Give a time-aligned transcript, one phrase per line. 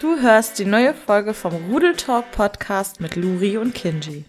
[0.00, 4.24] Du hörst die neue Folge vom Rudel Talk Podcast mit Luri und Kinji.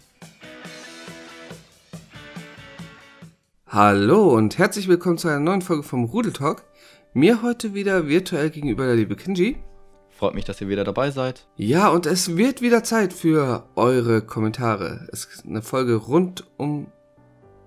[3.68, 6.66] Hallo und herzlich willkommen zu einer neuen Folge vom Rudel Talk.
[7.14, 9.64] Mir heute wieder virtuell gegenüber der liebe Kinji.
[10.10, 11.48] Freut mich, dass ihr wieder dabei seid.
[11.56, 15.08] Ja, und es wird wieder Zeit für eure Kommentare.
[15.10, 16.88] Es ist eine Folge rund um,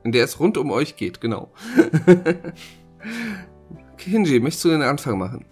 [0.02, 1.54] in der es rund um euch geht, genau.
[3.96, 5.46] Kinji, möchtest du den Anfang machen?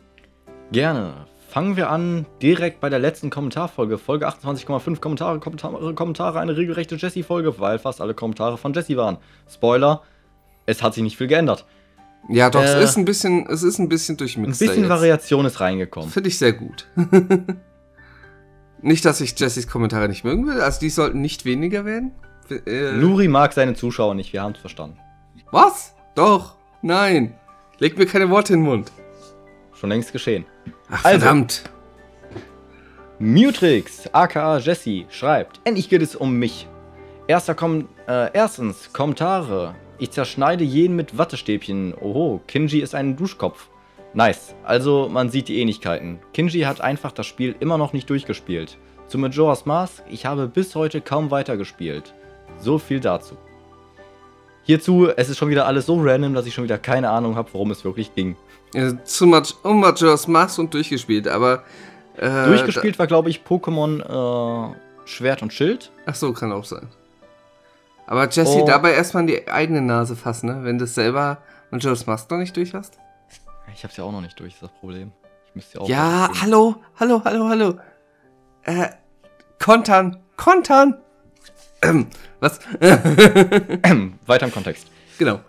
[0.71, 1.32] Gerne.
[1.53, 3.99] Fangen wir an direkt bei der letzten Kommentarfolge.
[3.99, 9.19] Folge 28,5 Kommentare, Kommentare, Kommentare, eine regelrechte Jessie-Folge, weil fast alle Kommentare von Jessie waren.
[9.53, 10.01] Spoiler,
[10.65, 11.67] es hat sich nicht viel geändert.
[12.31, 14.65] Ja, doch, äh, es ist ein bisschen, es ist ein bisschen durchmixter.
[14.65, 16.09] Ein bisschen Variation ist reingekommen.
[16.09, 16.87] Finde ich sehr gut.
[18.81, 22.13] nicht, dass ich Jessys Kommentare nicht mögen will, also die sollten nicht weniger werden.
[22.49, 24.97] Äh, Luri mag seine Zuschauer nicht, wir haben es verstanden.
[25.51, 25.95] Was?
[26.15, 27.35] Doch, nein.
[27.79, 28.91] Leg mir keine Worte in den Mund.
[29.83, 30.45] Schon längst geschehen.
[30.93, 31.65] Ach, also, verdammt.
[33.19, 36.69] Mutrix, aka Jesse, schreibt: Endlich geht es um mich.
[37.27, 39.75] Erster Kom äh, erstens, Kommentare.
[39.99, 41.95] Ich zerschneide jeden mit Wattestäbchen.
[42.01, 43.71] Oho, Kinji ist ein Duschkopf.
[44.15, 44.55] Nice.
[44.63, 46.21] Also, man sieht die Ähnlichkeiten.
[46.33, 48.79] Kinji hat einfach das Spiel immer noch nicht durchgespielt.
[49.09, 52.15] Zu Majora's Mask, ich habe bis heute kaum weitergespielt.
[52.61, 53.37] So viel dazu.
[54.63, 57.49] Hierzu, es ist schon wieder alles so random, dass ich schon wieder keine Ahnung habe,
[57.53, 58.37] worum es wirklich ging.
[58.75, 61.63] Ja, zu much, um Majora's Mask und durchgespielt, aber.
[62.17, 65.91] Äh, durchgespielt war, glaube ich, Pokémon äh, Schwert und Schild.
[66.07, 66.89] Ach so, kann auch sein.
[68.07, 68.67] Aber Jesse, oh.
[68.67, 70.65] dabei erstmal in die eigene Nase fassen, ne?
[70.65, 71.39] Wenn du selber
[71.71, 72.99] Majora's Mask noch nicht durch hast.
[73.75, 75.13] Ich hab's ja auch noch nicht durch, ist das Problem.
[75.49, 75.89] Ich müsste ja auch.
[75.89, 77.79] Ja, hallo, hallo, hallo, hallo.
[78.65, 78.89] Äh,
[79.59, 80.99] kontern, kontern!
[81.83, 82.07] Ähm,
[82.41, 82.61] was?
[82.81, 84.87] ähm, weiter im Kontext.
[85.19, 85.41] Genau.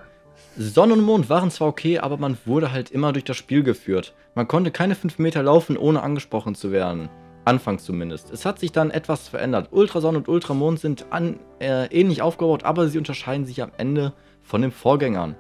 [0.55, 4.13] Sonne und Mond waren zwar okay, aber man wurde halt immer durch das Spiel geführt.
[4.35, 7.09] Man konnte keine 5 Meter laufen, ohne angesprochen zu werden.
[7.43, 8.31] Anfangs zumindest.
[8.31, 9.69] Es hat sich dann etwas verändert.
[9.71, 14.13] Ultrasonne und Ultramond sind an, äh, ähnlich aufgebaut, aber sie unterscheiden sich am Ende
[14.43, 15.35] von den Vorgängern.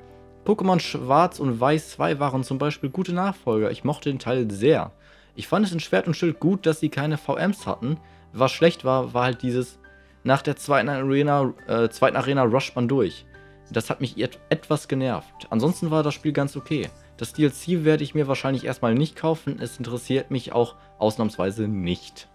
[0.45, 3.69] Pokémon Schwarz und Weiß 2 waren zum Beispiel gute Nachfolger.
[3.69, 4.91] Ich mochte den Teil sehr.
[5.35, 7.97] Ich fand es in Schwert und Schild gut, dass sie keine VMs hatten.
[8.33, 9.77] Was schlecht war, war halt dieses
[10.23, 13.25] nach der zweiten Arena, äh, zweiten Arena rusht man durch.
[13.73, 14.15] Das hat mich
[14.49, 15.47] etwas genervt.
[15.49, 16.89] Ansonsten war das Spiel ganz okay.
[17.17, 19.59] Das DLC werde ich mir wahrscheinlich erstmal nicht kaufen.
[19.61, 22.27] Es interessiert mich auch ausnahmsweise nicht.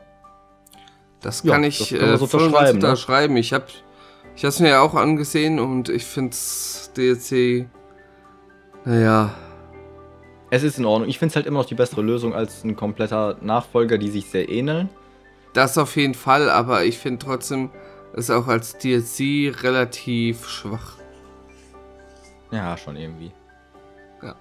[1.20, 2.76] Das kann ja, ich das äh, so unterschreiben.
[2.76, 3.34] unterschreiben.
[3.34, 3.40] Ne?
[3.40, 3.66] Ich habe
[4.36, 7.68] ich es mir ja auch angesehen und ich finde es DLC,
[8.84, 9.34] naja.
[10.50, 11.08] Es ist in Ordnung.
[11.10, 14.30] Ich finde es halt immer noch die bessere Lösung als ein kompletter Nachfolger, die sich
[14.30, 14.88] sehr ähneln.
[15.54, 17.70] Das auf jeden Fall, aber ich finde trotzdem
[18.14, 20.97] es auch als DLC relativ schwach.
[22.50, 23.32] Ja, schon irgendwie.
[24.22, 24.34] Ja.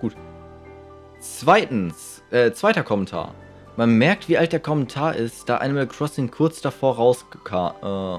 [0.00, 0.14] Gut.
[1.20, 3.34] Zweitens, äh, zweiter Kommentar.
[3.76, 8.18] Man merkt, wie alt der Kommentar ist, da Animal Crossing kurz davor rauskam, äh,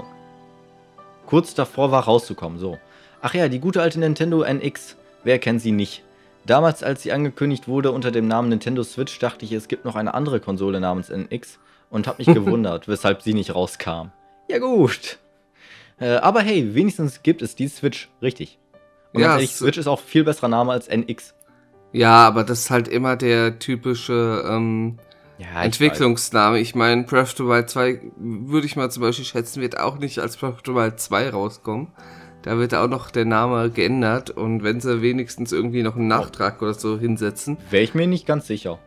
[1.26, 2.78] kurz davor war rauszukommen, so.
[3.20, 4.96] Ach ja, die gute alte Nintendo NX.
[5.22, 6.02] Wer kennt sie nicht?
[6.44, 9.94] Damals, als sie angekündigt wurde unter dem Namen Nintendo Switch, dachte ich, es gibt noch
[9.94, 14.10] eine andere Konsole namens NX und habe mich gewundert, weshalb sie nicht rauskam.
[14.48, 15.18] Ja gut.
[16.00, 18.58] Äh, aber hey, wenigstens gibt es die Switch, richtig.
[19.12, 21.34] Und ja, ehrlich, Switch ist auch viel besserer Name als NX.
[21.92, 24.98] Ja, aber das ist halt immer der typische ähm,
[25.38, 26.58] ja, Entwicklungsname.
[26.58, 29.78] Ich, ich meine, Breath of the Wild 2 würde ich mal zum Beispiel schätzen, wird
[29.78, 31.88] auch nicht als Breath of the Wild 2 rauskommen.
[32.42, 36.56] Da wird auch noch der Name geändert und wenn sie wenigstens irgendwie noch einen Nachtrag
[36.60, 36.64] oh.
[36.64, 37.56] oder so hinsetzen.
[37.70, 38.78] Wäre ich mir nicht ganz sicher.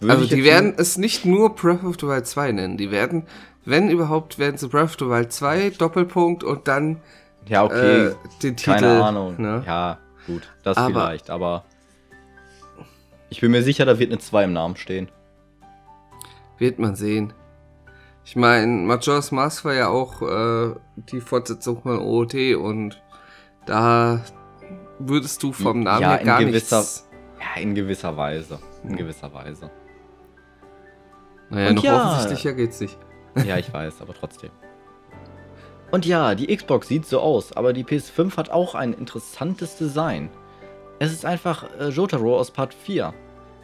[0.00, 2.76] Würde also die werden es nicht nur Breath of the Wild 2 nennen.
[2.76, 3.24] Die werden,
[3.64, 7.00] wenn überhaupt, werden sie Breath of the Wild 2, Doppelpunkt und dann
[7.48, 8.06] ja, okay.
[8.08, 8.72] Äh, den Titel.
[8.72, 9.40] Keine Ahnung.
[9.40, 9.62] Ne?
[9.66, 11.64] Ja, gut, das aber, vielleicht, aber
[13.28, 15.08] ich bin mir sicher, da wird eine 2 im Namen stehen.
[16.58, 17.32] Wird man sehen.
[18.24, 23.00] Ich meine, Majora's Mask war ja auch äh, die Fortsetzung von OOT und
[23.66, 24.20] da
[24.98, 27.08] würdest du vom Namen ja, her gar gewisser, nichts...
[27.38, 28.58] Ja, in gewisser Weise.
[28.82, 28.96] In hm.
[28.96, 29.70] gewisser Weise.
[31.50, 32.98] Naja, und noch ja, offensichtlicher geht's nicht.
[33.44, 34.50] Ja, ich weiß, aber trotzdem.
[35.96, 40.28] Und ja, die Xbox sieht so aus, aber die PS5 hat auch ein interessantes Design.
[40.98, 43.14] Es ist einfach äh, Jotaro aus Part 4.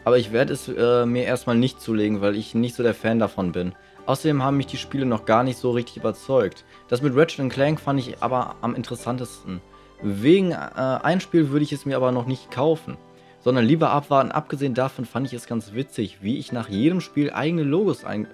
[0.03, 3.19] Aber ich werde es äh, mir erstmal nicht zulegen, weil ich nicht so der Fan
[3.19, 3.75] davon bin.
[4.07, 6.65] Außerdem haben mich die Spiele noch gar nicht so richtig überzeugt.
[6.87, 9.61] Das mit Ratchet Clank fand ich aber am interessantesten.
[10.01, 12.97] Wegen äh, ein Spiel würde ich es mir aber noch nicht kaufen,
[13.41, 14.31] sondern lieber abwarten.
[14.31, 18.25] Abgesehen davon fand ich es ganz witzig, wie ich nach jedem Spiel eigene Logos ein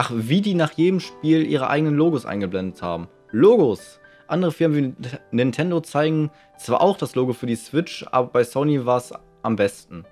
[0.00, 3.08] Ach, wie die nach jedem Spiel ihre eigenen Logos eingeblendet haben.
[3.32, 3.98] Logos!
[4.28, 8.86] Andere Firmen wie Nintendo zeigen zwar auch das Logo für die Switch, aber bei Sony
[8.86, 9.12] war es
[9.42, 10.04] am besten.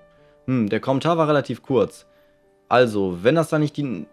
[0.46, 2.04] Hm, der Kommentar war relativ kurz.
[2.68, 4.08] Also, wenn das dann nicht die.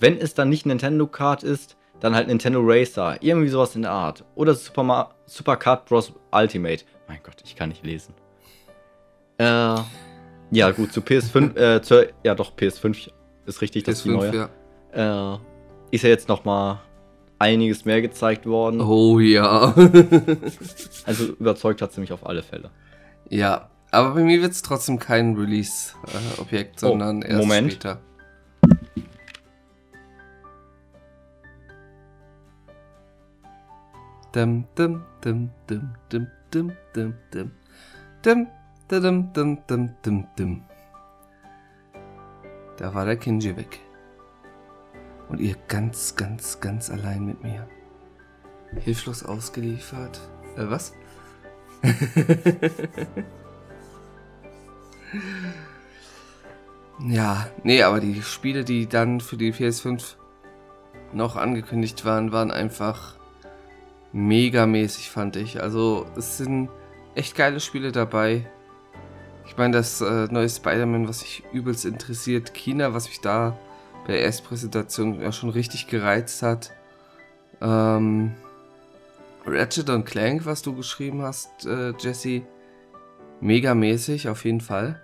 [0.00, 3.18] Wenn es dann nicht Nintendo Kart ist, dann halt Nintendo Racer.
[3.20, 4.24] Irgendwie sowas in der Art.
[4.36, 6.14] Oder Super, Ma Super Kart Bros.
[6.32, 6.86] Ultimate.
[7.08, 8.14] Mein Gott, ich kann nicht lesen.
[9.36, 9.44] Äh.
[10.50, 11.58] Ja, gut, zu PS5.
[11.58, 13.10] äh, zur, ja, doch, PS5
[13.44, 14.34] ist richtig, das PS5, ist die neue.
[14.34, 14.50] Ja.
[14.92, 15.34] Äh,
[15.90, 16.80] ist ja jetzt nochmal
[17.38, 18.80] einiges mehr gezeigt worden.
[18.80, 19.74] Oh ja.
[21.06, 22.70] also überzeugt hat sie mich auf alle Fälle.
[23.28, 27.72] Ja, aber bei mir wird es trotzdem kein Release-Objekt, äh, sondern oh, erst Moment.
[27.72, 28.00] später.
[34.32, 37.50] Dum, dum, dum, dum, dum, dum, dum, dum.
[38.22, 38.46] Dum,
[38.88, 40.62] dum, dum, dum, dum, dum.
[42.76, 43.80] Da war der Kinji weg.
[45.28, 47.68] Und ihr ganz, ganz, ganz allein mit mir.
[48.80, 50.20] Hilflos ausgeliefert.
[50.56, 50.92] Äh, was?
[57.08, 60.16] ja, nee, aber die Spiele, die dann für die PS5
[61.12, 63.16] noch angekündigt waren, waren einfach
[64.12, 65.62] megamäßig, fand ich.
[65.62, 66.68] Also es sind
[67.14, 68.50] echt geile Spiele dabei.
[69.46, 73.58] Ich meine, das äh, neue Spider-Man, was mich übelst interessiert, China, was mich da
[74.08, 76.72] der Erstpräsentation ja schon richtig gereizt hat.
[77.60, 78.34] Ähm,
[79.46, 82.42] Ratchet und Clank, was du geschrieben hast, äh, Jesse,
[83.40, 85.00] megamäßig auf jeden Fall.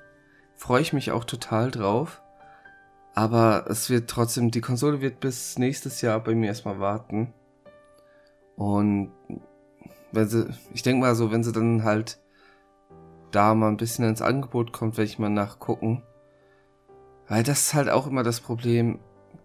[0.57, 2.21] Freue ich mich auch total drauf.
[3.15, 7.33] Aber es wird trotzdem, die Konsole wird bis nächstes Jahr bei mir erstmal warten.
[8.57, 9.13] Und
[10.11, 12.19] wenn sie, ich denke mal so, wenn sie dann halt
[13.31, 16.03] da mal ein bisschen ins Angebot kommt, werde ich mal nachgucken.
[17.29, 18.99] Weil das ist halt auch immer das Problem.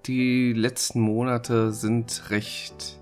[0.05, 2.99] Die letzten Monate sind recht,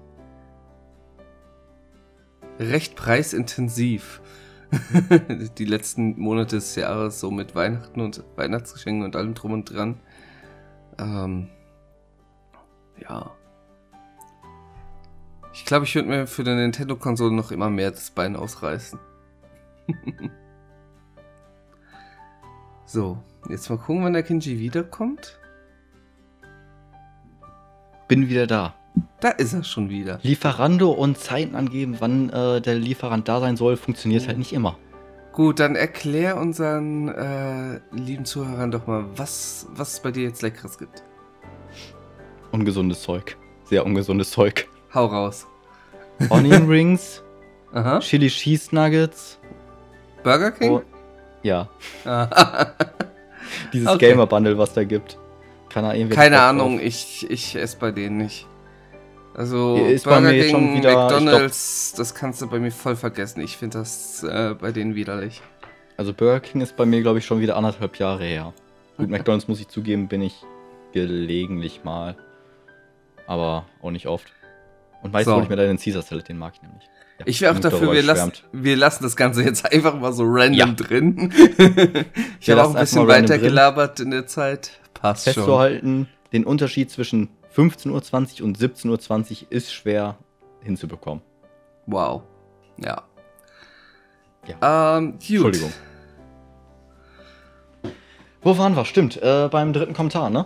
[2.59, 4.21] recht preisintensiv.
[5.57, 9.99] die letzten Monate des Jahres so mit Weihnachten und Weihnachtsgeschenken und allem drum und dran.
[10.99, 11.47] Ähm,
[13.01, 13.31] ja.
[15.53, 18.99] Ich glaube, ich würde mir für die Nintendo-Konsole noch immer mehr das Bein ausreißen.
[22.85, 25.39] so, jetzt mal gucken, wann der Kinji wiederkommt.
[28.07, 28.73] Bin wieder da.
[29.19, 30.19] Da ist er schon wieder.
[30.23, 34.27] Lieferando und Zeiten angeben, wann äh, der Lieferant da sein soll, funktioniert oh.
[34.27, 34.77] halt nicht immer.
[35.33, 40.41] Gut, dann erklär unseren äh, lieben Zuhörern doch mal, was, was es bei dir jetzt
[40.41, 41.03] Leckeres gibt.
[42.51, 43.37] Ungesundes Zeug.
[43.65, 44.67] Sehr ungesundes Zeug.
[44.93, 45.45] Hau raus.
[46.29, 47.21] Onion Rings,
[47.73, 47.99] Aha.
[47.99, 49.37] Chili Cheese Nuggets.
[50.23, 50.71] Burger King?
[50.71, 50.81] Oh,
[51.43, 51.69] ja.
[53.73, 54.09] Dieses okay.
[54.09, 55.17] Gamer Bundle, was da gibt.
[55.69, 58.47] Keine, Keine Ahnung, ich, ich esse bei denen nicht.
[59.35, 63.41] Also ist Burger King, wieder, McDonalds, das kannst du bei mir voll vergessen.
[63.41, 65.43] Ich finde das äh, bei denen widerlich.
[65.95, 68.53] Also Burger King ist bei mir, glaube ich, schon wieder anderthalb Jahre her.
[68.97, 70.43] Gut, McDonalds muss ich zugeben, bin ich
[70.91, 72.15] gelegentlich mal.
[73.27, 74.31] Aber auch nicht oft.
[75.03, 75.35] Und meistens so.
[75.35, 76.89] hole ich mir dann den Caesar Salad, den mag ich nämlich.
[77.25, 80.53] Ich wäre auch dafür, wir, lassen, wir lassen das Ganze jetzt einfach mal so random
[80.53, 80.65] ja.
[80.67, 81.33] drin.
[82.39, 84.71] ich habe auch ein bisschen weiter gelabert in der Zeit.
[84.93, 86.31] Passt Festzuhalten, schon.
[86.31, 90.17] den Unterschied zwischen 15.20 Uhr und 17.20 Uhr ist schwer
[90.61, 91.23] hinzubekommen.
[91.87, 92.23] Wow.
[92.77, 93.03] Ja.
[94.47, 94.97] Ja.
[94.97, 95.73] Ähm, Entschuldigung.
[98.41, 98.85] Wo waren wir?
[98.85, 100.45] Stimmt, äh, beim dritten Kommentar, ne?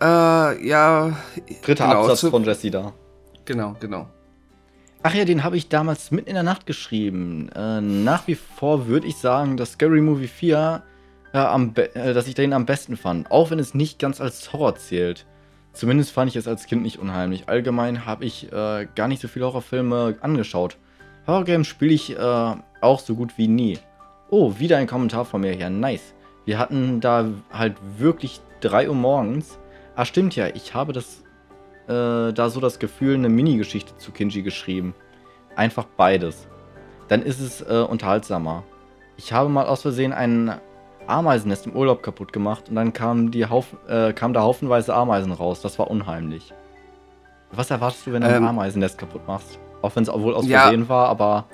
[0.00, 1.16] Äh, ja.
[1.62, 2.92] Dritter genau, Absatz von Jesse da.
[3.44, 4.08] Genau, genau.
[5.06, 7.50] Ach ja, den habe ich damals mitten in der Nacht geschrieben.
[7.54, 10.82] Äh, nach wie vor würde ich sagen, dass Scary Movie 4,
[11.34, 13.30] äh, am äh, dass ich den am besten fand.
[13.30, 15.26] Auch wenn es nicht ganz als Horror zählt.
[15.74, 17.50] Zumindest fand ich es als Kind nicht unheimlich.
[17.50, 20.78] Allgemein habe ich äh, gar nicht so viele Horrorfilme angeschaut.
[21.26, 23.78] Horrorgames spiele ich äh, auch so gut wie nie.
[24.30, 25.68] Oh, wieder ein Kommentar von mir hier.
[25.68, 26.14] Nice.
[26.46, 29.58] Wir hatten da halt wirklich 3 Uhr morgens.
[29.96, 30.46] Ah, stimmt ja.
[30.46, 31.23] Ich habe das
[31.88, 34.94] äh, da so das Gefühl, eine Mini-Geschichte zu Kinji geschrieben.
[35.56, 36.48] Einfach beides.
[37.08, 38.64] Dann ist es äh, unterhaltsamer.
[39.16, 40.54] Ich habe mal aus Versehen ein
[41.06, 45.32] Ameisennest im Urlaub kaputt gemacht und dann kam, die Hauf äh, kam da haufenweise Ameisen
[45.32, 45.60] raus.
[45.60, 46.52] Das war unheimlich.
[47.52, 49.58] Was erwartest du, wenn du ähm, ein Ameisennest kaputt machst?
[49.82, 50.88] Auch wenn es wohl aus Versehen ja.
[50.88, 51.44] war, aber.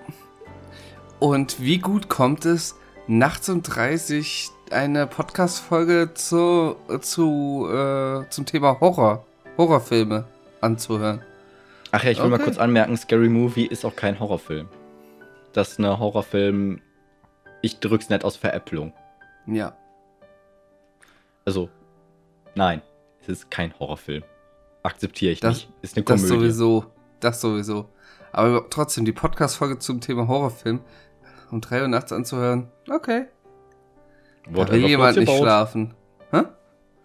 [1.18, 8.78] Und wie gut kommt es, nachts um 30 eine Podcast-Folge zu, zu, äh, zum Thema
[8.80, 9.26] Horror
[9.60, 10.24] Horrorfilme
[10.62, 11.22] anzuhören.
[11.92, 12.38] Ach ja, ich will okay.
[12.38, 14.68] mal kurz anmerken, Scary Movie ist auch kein Horrorfilm.
[15.52, 16.80] Das ist eine Horrorfilm,
[17.60, 18.94] ich drück's nett aus Veräpplung.
[19.46, 19.76] Ja.
[21.44, 21.68] Also,
[22.54, 22.80] nein,
[23.20, 24.24] es ist kein Horrorfilm.
[24.82, 25.72] Akzeptiere ich das, nicht.
[25.82, 26.22] Ist eine Komödie.
[26.22, 26.84] Das sowieso,
[27.20, 27.90] das sowieso.
[28.32, 30.80] Aber trotzdem, die Podcast-Folge zum Thema Horrorfilm
[31.50, 33.26] um 3 Uhr nachts anzuhören, okay.
[34.46, 35.92] Wurde da will jemand nicht schlafen.
[36.30, 36.44] Hä?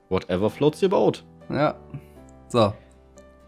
[0.08, 1.26] Whatever floats your boat.
[1.50, 1.76] Ja.
[2.56, 2.74] So.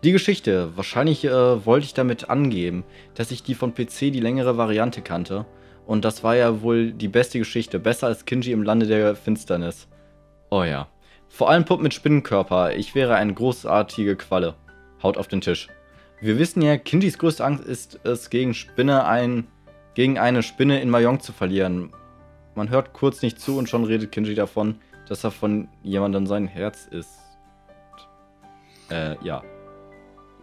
[0.03, 0.75] Die Geschichte.
[0.75, 2.83] Wahrscheinlich äh, wollte ich damit angeben,
[3.15, 5.45] dass ich die von PC die längere Variante kannte.
[5.85, 7.79] Und das war ja wohl die beste Geschichte.
[7.79, 9.87] Besser als Kinji im Lande der Finsternis.
[10.49, 10.89] Oh ja.
[11.29, 12.75] Vor allem Pupp mit Spinnenkörper.
[12.75, 14.55] Ich wäre eine großartige Qualle.
[15.01, 15.69] Haut auf den Tisch.
[16.19, 19.47] Wir wissen ja, Kinjis größte Angst ist es, gegen Spinne ein,
[19.93, 21.93] gegen eine Spinne in Mayong zu verlieren.
[22.55, 26.45] Man hört kurz nicht zu und schon redet Kinji davon, dass er von jemandem sein
[26.45, 27.16] Herz ist.
[28.89, 29.43] Äh, ja.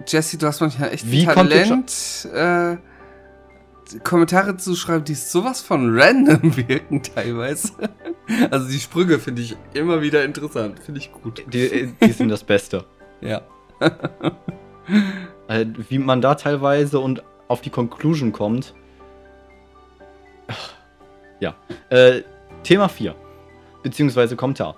[0.07, 2.77] Jesse, du hast manchmal echt Wie Talent, äh,
[4.03, 7.73] Kommentare zu schreiben, die sowas von random wirken teilweise.
[8.51, 11.45] Also die Sprünge finde ich immer wieder interessant, finde ich gut.
[11.53, 12.85] Die, die sind das Beste.
[13.21, 13.43] ja.
[15.49, 18.75] Äh, wie man da teilweise und auf die Conclusion kommt.
[21.41, 21.55] Ja.
[21.91, 22.23] Äh,
[22.63, 23.15] Thema 4.
[23.83, 24.77] Beziehungsweise Kommentar.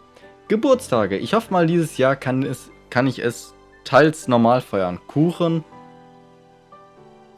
[0.49, 1.19] Geburtstage.
[1.19, 3.55] Ich hoffe mal, dieses Jahr kann, es, kann ich es
[3.87, 5.01] teils normal feiern.
[5.07, 5.65] Kuchen.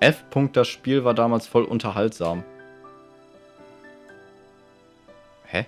[0.00, 0.24] F.
[0.52, 2.42] Das Spiel war damals voll unterhaltsam.
[5.44, 5.66] Hä?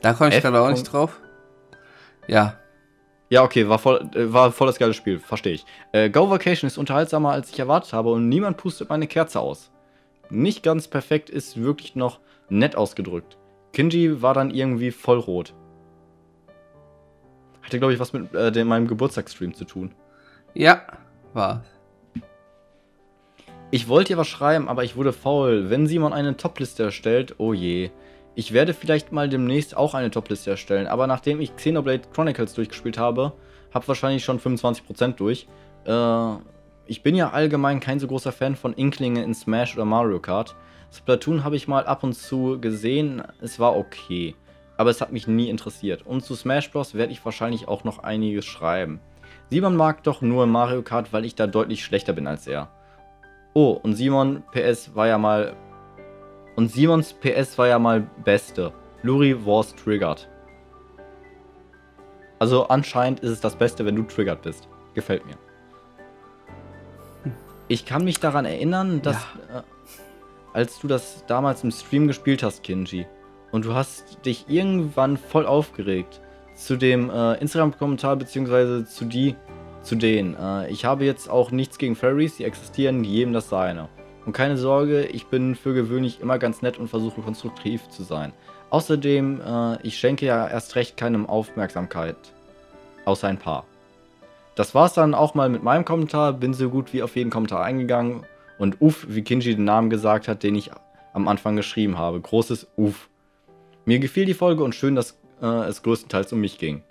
[0.00, 1.20] Da komme ich gerade auch nicht drauf.
[2.26, 2.58] Ja.
[3.28, 5.64] Ja, okay, war voll, äh, war voll das geile Spiel, verstehe ich.
[5.92, 9.70] Äh, Go Vacation ist unterhaltsamer, als ich erwartet habe und niemand pustet meine Kerze aus.
[10.28, 13.38] Nicht ganz perfekt ist wirklich noch nett ausgedrückt.
[13.72, 15.54] Kinji war dann irgendwie voll rot.
[17.62, 19.94] Hatte, glaube ich, was mit äh, meinem Geburtstagsstream zu tun.
[20.54, 20.82] Ja,
[21.32, 21.64] war.
[23.70, 25.70] Ich wollte ja was schreiben, aber ich wurde faul.
[25.70, 27.90] Wenn Simon eine Topliste erstellt, oh je.
[28.34, 32.98] Ich werde vielleicht mal demnächst auch eine Topliste erstellen, aber nachdem ich Xenoblade Chronicles durchgespielt
[32.98, 33.32] habe,
[33.72, 35.46] habe wahrscheinlich schon 25% durch.
[35.84, 36.34] Äh,
[36.86, 40.56] ich bin ja allgemein kein so großer Fan von Inklingen in Smash oder Mario Kart.
[40.90, 44.34] Splatoon habe ich mal ab und zu gesehen, es war okay
[44.82, 46.04] aber es hat mich nie interessiert.
[46.04, 46.94] Und zu Smash Bros.
[46.94, 48.98] werde ich wahrscheinlich auch noch einiges schreiben.
[49.48, 52.68] Simon mag doch nur Mario Kart, weil ich da deutlich schlechter bin als er.
[53.54, 55.54] Oh, und Simon PS war ja mal.
[56.56, 58.72] Und Simons PS war ja mal Beste.
[59.04, 60.28] Luri was triggered.
[62.40, 64.66] Also anscheinend ist es das Beste, wenn du triggered bist.
[64.94, 65.36] Gefällt mir.
[67.68, 69.60] Ich kann mich daran erinnern, dass ja.
[69.60, 69.62] äh,
[70.54, 73.06] als du das damals im Stream gespielt hast, Kinji,
[73.52, 76.20] und du hast dich irgendwann voll aufgeregt
[76.54, 79.36] zu dem äh, Instagram-Kommentar beziehungsweise zu die,
[79.82, 80.34] zu denen.
[80.34, 83.88] Äh, ich habe jetzt auch nichts gegen Fairies, die existieren, jedem das seine.
[84.24, 88.32] Und keine Sorge, ich bin für gewöhnlich immer ganz nett und versuche konstruktiv zu sein.
[88.70, 92.16] Außerdem, äh, ich schenke ja erst recht keinem Aufmerksamkeit.
[93.04, 93.64] Außer ein paar.
[94.54, 96.32] Das war's dann auch mal mit meinem Kommentar.
[96.32, 98.24] Bin so gut wie auf jeden Kommentar eingegangen.
[98.58, 100.70] Und uff, wie Kinji den Namen gesagt hat, den ich
[101.12, 102.20] am Anfang geschrieben habe.
[102.20, 103.08] Großes Uff.
[103.84, 106.82] Mir gefiel die Folge und schön, dass äh, es größtenteils um mich ging.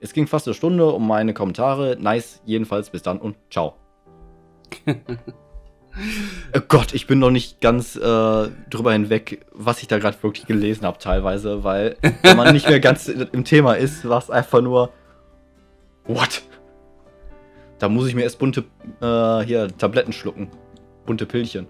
[0.00, 1.98] Es ging fast eine Stunde um meine Kommentare.
[2.00, 3.74] Nice, jedenfalls bis dann und ciao.
[4.86, 4.94] oh
[6.68, 8.00] Gott, ich bin noch nicht ganz äh,
[8.70, 12.80] drüber hinweg, was ich da gerade wirklich gelesen habe, teilweise, weil wenn man nicht mehr
[12.80, 14.90] ganz im Thema ist, war es einfach nur.
[16.06, 16.42] What?
[17.78, 18.64] Da muss ich mir erst bunte
[19.00, 20.50] äh, hier Tabletten schlucken.
[21.04, 21.66] Bunte Pillchen.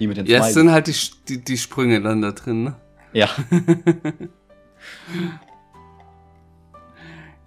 [0.00, 0.94] Die mit den Ja, es sind halt die,
[1.28, 2.76] die, die Sprünge dann da drin, ne?
[3.18, 3.28] Ja.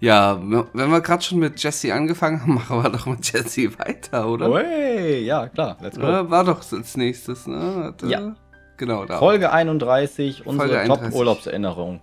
[0.00, 4.28] ja, wenn wir gerade schon mit Jesse angefangen haben, machen wir doch mit Jesse weiter,
[4.28, 4.54] oder?
[4.58, 6.02] Hey, ja, klar, let's go.
[6.02, 7.94] war doch als nächstes, ne?
[7.96, 8.36] Da, ja.
[8.76, 9.18] Genau, da.
[9.18, 12.02] Folge 31, unsere Top-Urlaubserinnerung.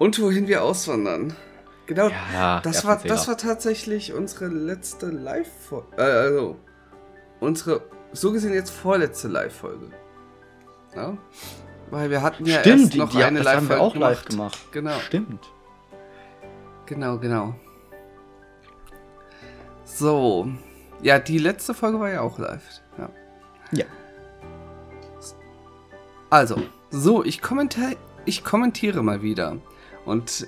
[0.00, 1.36] Und wohin wir auswandern.
[1.86, 5.96] Genau, ja, das, war, das war tatsächlich unsere letzte Live-Folge.
[5.98, 6.56] Äh, also,
[7.38, 9.90] unsere, so gesehen jetzt vorletzte Live-Folge.
[10.96, 11.16] Ja?
[11.90, 14.10] Weil wir hatten ja Stimmt, erst noch die, eine live haben wir auch gemacht.
[14.10, 14.58] live gemacht.
[14.72, 14.98] Genau.
[15.00, 15.44] Stimmt.
[16.86, 17.54] Genau, genau.
[19.84, 20.48] So.
[21.02, 22.62] Ja, die letzte Folge war ja auch live.
[22.98, 23.08] Ja.
[23.72, 23.84] Ja.
[26.30, 29.58] Also, so, ich kommentiere, ich kommentiere mal wieder.
[30.04, 30.46] Und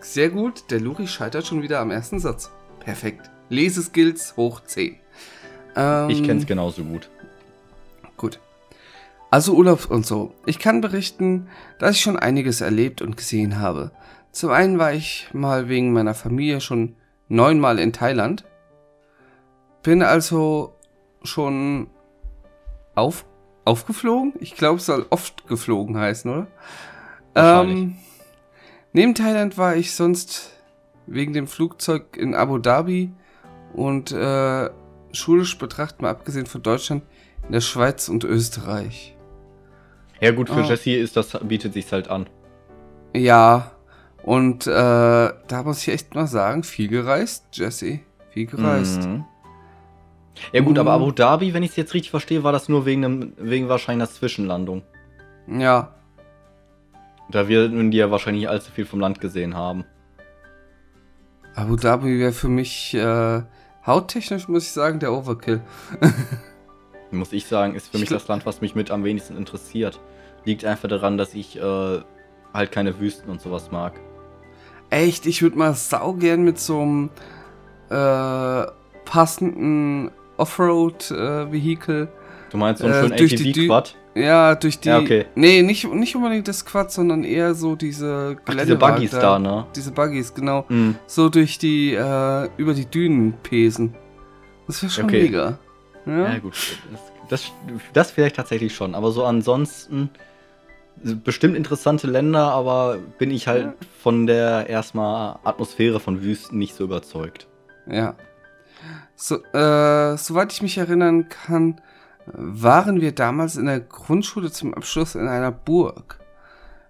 [0.00, 2.50] sehr gut, der Luri scheitert schon wieder am ersten Satz.
[2.80, 3.30] Perfekt.
[3.48, 4.96] Leseskills hoch 10.
[5.76, 7.08] Ähm, ich kenn's genauso gut.
[8.16, 8.40] Gut.
[9.30, 10.32] Also Urlaub und so.
[10.46, 13.90] Ich kann berichten, dass ich schon einiges erlebt und gesehen habe.
[14.32, 16.96] Zum einen war ich mal wegen meiner Familie schon
[17.28, 18.44] neunmal in Thailand.
[19.82, 20.74] Bin also
[21.22, 21.88] schon
[22.94, 23.26] auf,
[23.64, 24.32] aufgeflogen?
[24.40, 26.46] Ich glaube, es soll oft geflogen heißen, oder?
[27.34, 27.96] Ähm,
[28.92, 30.52] neben Thailand war ich sonst
[31.06, 33.12] wegen dem Flugzeug in Abu Dhabi
[33.74, 34.70] und äh,
[35.12, 37.02] schulisch betrachtet, mal abgesehen von Deutschland,
[37.44, 39.17] in der Schweiz und Österreich.
[40.20, 40.64] Ja, gut, für oh.
[40.64, 42.28] Jesse ist das, bietet sich halt an.
[43.14, 43.72] Ja,
[44.22, 48.00] Und äh, da muss ich echt mal sagen, viel gereist, Jesse.
[48.30, 49.06] Viel gereist.
[49.06, 49.24] Mhm.
[50.52, 53.04] Ja gut, aber Abu Dhabi, wenn ich es jetzt richtig verstehe, war das nur wegen,
[53.04, 54.82] einem, wegen wahrscheinlich einer Zwischenlandung.
[55.48, 55.94] Ja.
[57.30, 59.84] Da wir nun die ja wahrscheinlich allzu viel vom Land gesehen haben.
[61.54, 63.42] Abu Dhabi wäre für mich äh,
[63.84, 65.60] hauttechnisch, muss ich sagen, der Overkill.
[67.10, 70.00] muss ich sagen, ist für mich das Land, was mich mit am wenigsten interessiert.
[70.44, 72.00] Liegt einfach daran, dass ich äh,
[72.52, 73.94] halt keine Wüsten und sowas mag.
[74.90, 77.10] Echt, ich würde mal saugern mit so einem
[77.90, 78.70] äh,
[79.04, 82.04] passenden Offroad-Vehikel.
[82.04, 83.96] Äh, du meinst so einen äh, schönen ATV-Quad?
[84.14, 84.88] Ja, durch die.
[84.88, 85.26] Ja, okay.
[85.34, 89.38] Nee, nicht, nicht unbedingt das Quad, sondern eher so diese Ach, Diese Buggies da, da,
[89.38, 89.66] ne?
[89.76, 90.64] Diese Buggies, genau.
[90.68, 90.96] Mhm.
[91.06, 93.94] So durch die, äh, über die Dünen pesen.
[94.66, 95.22] Das wäre schon okay.
[95.22, 95.58] mega.
[96.08, 96.32] Ja?
[96.32, 96.78] ja, gut.
[97.28, 97.52] Das,
[97.92, 98.94] das, vielleicht tatsächlich schon.
[98.94, 100.10] Aber so ansonsten
[101.24, 103.74] bestimmt interessante Länder, aber bin ich halt ja.
[104.02, 107.46] von der erstmal Atmosphäre von Wüsten nicht so überzeugt.
[107.86, 108.14] Ja.
[109.14, 111.80] So, äh, soweit ich mich erinnern kann,
[112.26, 116.18] waren wir damals in der Grundschule zum Abschluss in einer Burg.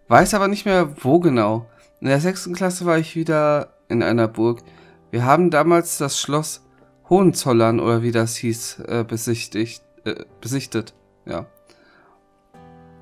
[0.08, 1.66] Weiß aber nicht mehr, wo genau.
[2.00, 4.60] In der sechsten Klasse war ich wieder in einer Burg.
[5.10, 6.64] Wir haben damals das Schloss
[7.10, 10.94] Hohenzollern oder wie das hieß, äh, besichtigt, äh, besichtet.
[11.26, 11.46] Ja.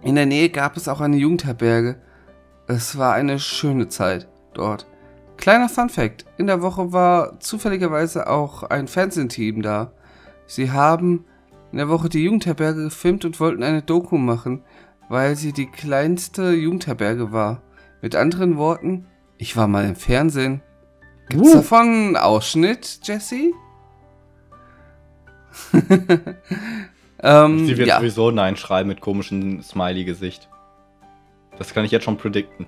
[0.03, 1.97] In der Nähe gab es auch eine Jugendherberge.
[2.69, 4.87] Es war eine schöne Zeit dort.
[5.37, 9.93] Kleiner Fun Fact: In der Woche war zufälligerweise auch ein Fernsehteam da.
[10.47, 11.25] Sie haben
[11.73, 14.63] in der Woche die Jugendherberge gefilmt und wollten eine Doku machen,
[15.09, 17.63] weil sie die kleinste Jugendherberge war.
[18.03, 19.07] Mit anderen Worten,
[19.39, 20.63] ich war mal im Fernsehen.
[21.29, 21.55] Gibt's uh.
[21.55, 23.53] davon einen Ausschnitt, Jesse?
[27.23, 27.99] ähm, sie wird ja.
[27.99, 30.49] sowieso Nein schreiben mit komischem Smiley-Gesicht.
[31.59, 32.67] Das kann ich jetzt schon predikten.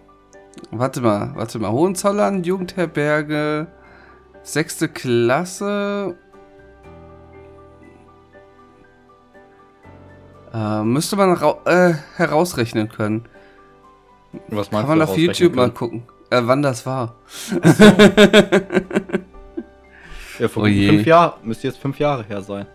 [0.70, 1.70] Warte mal, warte mal.
[1.70, 3.68] Hohenzollern, Jugendherberge,
[4.42, 6.16] sechste Klasse.
[10.52, 13.28] Äh, müsste man äh, herausrechnen können.
[14.48, 15.68] Was meinst Kann man auf YouTube können?
[15.68, 17.16] mal gucken, äh, wann das war.
[20.38, 22.66] Ja, vor oh fünf Jahren, müsste jetzt fünf Jahre her sein.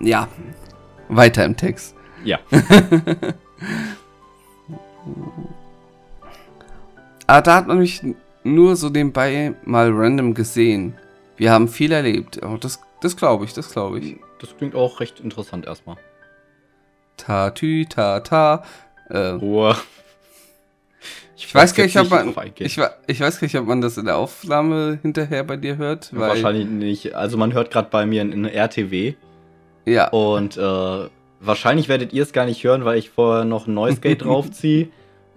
[0.00, 0.28] Ja,
[1.08, 1.94] weiter im Text.
[2.24, 2.38] Ja.
[7.26, 8.02] Aber da hat man mich
[8.44, 10.94] nur so nebenbei mal random gesehen.
[11.36, 12.40] Wir haben viel erlebt.
[12.42, 14.16] Oh, das das glaube ich, das glaube ich.
[14.40, 15.96] Das klingt auch recht interessant erstmal.
[17.16, 18.64] Ta, tü, ta, ta.
[19.08, 19.76] Äh, Ruhe.
[21.36, 23.98] Ich, ich weiß gar nicht, ob man, ich, ich, weiß gar nicht, ob man das
[23.98, 26.10] in der Aufnahme hinterher bei dir hört.
[26.16, 27.14] Wahrscheinlich nicht.
[27.14, 29.14] Also man hört gerade bei mir in, in RTW.
[29.86, 30.08] Ja.
[30.08, 31.08] Und äh,
[31.40, 34.88] wahrscheinlich werdet ihr es gar nicht hören, weil ich vorher noch ein Noise Gate draufziehe.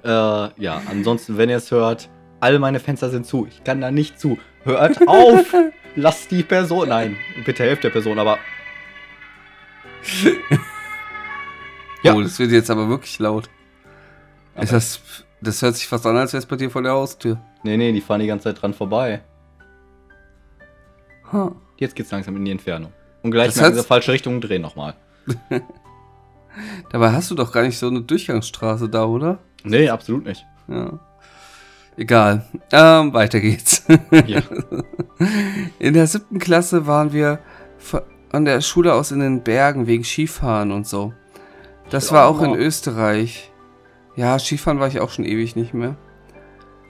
[0.03, 2.09] Äh, ja, ansonsten, wenn ihr es hört,
[2.39, 3.47] alle meine Fenster sind zu.
[3.47, 4.37] Ich kann da nicht zu.
[4.63, 5.53] Hört auf!
[5.95, 6.89] Lass die Person.
[6.89, 8.37] Nein, bitte helft der Person, aber.
[12.03, 12.13] ja.
[12.13, 13.49] Oh, das wird jetzt aber wirklich laut.
[14.55, 15.01] Aber ist das,
[15.41, 17.39] das hört sich fast an, als wäre es bei dir vor der Haustür.
[17.63, 19.21] Nee, nee, die fahren die ganze Zeit dran vorbei.
[21.31, 21.51] Huh.
[21.77, 22.93] Jetzt geht's langsam in die Entfernung.
[23.21, 24.95] Und gleich in die falsche Richtung drehen nochmal.
[26.91, 29.39] Dabei hast du doch gar nicht so eine Durchgangsstraße da, oder?
[29.63, 30.45] Nee, absolut nicht.
[30.67, 30.99] Ja.
[31.97, 32.45] Egal.
[32.71, 33.83] Ähm, weiter geht's.
[34.25, 34.41] Ja.
[35.79, 37.39] In der siebten Klasse waren wir
[38.31, 41.13] an der Schule aus in den Bergen wegen Skifahren und so.
[41.89, 43.51] Das war auch in Österreich.
[44.15, 45.97] Ja, Skifahren war ich auch schon ewig nicht mehr.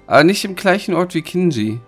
[0.05, 1.79] Aber nicht im gleichen Ort wie Kinji.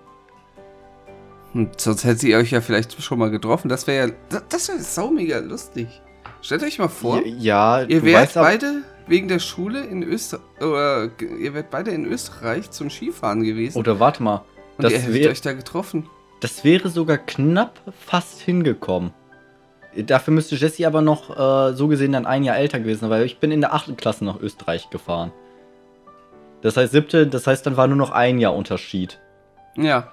[1.53, 3.67] Und sonst hättet ihr euch ja vielleicht schon mal getroffen.
[3.67, 4.41] Das wäre ja.
[4.49, 5.87] Das wäre so mega lustig.
[6.41, 7.21] Stellt euch mal vor.
[7.25, 12.71] Ja, ihr wärt beide wegen der Schule in Österreich, oder ihr werdet beide in Österreich
[12.71, 13.77] zum Skifahren gewesen.
[13.77, 14.43] Oder warte mal.
[14.77, 16.07] Und das ihr hättet euch da getroffen.
[16.39, 19.13] Das wäre sogar knapp fast hingekommen.
[19.95, 23.39] Dafür müsste Jesse aber noch äh, so gesehen dann ein Jahr älter gewesen, weil ich
[23.39, 25.31] bin in der achten Klasse nach Österreich gefahren.
[26.61, 29.19] Das heißt siebte, das heißt dann war nur noch ein Jahr Unterschied.
[29.75, 30.11] Ja.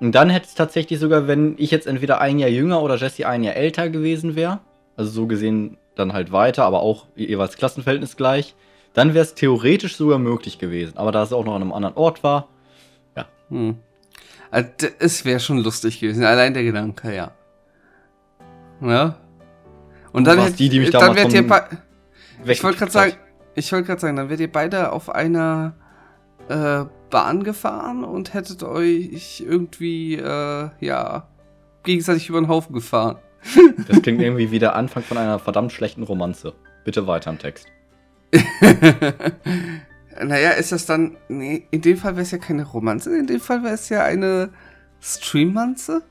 [0.00, 3.26] Und dann hätte es tatsächlich sogar, wenn ich jetzt entweder ein Jahr jünger oder Jesse
[3.26, 4.60] ein Jahr älter gewesen wäre,
[4.96, 8.54] also so gesehen dann halt weiter, aber auch jeweils Klassenverhältnis gleich,
[8.92, 10.96] dann wäre es theoretisch sogar möglich gewesen.
[10.96, 12.48] Aber da es auch noch an einem anderen Ort war,
[13.16, 13.26] ja.
[13.48, 13.76] Hm.
[14.50, 17.32] Also, es wäre schon lustig gewesen, allein der Gedanke, ja.
[18.80, 19.16] Ja.
[20.12, 21.68] Und dann hätte die, die mich dann werdet ihr
[22.46, 23.14] Ich wollte gerade sagen,
[23.54, 25.74] ich wollte gerade sagen, dann werdet ihr beide auf einer
[26.48, 31.28] äh, Bahn gefahren und hättet euch irgendwie, äh, ja,
[31.82, 33.18] gegenseitig über den Haufen gefahren.
[33.88, 36.54] Das klingt irgendwie wie der Anfang von einer verdammt schlechten Romanze.
[36.84, 37.66] Bitte weiter im Text.
[40.22, 41.16] Naja, ist das dann.
[41.28, 44.04] Nee, in dem Fall wäre es ja keine Romanze, in dem Fall wäre es ja
[44.04, 44.50] eine
[45.00, 46.02] Streammanze.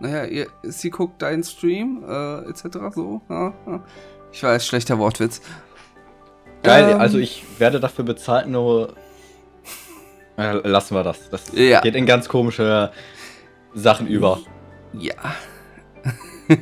[0.00, 2.62] Naja, ihr, sie guckt deinen Stream, äh, etc.
[2.94, 3.20] so.
[3.28, 3.84] Ja, ja.
[4.32, 5.42] Ich weiß, schlechter Wortwitz.
[6.62, 8.94] Geil, ähm, also ich werde dafür bezahlt, nur.
[10.40, 11.28] Äh, lassen wir das.
[11.28, 11.80] Das ja.
[11.80, 12.90] geht in ganz komische
[13.74, 14.38] Sachen über.
[14.94, 15.14] Ja.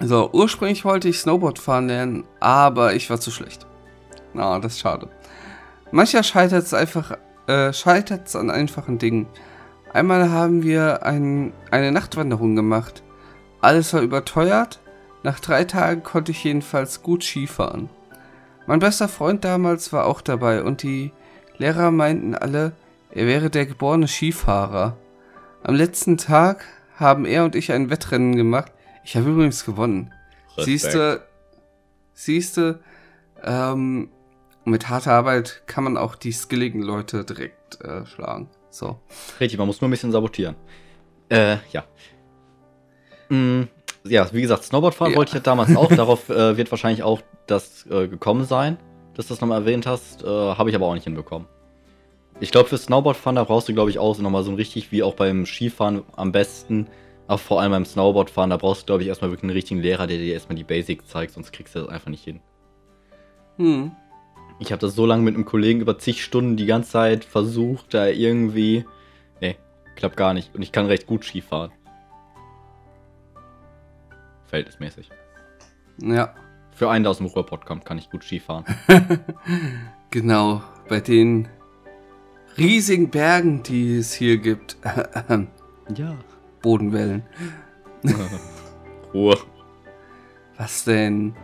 [0.00, 3.66] so, ursprünglich wollte ich Snowboard fahren lernen, aber ich war zu schlecht.
[4.34, 5.08] Na, oh, das ist schade.
[5.92, 7.16] Mancher scheitert es einfach,
[7.46, 9.26] äh, scheitert an einfachen Dingen.
[9.92, 13.02] Einmal haben wir ein, eine Nachtwanderung gemacht.
[13.60, 14.80] Alles war überteuert.
[15.22, 17.88] Nach drei Tagen konnte ich jedenfalls gut Skifahren.
[18.66, 21.12] Mein bester Freund damals war auch dabei und die
[21.60, 22.72] Lehrer meinten alle,
[23.10, 24.96] er wäre der geborene Skifahrer.
[25.62, 26.64] Am letzten Tag
[26.96, 28.72] haben er und ich ein Wettrennen gemacht.
[29.04, 30.10] Ich habe übrigens gewonnen.
[30.56, 31.26] Siehste,
[32.14, 32.80] siehste,
[33.44, 34.08] ähm,
[34.64, 38.48] mit harter Arbeit kann man auch die skilligen Leute direkt äh, schlagen.
[38.70, 38.98] So.
[39.38, 40.56] Richtig, man muss nur ein bisschen sabotieren.
[41.28, 41.84] Äh, ja.
[43.28, 43.64] Mm,
[44.04, 45.18] ja, wie gesagt, Snowboardfahren ja.
[45.18, 45.92] wollte ich ja damals auch.
[45.94, 48.78] Darauf äh, wird wahrscheinlich auch das äh, gekommen sein,
[49.14, 50.22] dass du das nochmal erwähnt hast.
[50.22, 51.48] Äh, Habe ich aber auch nicht hinbekommen.
[52.40, 54.92] Ich glaube, für Snowboardfahren, da brauchst du, glaube ich, auch so nochmal so ein richtig,
[54.92, 56.86] wie auch beim Skifahren am besten,
[57.26, 60.06] aber vor allem beim Snowboardfahren, da brauchst du, glaube ich, erstmal wirklich einen richtigen Lehrer,
[60.06, 62.40] der dir erstmal die Basics zeigt, sonst kriegst du das einfach nicht hin.
[63.58, 63.92] Hm.
[64.58, 67.94] Ich habe das so lange mit einem Kollegen über zig Stunden die ganze Zeit versucht,
[67.94, 68.84] da irgendwie.
[69.40, 69.56] Nee,
[69.96, 70.54] klappt gar nicht.
[70.54, 71.72] Und ich kann recht gut Skifahren.
[74.46, 75.10] Verhältnismäßig.
[76.02, 76.34] Ja.
[76.80, 78.64] Für einen, der aus dem Ruhrpott kommt, kann ich gut Skifahren.
[80.10, 81.46] genau, bei den
[82.56, 84.78] riesigen Bergen, die es hier gibt.
[85.94, 86.16] ja.
[86.62, 87.22] Bodenwellen.
[89.12, 89.36] Ruhe.
[90.56, 91.34] Was denn?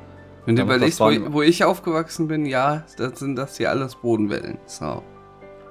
[0.46, 4.56] Wenn du überlegst, wo, wo, ich aufgewachsen bin, ja, dann sind das hier alles Bodenwellen.
[4.64, 5.02] So.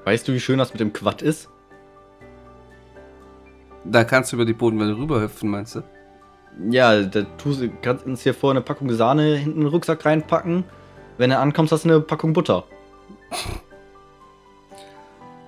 [0.04, 1.50] Weißt du, wie schön das mit dem Quad ist?
[3.84, 5.82] Da kannst du über die Bodenwelle rüberhüpfen, meinst du?
[6.70, 10.06] Ja, da tust, du kannst uns hier vor eine Packung Sahne hinten in den Rucksack
[10.06, 10.64] reinpacken.
[11.18, 12.64] Wenn du ankommst, hast du eine Packung Butter.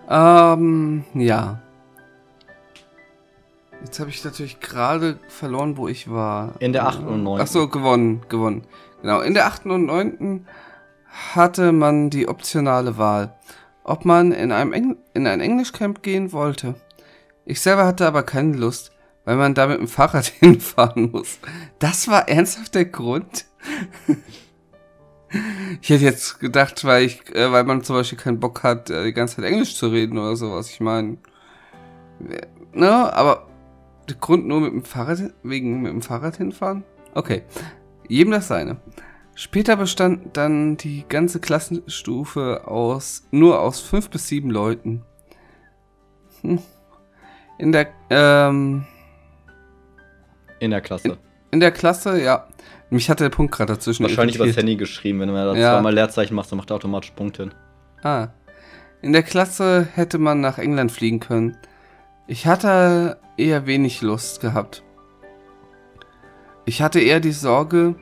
[0.09, 1.61] Ähm, ja.
[3.83, 6.53] Jetzt habe ich natürlich gerade verloren, wo ich war.
[6.59, 7.03] In der 8.
[7.03, 7.41] und 9.
[7.41, 8.63] Achso, gewonnen, gewonnen.
[9.01, 9.65] Genau, in der 8.
[9.65, 10.47] und 9.
[11.33, 13.35] hatte man die optionale Wahl,
[13.83, 16.75] ob man in, einem Engl in ein Englischcamp gehen wollte.
[17.45, 18.91] Ich selber hatte aber keine Lust,
[19.27, 21.39] weil man da mit dem Fahrrad hinfahren muss.
[21.79, 23.45] Das war ernsthaft der Grund?
[25.81, 29.03] Ich hätte jetzt gedacht, weil ich, äh, weil man zum Beispiel keinen Bock hat, äh,
[29.03, 30.69] die ganze Zeit Englisch zu reden oder sowas.
[30.69, 31.17] Ich meine,
[32.71, 33.45] ne, aber
[34.07, 36.85] der Grund nur mit dem Fahrrad, wegen mit dem Fahrrad hinfahren?
[37.13, 37.43] Okay,
[38.07, 38.77] jedem das seine.
[39.35, 45.03] Später bestand dann die ganze Klassenstufe aus nur aus fünf bis sieben Leuten.
[46.39, 46.59] Hm.
[47.57, 48.85] In der ähm,
[50.59, 51.09] in der Klasse.
[51.09, 51.17] In,
[51.51, 52.47] in der Klasse, ja.
[52.89, 54.03] Mich hatte der Punkt gerade dazwischen.
[54.03, 55.19] Wahrscheinlich über das Handy geschrieben.
[55.19, 55.73] Wenn du da ja.
[55.73, 57.53] zweimal Leerzeichen machst, dann macht er automatisch Punkte hin.
[58.03, 58.29] Ah.
[59.01, 61.57] In der Klasse hätte man nach England fliegen können.
[62.27, 64.83] Ich hatte eher wenig Lust gehabt.
[66.65, 67.95] Ich hatte eher die Sorge,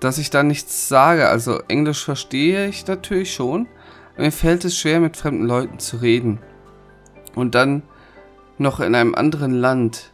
[0.00, 1.28] dass ich da nichts sage.
[1.28, 3.66] Also Englisch verstehe ich natürlich schon.
[4.14, 6.40] Aber mir fällt es schwer, mit fremden Leuten zu reden.
[7.34, 7.82] Und dann
[8.58, 10.12] noch in einem anderen Land.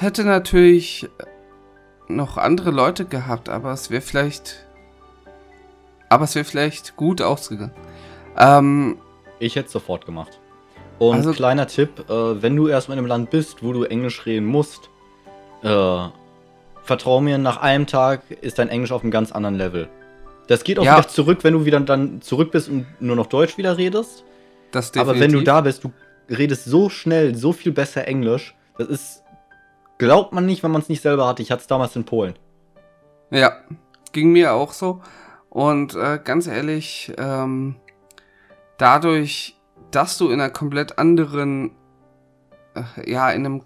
[0.00, 1.10] Hätte natürlich
[2.08, 4.64] noch andere Leute gehabt, aber es wäre vielleicht.
[6.08, 7.74] Aber es wäre vielleicht gut ausgegangen.
[8.38, 8.96] Ähm,
[9.40, 10.40] ich hätte es sofort gemacht.
[10.98, 14.24] Und also, kleiner Tipp, äh, wenn du erstmal in einem Land bist, wo du Englisch
[14.24, 14.88] reden musst,
[15.62, 16.08] äh,
[16.82, 19.90] vertrau mir, nach einem Tag ist dein Englisch auf einem ganz anderen Level.
[20.46, 20.96] Das geht auch ja.
[20.96, 24.24] wieder zurück, wenn du wieder dann zurück bist und nur noch Deutsch wieder redest.
[24.70, 25.92] Das Aber wenn du da bist, du
[26.30, 28.54] redest so schnell, so viel besser Englisch.
[28.78, 29.19] Das ist
[30.00, 31.42] Glaubt man nicht, wenn man es nicht selber hatte.
[31.42, 32.32] Ich hatte es damals in Polen.
[33.30, 33.52] Ja,
[34.12, 35.02] ging mir auch so.
[35.50, 37.76] Und äh, ganz ehrlich, ähm,
[38.78, 39.58] dadurch,
[39.90, 41.72] dass du in einer komplett anderen,
[42.74, 43.62] äh, ja, in einem,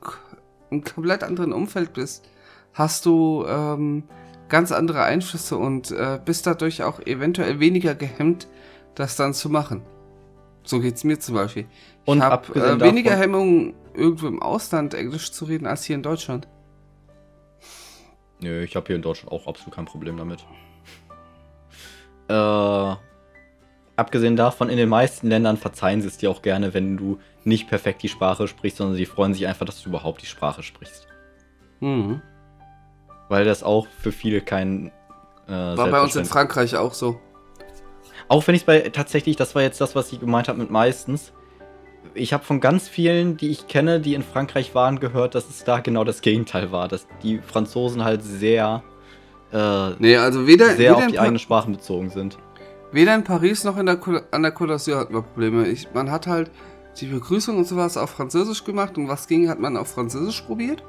[0.72, 2.28] einem, komplett anderen Umfeld bist,
[2.72, 4.02] hast du ähm,
[4.48, 8.48] ganz andere Einflüsse und äh, bist dadurch auch eventuell weniger gehemmt,
[8.96, 9.82] das dann zu machen.
[10.64, 11.66] So geht es mir zum Beispiel.
[12.06, 16.02] Und ich habe äh, weniger Hemmungen irgendwo im Ausland Englisch zu reden als hier in
[16.02, 16.48] Deutschland.
[18.40, 20.44] Nö, ich habe hier in Deutschland auch absolut kein Problem damit.
[22.28, 22.96] Äh,
[23.96, 27.68] abgesehen davon, in den meisten Ländern verzeihen sie es dir auch gerne, wenn du nicht
[27.68, 31.06] perfekt die Sprache sprichst, sondern sie freuen sich einfach, dass du überhaupt die Sprache sprichst.
[31.80, 32.22] Mhm.
[33.28, 34.90] Weil das auch für viele kein.
[35.46, 37.20] Äh, War bei uns in Frankreich auch so.
[38.28, 40.70] Auch wenn ich es bei tatsächlich, das war jetzt das, was ich gemeint habe mit
[40.70, 41.32] meistens.
[42.14, 45.64] Ich habe von ganz vielen, die ich kenne, die in Frankreich waren, gehört, dass es
[45.64, 46.88] da genau das Gegenteil war.
[46.88, 48.82] Dass die Franzosen halt sehr,
[49.52, 52.38] äh, nee, also weder, sehr weder auf die eigenen Sprachen bezogen sind.
[52.92, 53.98] Weder in Paris noch in der,
[54.30, 55.66] an der Côte d'Azur hat man Probleme.
[55.66, 56.50] Ich, man hat halt
[57.00, 60.84] die Begrüßung und sowas auf Französisch gemacht und was ging, hat man auf Französisch probiert.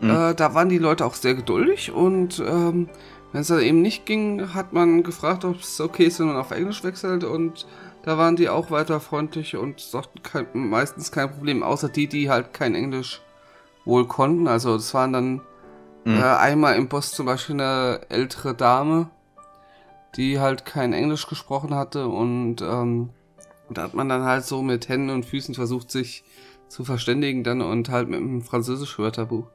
[0.00, 0.10] Mhm.
[0.10, 2.88] Äh, da waren die Leute auch sehr geduldig und ähm,
[3.32, 6.36] wenn es dann eben nicht ging, hat man gefragt, ob es okay ist, wenn man
[6.36, 7.66] auf Englisch wechselt und
[8.02, 12.30] da waren die auch weiter freundlich und sagten kein, meistens kein Problem, außer die, die
[12.30, 13.20] halt kein Englisch
[13.84, 14.48] wohl konnten.
[14.48, 15.40] Also das waren dann
[16.04, 16.18] mhm.
[16.18, 19.10] äh, einmal im Bus zum Beispiel eine ältere Dame,
[20.16, 23.10] die halt kein Englisch gesprochen hatte und ähm,
[23.70, 26.24] da hat man dann halt so mit Händen und Füßen versucht, sich
[26.68, 29.46] zu verständigen dann und halt mit einem französischen Wörterbuch.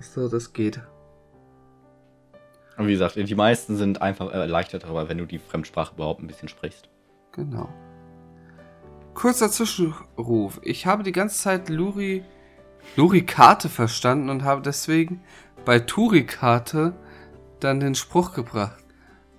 [0.00, 0.80] So, das geht.
[2.76, 6.26] Und wie gesagt, die meisten sind einfach erleichtert darüber, wenn du die Fremdsprache überhaupt ein
[6.26, 6.88] bisschen sprichst.
[7.32, 7.68] Genau.
[9.14, 10.60] Kurzer Zwischenruf.
[10.62, 12.24] Ich habe die ganze Zeit Luri,
[12.96, 15.22] Luri-Karte verstanden und habe deswegen
[15.64, 16.94] bei Turi-Karte
[17.60, 18.82] dann den Spruch gebracht.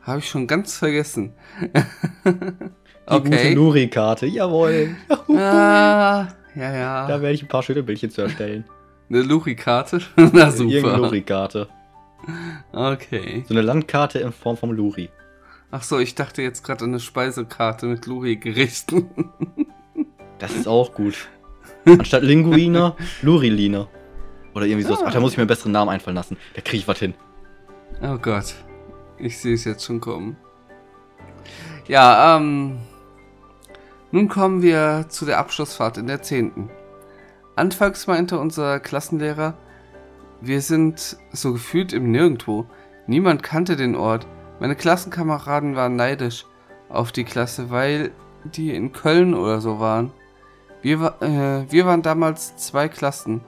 [0.02, 1.34] Habe ich schon ganz vergessen.
[1.74, 1.80] die
[3.06, 3.30] okay.
[3.30, 4.96] gute Luri-Karte, jawohl.
[5.30, 7.08] ah, ja, ja.
[7.08, 8.66] Da werde ich ein paar schöne Bildchen zu erstellen.
[9.10, 10.02] Eine Luri-Karte?
[10.16, 10.72] Na super.
[10.72, 11.68] Irgendeine Luri-Karte.
[12.72, 13.44] Okay.
[13.48, 15.10] So eine Landkarte in Form vom Luri.
[15.76, 19.10] Ach so, ich dachte jetzt gerade an eine Speisekarte mit Luri-Gerichten.
[20.40, 21.30] Das ist auch gut.
[21.86, 23.88] Anstatt Linguine, Luriline.
[24.54, 25.04] Oder irgendwie sowas.
[25.06, 26.36] Ach, da muss ich mir einen besseren Namen einfallen lassen.
[26.54, 27.14] Da kriege ich was hin.
[28.02, 28.56] Oh Gott.
[29.18, 30.36] Ich sehe es jetzt schon kommen.
[31.88, 32.80] Ja, ähm.
[34.12, 36.70] Nun kommen wir zu der Abschlussfahrt in der 10.
[37.56, 39.54] Anfangs meinte unser Klassenlehrer,
[40.42, 42.66] wir sind so gefühlt im Nirgendwo.
[43.08, 44.28] Niemand kannte den Ort.
[44.63, 46.45] Meine Klassenkameraden waren neidisch
[46.88, 48.12] auf die Klasse, weil
[48.45, 50.13] die in Köln oder so waren.
[50.82, 53.41] Wir, äh, wir waren damals zwei Klassen.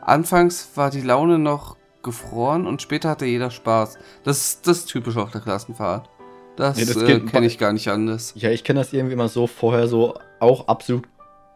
[0.00, 3.98] Anfangs war die Laune noch gefroren und später hatte jeder Spaß.
[4.22, 6.08] Das, das ist typisch auf der Klassenfahrt.
[6.56, 8.32] Das, ja, das äh, kenne ich gar nicht anders.
[8.34, 11.06] Ja, ich kenne das irgendwie immer so vorher so auch absolut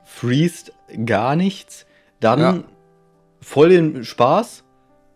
[0.04, 0.74] freest
[1.06, 1.86] gar nichts.
[2.20, 2.62] Dann ja.
[3.40, 4.64] voll den Spaß.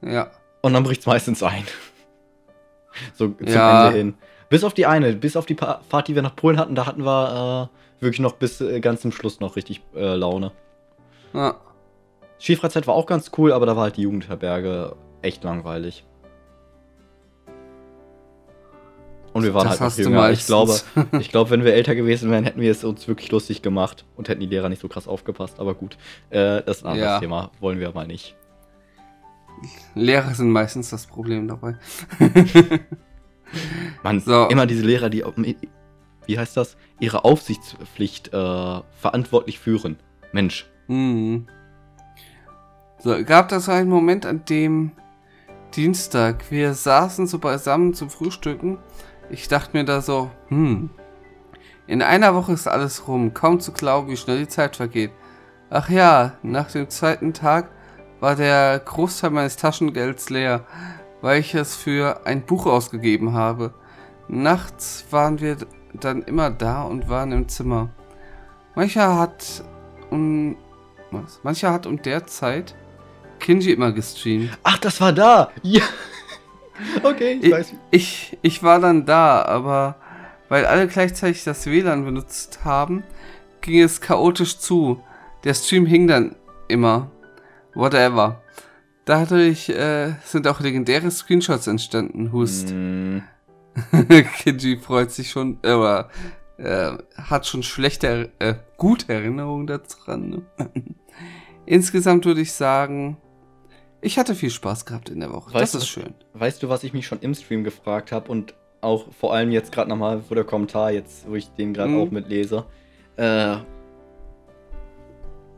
[0.00, 0.30] Ja.
[0.62, 1.66] Und dann bricht es meistens ein.
[3.14, 3.86] so zum ja.
[3.86, 4.14] Ende hin.
[4.48, 7.04] Bis auf die eine, bis auf die Fahrt, die wir nach Polen hatten, da hatten
[7.04, 10.52] wir äh, wirklich noch bis äh, ganz zum Schluss noch richtig äh, Laune.
[11.32, 11.56] Ja.
[12.38, 16.04] Skifreizeit war auch ganz cool, aber da war halt die Jugendherberge echt langweilig.
[19.32, 20.30] Und wir waren das halt noch jünger.
[20.30, 20.78] Ich glaube,
[21.18, 24.28] ich glaube, wenn wir älter gewesen wären, hätten wir es uns wirklich lustig gemacht und
[24.28, 25.58] hätten die Lehrer nicht so krass aufgepasst.
[25.58, 25.96] Aber gut,
[26.30, 27.20] äh, das ist ein anderes ja.
[27.20, 27.50] Thema.
[27.60, 28.36] Wollen wir mal nicht.
[29.94, 31.76] Lehrer sind meistens das Problem dabei.
[34.02, 34.48] Man, so.
[34.48, 35.24] immer diese Lehrer, die,
[36.26, 39.96] wie heißt das, ihre Aufsichtspflicht äh, verantwortlich führen.
[40.32, 40.66] Mensch.
[40.88, 41.46] Mhm.
[42.98, 44.92] So, gab das einen Moment, an dem
[45.74, 48.78] Dienstag wir saßen so beisammen zum Frühstücken
[49.32, 50.90] ich dachte mir da so, hm,
[51.86, 55.10] in einer Woche ist alles rum, kaum zu glauben, wie schnell die Zeit vergeht.
[55.70, 57.70] Ach ja, nach dem zweiten Tag
[58.22, 60.64] war der Großteil meines Taschengelds leer,
[61.22, 63.74] weil ich es für ein Buch ausgegeben habe.
[64.28, 65.56] Nachts waren wir
[65.92, 67.90] dann immer da und waren im Zimmer.
[68.76, 69.64] Mancher hat
[70.10, 70.56] um
[71.10, 71.40] was?
[71.42, 72.76] Mancher hat um der Zeit
[73.40, 74.56] Kinji immer gestreamt.
[74.62, 75.50] Ach, das war da.
[75.62, 75.82] Ja.
[77.02, 77.74] Okay, ich, ich weiß.
[77.90, 79.96] Ich, ich war dann da, aber
[80.48, 83.04] weil alle gleichzeitig das WLAN benutzt haben,
[83.60, 85.00] ging es chaotisch zu.
[85.44, 86.34] Der Stream hing dann
[86.68, 87.10] immer.
[87.74, 88.42] Whatever.
[89.04, 92.32] Dadurch äh, sind auch legendäre Screenshots entstanden.
[92.32, 92.72] Hust.
[92.72, 93.18] Mm.
[94.38, 96.10] Kinji freut sich schon, aber
[96.58, 100.42] äh, hat schon schlechte, äh, gute Erinnerungen daran.
[101.66, 103.16] Insgesamt würde ich sagen,
[104.00, 105.54] ich hatte viel Spaß gehabt in der Woche.
[105.54, 106.14] Weißt das ist du, schön.
[106.34, 109.72] Weißt du, was ich mich schon im Stream gefragt habe und auch vor allem jetzt
[109.72, 112.00] gerade nochmal vor der Kommentar, jetzt, wo ich den gerade mhm.
[112.00, 112.66] auch mitlese.
[113.16, 113.56] Äh,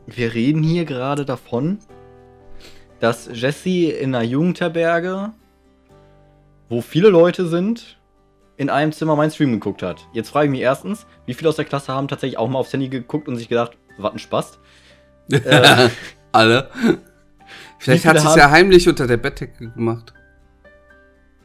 [0.06, 1.78] wir reden hier gerade davon,
[3.04, 5.34] dass Jesse in einer Jugendherberge,
[6.70, 8.00] wo viele Leute sind,
[8.56, 10.08] in einem Zimmer mein Stream geguckt hat.
[10.14, 12.72] Jetzt frage ich mich erstens, wie viele aus der Klasse haben tatsächlich auch mal aufs
[12.72, 14.58] Handy geguckt und sich gedacht, was ein Spaß.
[15.30, 15.90] äh,
[16.32, 16.70] Alle.
[17.78, 20.14] Vielleicht hat sie es ja heimlich unter der Bettdecke gemacht.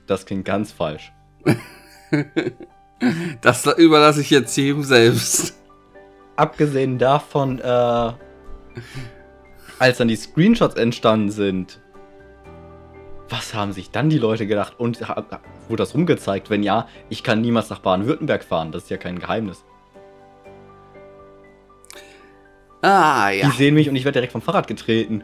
[0.08, 1.12] Das klingt ganz falsch.
[3.41, 5.60] das überlasse ich jetzt jedem selbst.
[6.38, 8.13] Abgesehen davon, äh,
[9.80, 11.80] als dann die Screenshots entstanden sind,
[13.32, 14.80] Was haben sich dann die Leute gedacht?
[14.80, 16.50] Und wurde das rumgezeigt?
[16.50, 18.72] Wenn ja, ich kann niemals nach Baden-Württemberg fahren.
[18.72, 19.63] Das ist ja kein Geheimnis.
[22.82, 23.48] Ah, ja.
[23.50, 25.24] Die sehen mich und ich werde direkt vom Fahrrad getreten.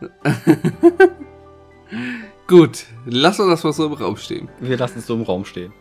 [2.46, 4.50] Gut, lass uns das mal so im Raum stehen.
[4.60, 5.72] Wir lassen es so im Raum stehen.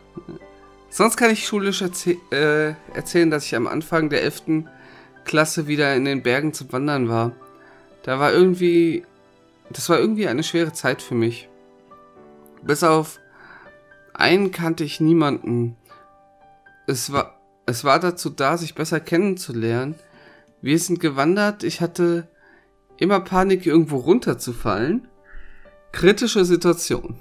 [0.89, 4.63] Sonst kann ich schulisch erzäh äh, erzählen, dass ich am Anfang der 11.
[5.25, 7.33] Klasse wieder in den Bergen zum Wandern war.
[8.03, 9.03] Da war irgendwie.
[9.71, 11.49] Das war irgendwie eine schwere Zeit für mich.
[12.61, 13.19] Bis auf
[14.13, 15.75] einen kannte ich niemanden.
[16.87, 19.95] Es war, es war dazu da, sich besser kennenzulernen.
[20.61, 21.63] Wir sind gewandert.
[21.63, 22.27] Ich hatte
[22.97, 25.07] immer Panik, irgendwo runterzufallen.
[25.91, 27.17] Kritische Situation.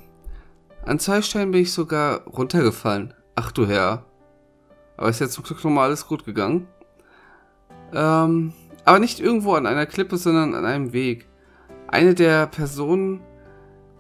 [0.85, 3.15] An zwei Stellen bin ich sogar runtergefallen.
[3.35, 4.05] Ach du Herr.
[4.97, 6.69] Aber ist jetzt zum Glück nochmal alles gut gegangen.
[7.95, 8.53] Ähm,
[8.85, 11.27] aber nicht irgendwo an einer Klippe, sondern an einem Weg.
[11.87, 13.21] Eine der Personen,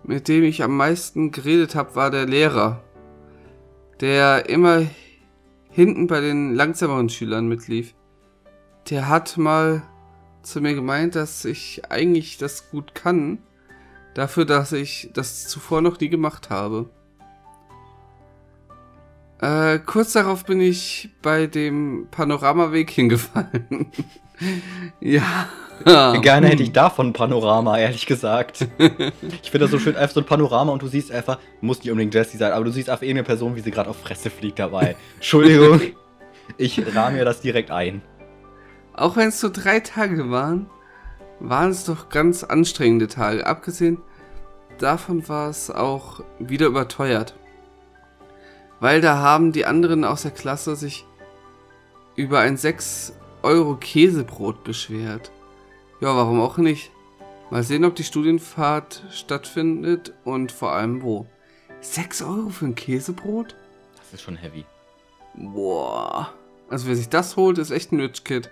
[0.02, 2.82] mit dem ich am meisten geredet habe, war der Lehrer.
[4.00, 4.82] Der immer
[5.70, 7.94] hinten bei den langsameren Schülern mitlief.
[8.90, 9.82] Der hat mal
[10.42, 13.38] zu mir gemeint, dass ich eigentlich das gut kann.
[14.14, 16.90] Dafür, dass ich das zuvor noch nie gemacht habe.
[19.40, 23.86] Äh, kurz darauf bin ich bei dem Panoramaweg hingefallen.
[25.00, 25.48] ja.
[25.84, 28.66] Gerne hätte ich davon ein Panorama, ehrlich gesagt.
[29.42, 31.90] Ich finde das so schön, einfach so ein Panorama und du siehst einfach, muss nicht
[31.90, 34.60] unbedingt Jessie sein, aber du siehst einfach irgendeine Person, wie sie gerade auf Fresse fliegt
[34.60, 34.96] dabei.
[35.16, 35.80] Entschuldigung,
[36.56, 38.02] ich rahme mir das direkt ein.
[38.94, 40.70] Auch wenn es so drei Tage waren,
[41.40, 43.44] waren es doch ganz anstrengende Tage.
[43.44, 43.98] Abgesehen
[44.78, 47.34] davon war es auch wieder überteuert.
[48.80, 51.04] Weil da haben die anderen aus der Klasse sich
[52.16, 55.30] über ein 6 Euro Käsebrot beschwert.
[56.00, 56.90] Ja, warum auch nicht?
[57.50, 61.26] Mal sehen, ob die Studienfahrt stattfindet und vor allem wo.
[61.80, 63.54] 6 Euro für ein Käsebrot?
[63.96, 64.64] Das ist schon heavy.
[65.34, 66.32] Boah.
[66.70, 68.50] Also wer sich das holt, ist echt ein Rich Kid.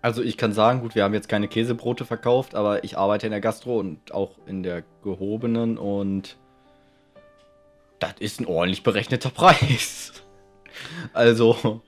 [0.00, 3.32] Also ich kann sagen, gut, wir haben jetzt keine Käsebrote verkauft, aber ich arbeite in
[3.32, 6.36] der Gastro und auch in der gehobenen und
[8.12, 10.12] das ist ein ordentlich berechneter Preis.
[11.12, 11.82] Also,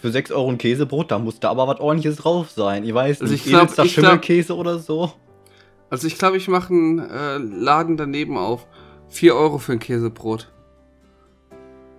[0.00, 2.84] für 6 Euro ein Käsebrot, da muss da aber was ordentliches drauf sein.
[2.84, 5.12] Ich weiß also nicht, glaub, ich Schimmelkäse glaub, oder so.
[5.90, 8.66] Also ich glaube, ich mache einen äh, Laden daneben auf.
[9.08, 10.52] 4 Euro für ein Käsebrot.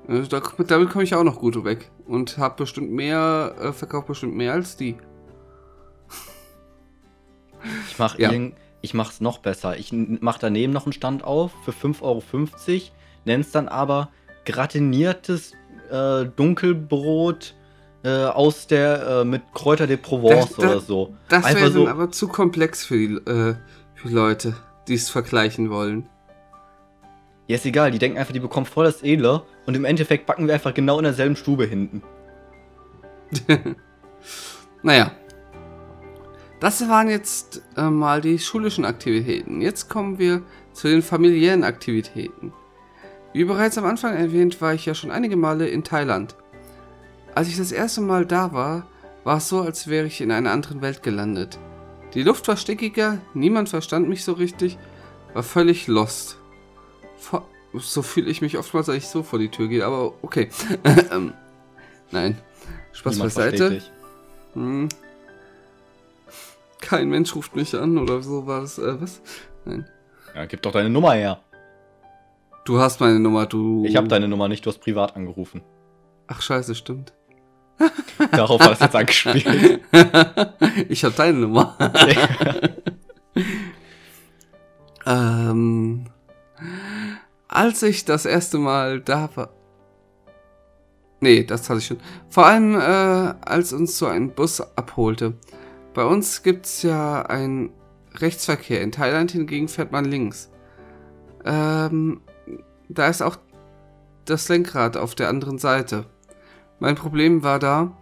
[0.07, 1.91] Da, damit komme ich auch noch gut weg.
[2.05, 4.95] Und habe bestimmt mehr, äh, verkauft bestimmt mehr als die.
[7.89, 8.31] Ich mache ja.
[8.81, 9.77] ich mach's noch besser.
[9.77, 12.21] Ich mache daneben noch einen Stand auf für 5,50 Euro
[13.27, 14.09] nennst dann aber
[14.45, 15.53] gratiniertes
[15.91, 17.53] äh, Dunkelbrot
[18.03, 21.15] äh, aus der äh, mit Kräuter de Provence das, oder so.
[21.29, 23.55] Das wäre so, aber zu komplex für die, äh,
[23.95, 24.55] für Leute,
[24.87, 26.09] die es vergleichen wollen.
[27.47, 30.47] Ja, ist egal, die denken einfach, die bekommen voll das Edler und im Endeffekt backen
[30.47, 32.01] wir einfach genau in derselben Stube hinten.
[34.83, 35.11] naja.
[36.59, 39.61] Das waren jetzt äh, mal die schulischen Aktivitäten.
[39.61, 40.41] Jetzt kommen wir
[40.73, 42.51] zu den familiären Aktivitäten.
[43.37, 46.35] Wie bereits am Anfang erwähnt, war ich ja schon einige Male in Thailand.
[47.35, 48.87] Als ich das erste Mal da war,
[49.25, 51.59] war es so, als wäre ich in einer anderen Welt gelandet.
[52.15, 54.79] Die Luft war stickiger, niemand verstand mich so richtig,
[55.35, 56.39] war völlig lost.
[57.75, 60.49] So fühle ich mich oftmals, als ich so vor die Tür gehe, aber okay.
[61.11, 61.33] Ähm,
[62.09, 62.39] nein,
[62.91, 63.83] Spaß beiseite.
[64.55, 64.89] Hm.
[66.81, 68.79] Kein Mensch ruft mich an oder so war das.
[68.79, 69.21] Äh, was?
[69.63, 69.87] Nein.
[70.33, 71.39] Ja, gib doch deine Nummer her.
[72.67, 73.85] Du hast meine Nummer, du.
[73.85, 75.61] Ich habe deine Nummer nicht, du hast privat angerufen.
[76.27, 77.13] Ach scheiße, stimmt.
[78.33, 79.79] Darauf war es jetzt angespielt.
[80.89, 81.77] ich habe deine Nummer.
[85.05, 86.07] ähm,
[87.47, 89.53] als ich das erste Mal da war.
[91.21, 92.01] Nee, das hatte ich schon.
[92.27, 95.35] Vor allem, äh, als uns so ein Bus abholte.
[95.93, 97.69] Bei uns gibt's ja einen
[98.15, 98.81] Rechtsverkehr.
[98.81, 100.51] In Thailand hingegen fährt man links.
[101.45, 102.19] Ähm,
[102.89, 103.37] da ist auch
[104.25, 106.05] das Lenkrad auf der anderen Seite.
[106.79, 107.97] Mein Problem war da,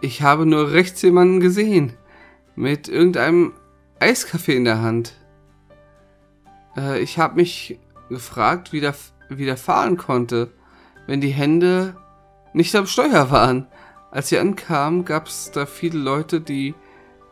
[0.00, 1.92] ich habe nur rechts jemanden gesehen.
[2.56, 3.52] Mit irgendeinem
[3.98, 5.14] Eiskaffee in der Hand.
[6.76, 7.78] Äh, ich habe mich
[8.08, 8.94] gefragt, wie der,
[9.28, 10.50] wie der fahren konnte,
[11.06, 11.96] wenn die Hände
[12.52, 13.66] nicht am Steuer waren.
[14.10, 16.74] Als sie ankamen, gab es da viele Leute, die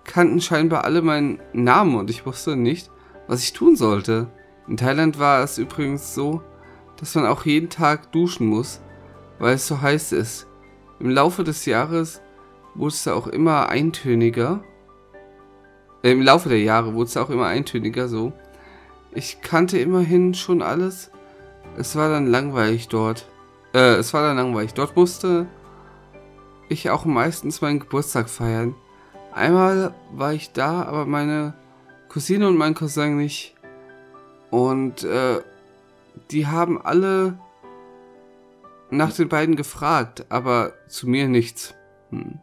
[0.05, 2.90] kannten scheinbar alle meinen Namen und ich wusste nicht,
[3.26, 4.28] was ich tun sollte.
[4.68, 6.42] In Thailand war es übrigens so,
[6.99, 8.80] dass man auch jeden Tag duschen muss,
[9.38, 10.46] weil es so heiß ist.
[11.01, 12.20] Im Laufe des Jahres
[12.74, 14.62] wurde es auch immer eintöniger.
[16.03, 18.32] äh, im Laufe der Jahre wurde es auch immer eintöniger so.
[19.12, 21.11] Ich kannte immerhin schon alles.
[21.76, 23.28] Es war dann langweilig dort.
[23.72, 24.74] Äh, es war dann langweilig.
[24.74, 25.46] Dort musste
[26.68, 28.74] ich auch meistens meinen Geburtstag feiern.
[29.32, 31.55] Einmal war ich da, aber meine
[32.09, 33.55] Cousine und mein Cousin nicht.
[34.51, 35.40] Und äh,
[36.30, 37.38] die haben alle
[38.90, 41.74] nach den beiden gefragt, aber zu mir nichts.
[42.10, 42.40] Hm.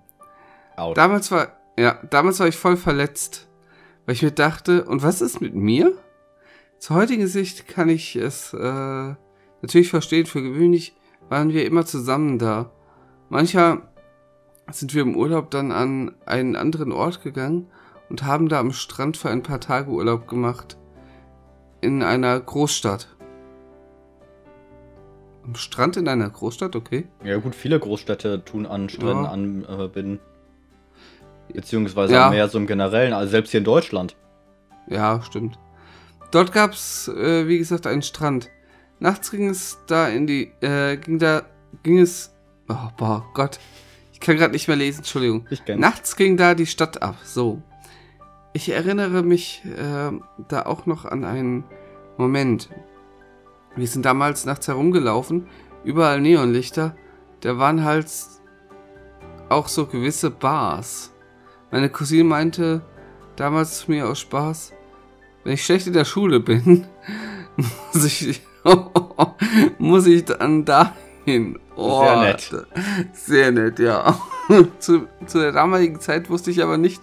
[0.93, 3.47] Damals war, ja, damals war ich voll verletzt,
[4.05, 5.93] weil ich mir dachte, und was ist mit mir?
[6.80, 9.15] Zur heutigen Sicht kann ich es äh,
[9.61, 10.26] natürlich verstehen.
[10.26, 10.95] Für gewöhnlich
[11.30, 12.71] waren wir immer zusammen da.
[13.30, 13.82] Mancher
[14.71, 17.67] sind wir im Urlaub dann an einen anderen Ort gegangen
[18.09, 20.78] und haben da am Strand für ein paar Tage Urlaub gemacht.
[21.82, 23.14] In einer Großstadt.
[25.46, 27.08] Am Strand in einer Großstadt, okay.
[27.24, 29.30] Ja gut, viele Großstädte tun an Stränden ja.
[29.30, 30.20] anbinden.
[31.50, 32.30] Äh, Beziehungsweise ja.
[32.32, 34.16] mehr so im Generellen, also selbst hier in Deutschland.
[34.88, 35.60] Ja, stimmt.
[36.32, 38.50] Dort gab es, äh, wie gesagt, einen Strand.
[39.00, 41.43] Nachts ging es da in die, äh, ging da,
[41.84, 42.34] ging es,
[42.68, 43.60] oh, boah, Gott.
[44.14, 45.46] Ich kann gerade nicht mehr lesen, Entschuldigung.
[45.76, 47.62] Nachts ging da die Stadt ab, so.
[48.54, 50.12] Ich erinnere mich äh,
[50.48, 51.66] da auch noch an einen
[52.18, 52.70] Moment.
[53.76, 55.47] Wir sind damals nachts herumgelaufen,
[55.84, 56.95] überall Neonlichter.
[57.41, 58.07] Da waren halt
[59.49, 61.11] auch so gewisse Bars.
[61.71, 62.82] Meine Cousine meinte
[63.36, 64.73] damals zu mir aus Spaß,
[65.43, 66.88] wenn ich schlecht in der Schule bin,
[67.93, 68.41] muss ich,
[69.78, 71.59] muss ich dann dahin.
[71.76, 72.67] Oh, sehr nett.
[73.13, 74.17] Sehr nett, ja.
[74.80, 77.01] zu, zu der damaligen Zeit wusste ich aber nicht,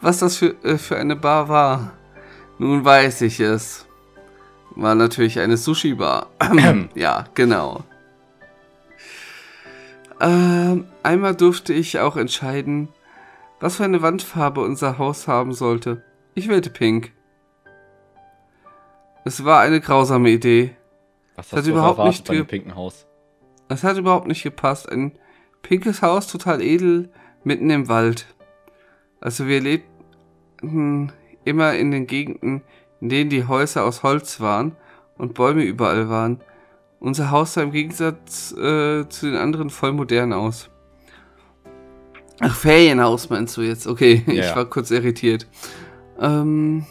[0.00, 1.92] was das für, äh, für eine Bar war.
[2.58, 3.86] Nun weiß ich es.
[4.76, 6.28] War natürlich eine Sushi-Bar.
[6.94, 7.84] ja, genau.
[10.20, 12.88] Ähm, einmal durfte ich auch entscheiden,
[13.58, 16.02] was für eine Wandfarbe unser Haus haben sollte.
[16.34, 17.12] Ich wählte pink.
[19.24, 20.76] Es war eine grausame Idee.
[21.36, 23.06] Was hast du überhaupt nicht bei einem pinken Haus?
[23.68, 24.90] Es hat überhaupt nicht gepasst.
[24.90, 25.12] Ein
[25.62, 27.10] pinkes Haus, total edel,
[27.44, 28.26] mitten im Wald.
[29.20, 31.12] Also wir lebten
[31.44, 32.62] immer in den Gegenden,
[33.00, 34.76] in denen die Häuser aus Holz waren
[35.16, 36.40] und Bäume überall waren.
[36.98, 40.70] Unser Haus sah im Gegensatz äh, zu den anderen voll modern aus.
[42.40, 43.86] Ach, Ferienhaus meinst du jetzt?
[43.86, 45.46] Okay, ja, ich war kurz irritiert.
[46.18, 46.86] Ähm,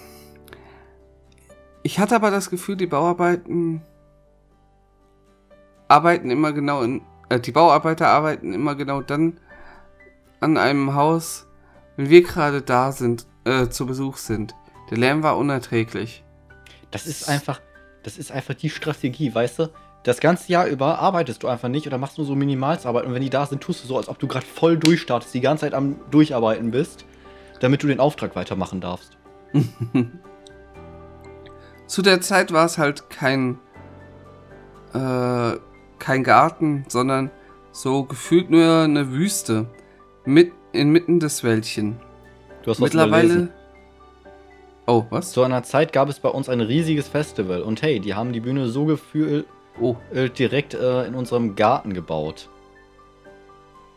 [1.84, 3.82] ich hatte aber das Gefühl, die Bauarbeiten
[5.88, 9.40] arbeiten immer genau in, äh, die Bauarbeiter arbeiten immer genau dann
[10.40, 11.48] an einem Haus,
[11.98, 14.56] wenn wir gerade da sind, äh, zu Besuch sind.
[14.90, 16.24] Der Lärm war unerträglich.
[16.92, 17.62] Das ist einfach,
[18.04, 19.70] das ist einfach die Strategie, weißt du?
[20.04, 23.22] Das ganze Jahr über arbeitest du einfach nicht oder machst nur so Minimalsarbeit und wenn
[23.22, 25.74] die da sind, tust du so, als ob du gerade voll durchstartest, die ganze Zeit
[25.74, 27.06] am Durcharbeiten bist,
[27.60, 29.18] damit du den Auftrag weitermachen darfst.
[31.88, 33.60] Zu der Zeit war es halt kein,
[34.94, 35.58] äh,
[36.00, 37.30] kein Garten, sondern
[37.72, 39.68] so gefühlt nur eine Wüste.
[40.26, 42.00] Mit, inmitten des Wäldchen.
[42.64, 43.50] Du hast Mittlerweile.
[44.90, 45.34] Oh, was?
[45.34, 48.40] Zu einer Zeit gab es bei uns ein riesiges Festival und hey, die haben die
[48.40, 49.46] Bühne so gefühlt
[49.80, 49.96] oh.
[50.12, 52.50] direkt äh, in unserem Garten gebaut.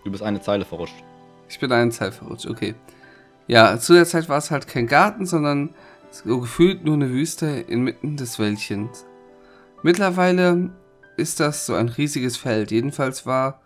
[0.04, 1.02] Du bist eine Zeile verrutscht.
[1.48, 2.74] Ich bin eine Zeile verrutscht, okay.
[3.46, 5.70] Ja, zu der Zeit war es halt kein Garten, sondern
[6.10, 9.06] so gefühlt nur eine Wüste inmitten des Wäldchens.
[9.82, 10.72] Mittlerweile
[11.16, 12.70] ist das so ein riesiges Feld.
[12.70, 13.62] Jedenfalls war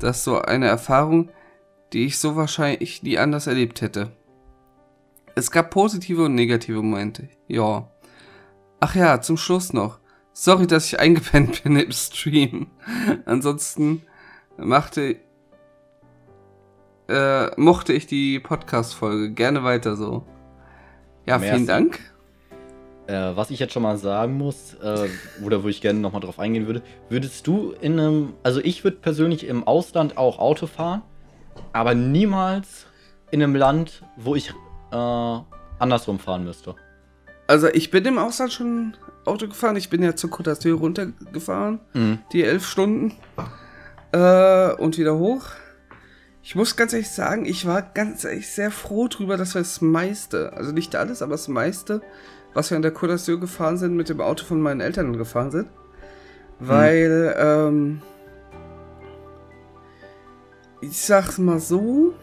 [0.00, 1.30] das so eine Erfahrung,
[1.92, 4.10] die ich so wahrscheinlich nie anders erlebt hätte.
[5.38, 7.28] Es gab positive und negative Momente.
[7.46, 7.90] Ja.
[8.80, 9.98] Ach ja, zum Schluss noch.
[10.32, 12.68] Sorry, dass ich eingepennt bin im Stream.
[13.26, 14.02] Ansonsten
[14.56, 15.16] machte
[17.08, 20.24] äh, mochte ich die Podcast-Folge gerne weiter so.
[21.26, 21.54] Ja, Merci.
[21.54, 22.00] vielen Dank.
[23.06, 25.06] Äh, was ich jetzt schon mal sagen muss, äh,
[25.44, 28.96] oder wo ich gerne nochmal drauf eingehen würde, würdest du in einem, also ich würde
[28.96, 31.02] persönlich im Ausland auch Auto fahren,
[31.74, 32.86] aber niemals
[33.30, 34.54] in einem Land, wo ich
[34.96, 36.74] äh, andersrum fahren müsste.
[37.46, 41.80] Also ich bin im Ausland schon Auto gefahren, ich bin ja zur Côte d'Azur runtergefahren,
[41.94, 42.18] mhm.
[42.32, 43.14] die elf Stunden
[44.12, 45.44] äh, und wieder hoch.
[46.42, 49.80] Ich muss ganz ehrlich sagen, ich war ganz ehrlich sehr froh drüber, dass wir das
[49.80, 52.02] meiste, also nicht alles, aber das meiste,
[52.54, 55.50] was wir an der Côte d'Azur gefahren sind, mit dem Auto von meinen Eltern gefahren
[55.50, 55.68] sind.
[56.58, 58.00] Weil, hm.
[58.00, 58.02] ähm,
[60.80, 62.14] ich sag's mal so,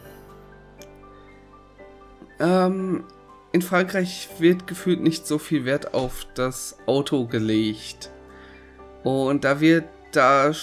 [2.44, 3.04] ähm,
[3.52, 8.12] in Frankreich wird gefühlt nicht so viel Wert auf das Auto gelegt.
[9.04, 10.54] Und da wird da äh,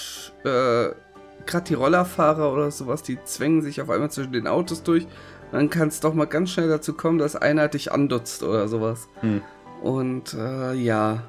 [1.47, 5.07] gerade die Rollerfahrer oder sowas, die zwängen sich auf einmal zwischen den Autos durch
[5.53, 9.09] dann kann es doch mal ganz schnell dazu kommen, dass einer dich andutzt oder sowas.
[9.21, 9.43] Hm.
[9.83, 11.23] Und äh, ja,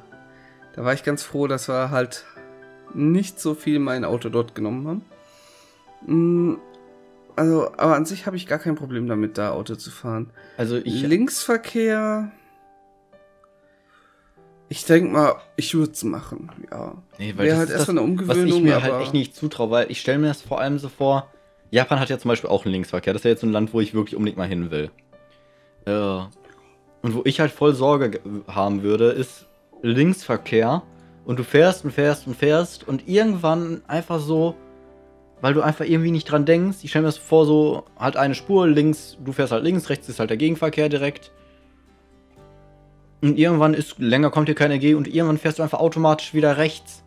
[0.74, 2.26] da war ich ganz froh, dass wir halt
[2.94, 6.62] nicht so viel mein Auto dort genommen haben.
[7.36, 10.32] Also, aber an sich habe ich gar kein Problem damit, da Auto zu fahren.
[10.58, 11.02] Also ich.
[11.02, 12.32] Linksverkehr.
[14.70, 16.94] Ich denke mal, ich würde es machen, ja.
[17.20, 18.50] Nee, weil Wäre halt erst eine Umgewöhnung.
[18.50, 20.88] Was ich mir halt echt nicht zutraue, weil ich stelle mir das vor allem so
[20.88, 21.28] vor.
[21.72, 23.12] Japan hat ja zum Beispiel auch einen Linksverkehr.
[23.12, 24.90] Das ist ja jetzt so ein Land, wo ich wirklich unbedingt mal hin will.
[25.86, 26.22] Äh,
[27.02, 29.48] und wo ich halt voll Sorge haben würde, ist
[29.82, 30.84] Linksverkehr.
[31.26, 34.56] Und du fährst und fährst und fährst und irgendwann einfach so,
[35.42, 36.78] weil du einfach irgendwie nicht dran denkst.
[36.84, 40.08] Ich stelle mir das vor, so halt eine Spur links, du fährst halt links, rechts
[40.08, 41.32] ist halt der Gegenverkehr direkt.
[43.22, 46.58] Und irgendwann ist länger kommt hier keine G und irgendwann fährst du einfach automatisch wieder
[46.58, 47.04] rechts.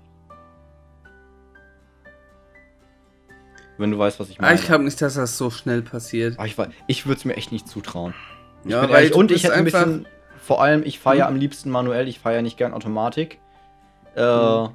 [3.78, 4.54] Wenn du weißt, was ich ah, meine.
[4.60, 6.38] ich glaube nicht, dass das so schnell passiert.
[6.38, 6.56] Aber ich,
[6.86, 8.14] ich würde es mir echt nicht zutrauen.
[8.64, 10.06] Ich ja, weil ehrlich, und ich hätte ein bisschen.
[10.38, 11.34] Vor allem, ich fahre ja hm.
[11.34, 13.40] am liebsten manuell, ich fahre ja nicht gern Automatik.
[14.14, 14.68] Äh, hm.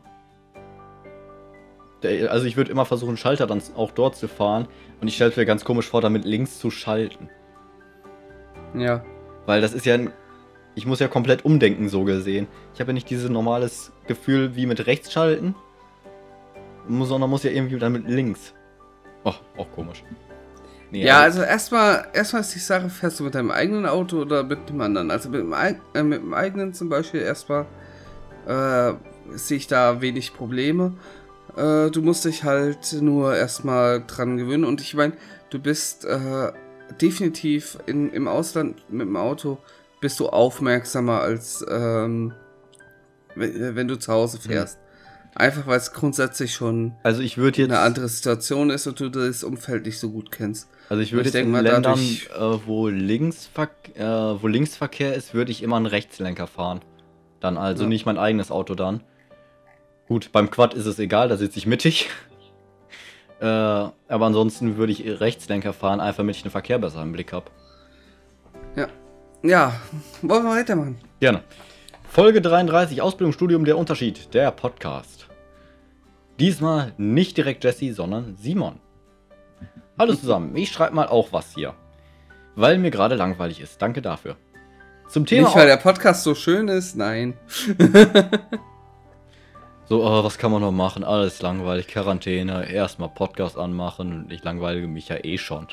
[2.03, 4.67] Der, also ich würde immer versuchen, Schalter dann auch dort zu fahren.
[5.01, 7.29] Und ich stelle mir ganz komisch vor, damit links zu schalten.
[8.73, 9.03] Ja.
[9.45, 10.11] Weil das ist ja ein
[10.79, 12.47] ich muss ja komplett umdenken, so gesehen.
[12.73, 15.53] Ich habe ja nicht dieses normales Gefühl wie mit rechts schalten,
[16.87, 18.53] sondern muss ja irgendwie dann mit links.
[19.25, 20.03] Oh, auch komisch.
[20.91, 24.21] Nee, ja, also, also erstmal, erstmal ist die Sache, fährst du mit deinem eigenen Auto
[24.21, 25.11] oder mit dem anderen?
[25.11, 27.65] Also mit dem, äh, mit dem eigenen zum Beispiel erstmal
[28.47, 28.93] äh,
[29.35, 30.93] sehe ich da wenig Probleme.
[31.59, 35.13] Äh, du musst dich halt nur erstmal dran gewöhnen und ich meine,
[35.49, 36.51] du bist äh,
[37.01, 39.57] definitiv in, im Ausland mit dem Auto
[39.99, 42.33] bist du aufmerksamer als ähm,
[43.35, 44.49] wenn, wenn, du zu Hause mhm.
[44.49, 44.77] fährst.
[44.77, 44.83] Mhm.
[45.35, 49.43] Einfach weil es grundsätzlich schon also ich jetzt eine andere Situation ist und du das
[49.43, 50.69] Umfeld nicht so gut kennst.
[50.87, 55.51] Also ich würde jetzt in Ländern, dadurch, äh, wo, Linksverkehr, äh, wo Linksverkehr ist, würde
[55.51, 56.79] ich immer einen Rechtslenker fahren.
[57.41, 57.89] Dann also ja.
[57.89, 59.03] nicht mein eigenes Auto dann.
[60.09, 62.09] Gut, beim Quad ist es egal, da sitze ich mittig.
[63.39, 67.31] äh, aber ansonsten würde ich Rechtslenker fahren, einfach damit ich den Verkehr besser im Blick
[67.31, 67.45] habe.
[68.75, 68.87] Ja,
[69.43, 69.79] ja,
[70.23, 70.97] wollen wir weitermachen?
[71.19, 71.43] Gerne.
[72.09, 75.27] Folge 33, Ausbildungsstudium, der Unterschied, der Podcast.
[76.39, 78.79] Diesmal nicht direkt Jesse, sondern Simon.
[79.99, 81.75] Hallo zusammen, ich schreibe mal auch was hier.
[82.55, 83.79] Weil mir gerade langweilig ist.
[83.79, 84.37] Danke dafür.
[85.07, 85.49] Zum Thema.
[85.49, 87.37] Nicht, weil der Podcast so schön ist, nein.
[89.89, 91.03] so, oh, was kann man noch machen?
[91.03, 94.27] Alles langweilig, Quarantäne, erstmal Podcast anmachen.
[94.29, 95.67] Ich langweile mich ja eh schon.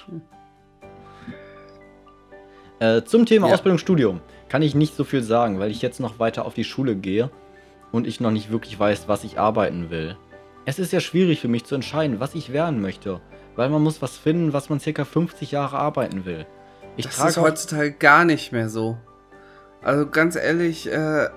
[2.78, 3.54] Äh, zum Thema ja.
[3.54, 6.64] Ausbildung, Studium kann ich nicht so viel sagen, weil ich jetzt noch weiter auf die
[6.64, 7.30] Schule gehe
[7.92, 10.16] und ich noch nicht wirklich weiß, was ich arbeiten will.
[10.64, 13.20] Es ist ja schwierig für mich zu entscheiden, was ich werden möchte,
[13.54, 16.46] weil man muss was finden, was man circa 50 Jahre arbeiten will.
[16.96, 18.96] Ich das ist heutzutage gar nicht mehr so.
[19.82, 21.28] Also ganz ehrlich, äh,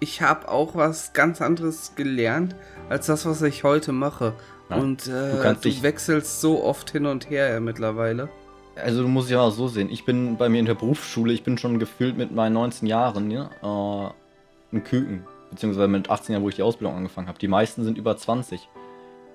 [0.00, 2.56] ich habe auch was ganz anderes gelernt
[2.88, 4.32] als das, was ich heute mache.
[4.70, 8.28] Ja, und äh, du, du wechselst so oft hin und her äh, mittlerweile.
[8.76, 9.90] Also du musst ja auch so sehen.
[9.90, 13.30] Ich bin bei mir in der Berufsschule, ich bin schon gefühlt mit meinen 19 Jahren,
[13.30, 15.26] ja, äh, ein Küken.
[15.50, 17.38] Beziehungsweise mit 18 Jahren, wo ich die Ausbildung angefangen habe.
[17.38, 18.68] Die meisten sind über 20.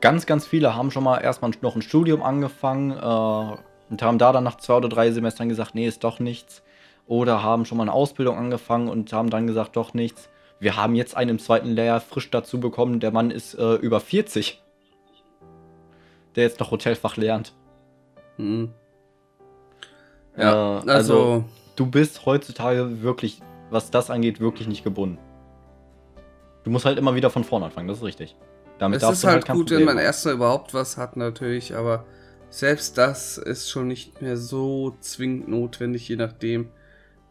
[0.01, 3.57] Ganz, ganz viele haben schon mal erstmal noch ein Studium angefangen äh,
[3.89, 6.63] und haben da dann nach zwei oder drei Semestern gesagt, nee, ist doch nichts.
[7.05, 10.29] Oder haben schon mal eine Ausbildung angefangen und haben dann gesagt, doch nichts.
[10.59, 13.99] Wir haben jetzt einen im zweiten Lehrjahr frisch dazu bekommen, der Mann ist äh, über
[13.99, 14.61] 40.
[16.35, 17.53] Der jetzt noch Hotelfach lernt.
[18.37, 18.71] Mhm.
[20.37, 21.45] Ja, äh, also, also
[21.75, 25.17] du bist heutzutage wirklich, was das angeht, wirklich nicht gebunden.
[26.63, 28.35] Du musst halt immer wieder von vorne anfangen, das ist richtig.
[28.79, 32.05] Damit es ist halt, halt gut, wenn man erst überhaupt was hat, natürlich, aber
[32.49, 36.69] selbst das ist schon nicht mehr so zwingend notwendig, je nachdem,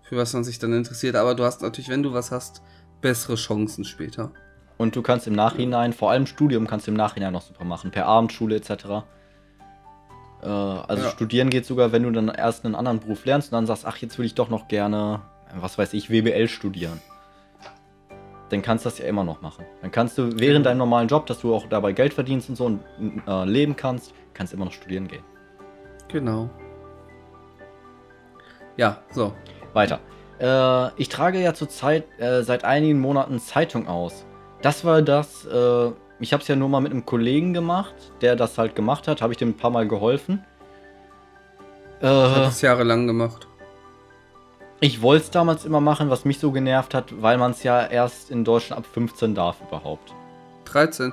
[0.03, 1.17] für was man sich dann interessiert.
[1.17, 2.63] Aber du hast natürlich, wenn du was hast,
[3.05, 4.31] bessere Chancen später.
[4.79, 7.91] Und du kannst im Nachhinein, vor allem Studium, kannst du im Nachhinein noch super machen,
[7.91, 8.71] per Abendschule etc.
[10.43, 11.11] Äh, also ja.
[11.11, 13.99] studieren geht sogar, wenn du dann erst einen anderen Beruf lernst und dann sagst, ach,
[13.99, 15.21] jetzt will ich doch noch gerne,
[15.55, 16.99] was weiß ich, WBL studieren.
[18.49, 19.67] Dann kannst du das ja immer noch machen.
[19.83, 22.65] Dann kannst du während deinem normalen Job, dass du auch dabei Geld verdienst und so
[22.65, 22.81] und
[23.27, 25.25] äh, leben kannst, kannst immer noch studieren gehen.
[26.09, 26.49] Genau.
[28.79, 29.35] Ja, so.
[29.75, 30.01] Weiter.
[30.41, 34.25] Äh, ich trage ja zurzeit äh, seit einigen Monaten Zeitung aus.
[34.63, 38.37] Das war das, äh, ich habe es ja nur mal mit einem Kollegen gemacht, der
[38.37, 40.45] das halt gemacht hat, habe ich dem ein paar Mal geholfen.
[42.01, 43.47] Äh, ich habe es jahrelang gemacht.
[44.81, 47.87] Ich wollte es damals immer machen, was mich so genervt hat, weil man es ja
[47.87, 50.13] erst in Deutschland ab 15 darf überhaupt.
[50.67, 51.13] 13.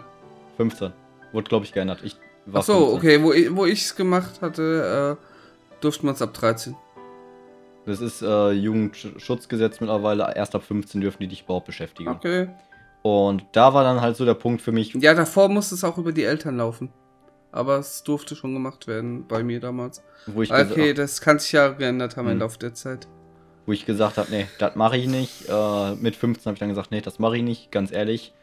[0.58, 0.92] 15.
[1.32, 2.00] Wurde, glaube ich, geändert.
[2.04, 2.18] Ich
[2.52, 2.98] Ach so, 15.
[2.98, 3.52] okay.
[3.56, 5.18] Wo, ich es gemacht hatte,
[5.80, 6.76] durften wir es ab 13.
[7.86, 10.34] Das ist äh, Jugendschutzgesetz mittlerweile.
[10.36, 12.10] Erst ab 15 dürfen die dich überhaupt beschäftigen.
[12.10, 12.50] Okay.
[13.02, 14.94] Und da war dann halt so der Punkt für mich.
[14.94, 16.90] Ja, davor musste es auch über die Eltern laufen.
[17.52, 20.04] Aber es durfte schon gemacht werden bei mir damals.
[20.28, 22.34] Wo ich okay, das kann sich ja geändert haben hm.
[22.34, 23.08] im Laufe der Zeit.
[23.66, 25.50] Wo ich gesagt habe, nee, das mache ich nicht.
[25.50, 28.34] Äh, mit 15 habe ich dann gesagt, nee, das mache ich nicht, ganz ehrlich.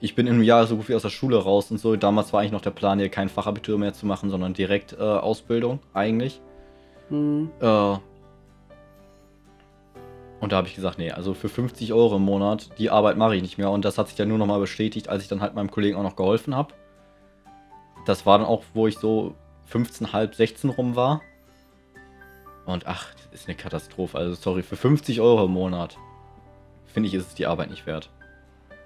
[0.00, 1.94] Ich bin in einem Jahr so gut wie aus der Schule raus und so.
[1.94, 4.96] Damals war eigentlich noch der Plan, hier kein Fachabitur mehr zu machen, sondern direkt äh,
[5.02, 6.40] Ausbildung, eigentlich.
[7.08, 7.50] Hm.
[7.60, 7.96] Äh,
[10.40, 13.36] und da habe ich gesagt, nee, also für 50 Euro im Monat, die Arbeit mache
[13.36, 13.70] ich nicht mehr.
[13.70, 16.02] Und das hat sich dann nur nochmal bestätigt, als ich dann halt meinem Kollegen auch
[16.02, 16.72] noch geholfen habe.
[18.06, 19.34] Das war dann auch, wo ich so
[19.66, 21.20] 15, halb 16 rum war.
[22.64, 24.16] Und ach, das ist eine Katastrophe.
[24.16, 25.98] Also sorry, für 50 Euro im Monat
[26.86, 28.10] finde ich, ist es die Arbeit nicht wert.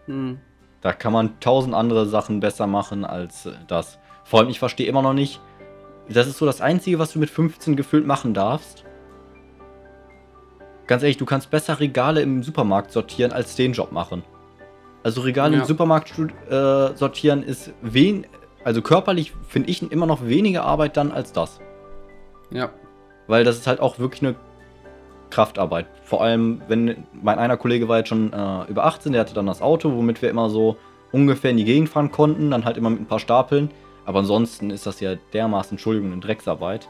[0.07, 0.40] Hm.
[0.80, 3.98] Da kann man tausend andere Sachen besser machen als das.
[4.24, 5.40] Vor allem, ich verstehe immer noch nicht,
[6.09, 8.84] das ist so das Einzige, was du mit 15 gefühlt machen darfst.
[10.87, 14.22] Ganz ehrlich, du kannst besser Regale im Supermarkt sortieren, als den Job machen.
[15.03, 15.62] Also Regale ja.
[15.62, 18.26] im Supermarkt äh, sortieren ist wen,
[18.64, 21.61] also körperlich finde ich immer noch weniger Arbeit dann als das.
[22.51, 22.70] Ja.
[23.26, 24.35] Weil das ist halt auch wirklich eine
[25.30, 25.87] Kraftarbeit.
[26.05, 29.47] Vor allem, wenn mein einer Kollege war jetzt schon äh, über 18, der hatte dann
[29.47, 30.76] das Auto, womit wir immer so
[31.12, 33.70] ungefähr in die Gegend fahren konnten, dann halt immer mit ein paar Stapeln.
[34.05, 36.89] Aber ansonsten ist das ja dermaßen, Entschuldigung, eine Drecksarbeit.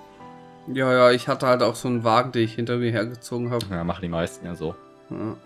[0.67, 3.67] Ja, ja, ich hatte halt auch so einen Wagen, den ich hinter mir hergezogen habe.
[3.71, 4.75] Ja, machen die meisten ja so.
[5.11, 5.37] Ja.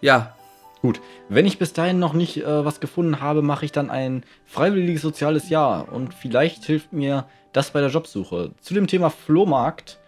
[0.00, 0.36] ja.
[0.82, 4.24] Gut, wenn ich bis dahin noch nicht äh, was gefunden habe, mache ich dann ein
[4.46, 8.50] freiwilliges soziales Jahr und vielleicht hilft mir das bei der Jobsuche.
[8.60, 10.00] Zu dem Thema Flohmarkt.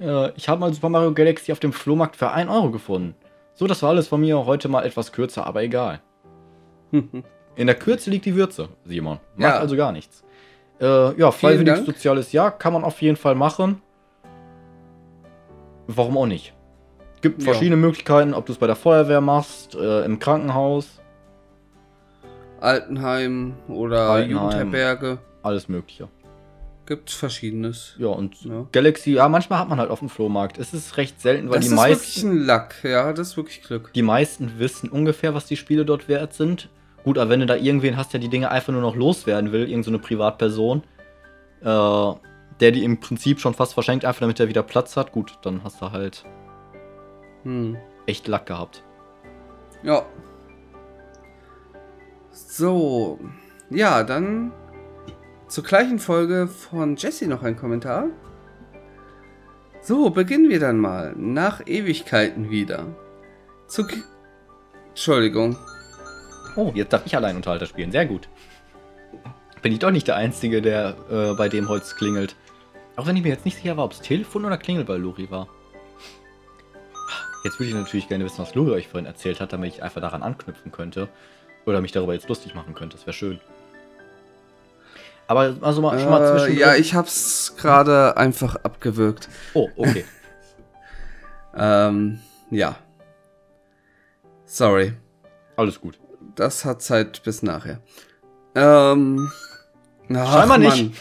[0.00, 3.14] Äh, ich habe mal Super Mario Galaxy auf dem Flohmarkt für 1 Euro gefunden.
[3.54, 6.00] So, das war alles von mir heute mal etwas kürzer, aber egal.
[7.56, 9.20] In der Kürze liegt die Würze, Simon.
[9.36, 9.58] Macht ja.
[9.60, 10.24] also gar nichts.
[10.80, 13.82] Äh, ja, freiwilliges soziales Jahr kann man auf jeden Fall machen.
[15.88, 16.54] Warum auch nicht?
[17.20, 17.86] Gibt verschiedene ja.
[17.86, 21.00] Möglichkeiten, ob du es bei der Feuerwehr machst, äh, im Krankenhaus.
[22.60, 25.18] Altenheim oder Altenheim, Jugendherberge.
[25.42, 26.08] Alles Mögliche.
[26.86, 27.94] Gibt verschiedenes.
[27.98, 28.66] Ja, und ja.
[28.72, 30.58] Galaxy, ja, manchmal hat man halt auf dem Flohmarkt.
[30.58, 31.92] Es ist recht selten, weil das die meisten.
[31.92, 33.92] Das ist wirklich ein Lack, ja, das ist wirklich Glück.
[33.94, 36.68] Die meisten wissen ungefähr, was die Spiele dort wert sind.
[37.08, 39.62] Gut, aber wenn du da irgendwen hast, der die Dinge einfach nur noch loswerden will,
[39.62, 40.82] irgendeine so Privatperson,
[41.62, 42.12] äh,
[42.60, 45.64] der die im Prinzip schon fast verschenkt, einfach damit er wieder Platz hat, gut, dann
[45.64, 46.26] hast du halt
[47.44, 47.78] hm.
[48.04, 48.84] echt Lack gehabt.
[49.82, 50.04] Ja.
[52.30, 53.18] So.
[53.70, 54.52] Ja, dann
[55.46, 58.08] zur gleichen Folge von Jesse noch ein Kommentar.
[59.80, 61.14] So, beginnen wir dann mal.
[61.16, 62.84] Nach Ewigkeiten wieder.
[63.66, 63.86] Zu.
[64.90, 65.56] Entschuldigung.
[66.58, 67.92] Oh, jetzt darf ich allein Unterhalter spielen.
[67.92, 68.28] Sehr gut.
[69.62, 72.34] Bin ich doch nicht der Einzige, der äh, bei dem Holz klingelt.
[72.96, 75.46] Auch wenn ich mir jetzt nicht sicher war, ob es Telefon oder Klingelball Luri war.
[77.44, 80.00] Jetzt würde ich natürlich gerne wissen, was Luri euch vorhin erzählt hat, damit ich einfach
[80.00, 81.08] daran anknüpfen könnte.
[81.64, 82.96] Oder mich darüber jetzt lustig machen könnte.
[82.96, 83.38] Das wäre schön.
[85.28, 86.58] Aber also mal, schon mal äh, zwischen.
[86.58, 89.28] Ja, ich hab's gerade einfach abgewürgt.
[89.54, 90.04] Oh, okay.
[91.56, 92.18] ähm,
[92.50, 92.74] ja.
[94.44, 94.94] Sorry.
[95.54, 96.00] Alles gut
[96.38, 97.80] das hat Zeit bis nachher.
[98.54, 99.30] Ähm.
[100.14, 100.92] Ach, Scheinbar nicht.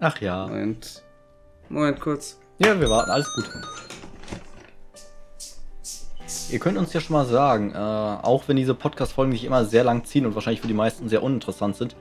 [0.00, 0.46] Ach ja.
[0.46, 1.02] Moment.
[1.68, 2.38] Moment kurz.
[2.58, 3.50] Ja, wir warten, alles gut.
[6.50, 9.82] Ihr könnt uns ja schon mal sagen, äh, auch wenn diese Podcast-Folgen sich immer sehr
[9.82, 11.96] lang ziehen und wahrscheinlich für die meisten sehr uninteressant sind,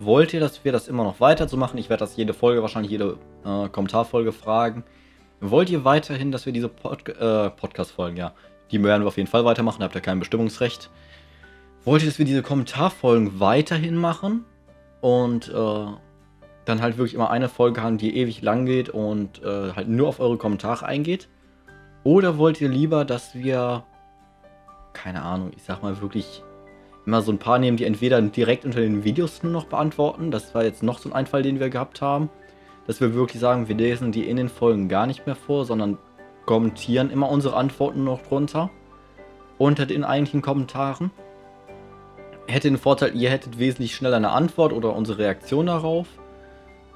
[0.00, 1.78] wollt ihr, dass wir das immer noch weiter so machen?
[1.78, 4.82] Ich werde das jede Folge, wahrscheinlich jede äh, Kommentarfolge fragen.
[5.40, 8.32] Wollt ihr weiterhin, dass wir diese Pod äh, Podcast-Folgen, ja,
[8.72, 10.90] die werden wir auf jeden Fall weitermachen, habt ihr kein Bestimmungsrecht.
[11.84, 14.44] Wollt ihr, dass wir diese Kommentarfolgen weiterhin machen
[15.00, 15.86] und äh,
[16.64, 20.08] dann halt wirklich immer eine Folge haben, die ewig lang geht und äh, halt nur
[20.08, 21.28] auf eure Kommentare eingeht?
[22.04, 23.84] Oder wollt ihr lieber, dass wir,
[24.92, 26.42] keine Ahnung, ich sag mal wirklich
[27.04, 30.54] immer so ein paar nehmen, die entweder direkt unter den Videos nur noch beantworten, das
[30.54, 32.30] war jetzt noch so ein Einfall, den wir gehabt haben,
[32.86, 35.98] dass wir wirklich sagen, wir lesen die in den Folgen gar nicht mehr vor, sondern
[36.46, 38.70] kommentieren immer unsere Antworten noch drunter.
[39.58, 41.10] Unter den eigentlichen Kommentaren.
[42.46, 46.06] Hätte den Vorteil, ihr hättet wesentlich schneller eine Antwort oder unsere Reaktion darauf.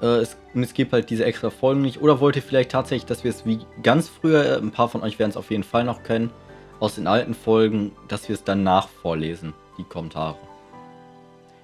[0.01, 2.01] Äh, es, es gibt halt diese extra Folgen nicht.
[2.01, 5.01] Oder wollt ihr vielleicht tatsächlich, dass wir es wie ganz früher, äh, ein paar von
[5.03, 6.31] euch werden es auf jeden Fall noch kennen,
[6.79, 10.35] aus den alten Folgen, dass wir es danach vorlesen, die Kommentare.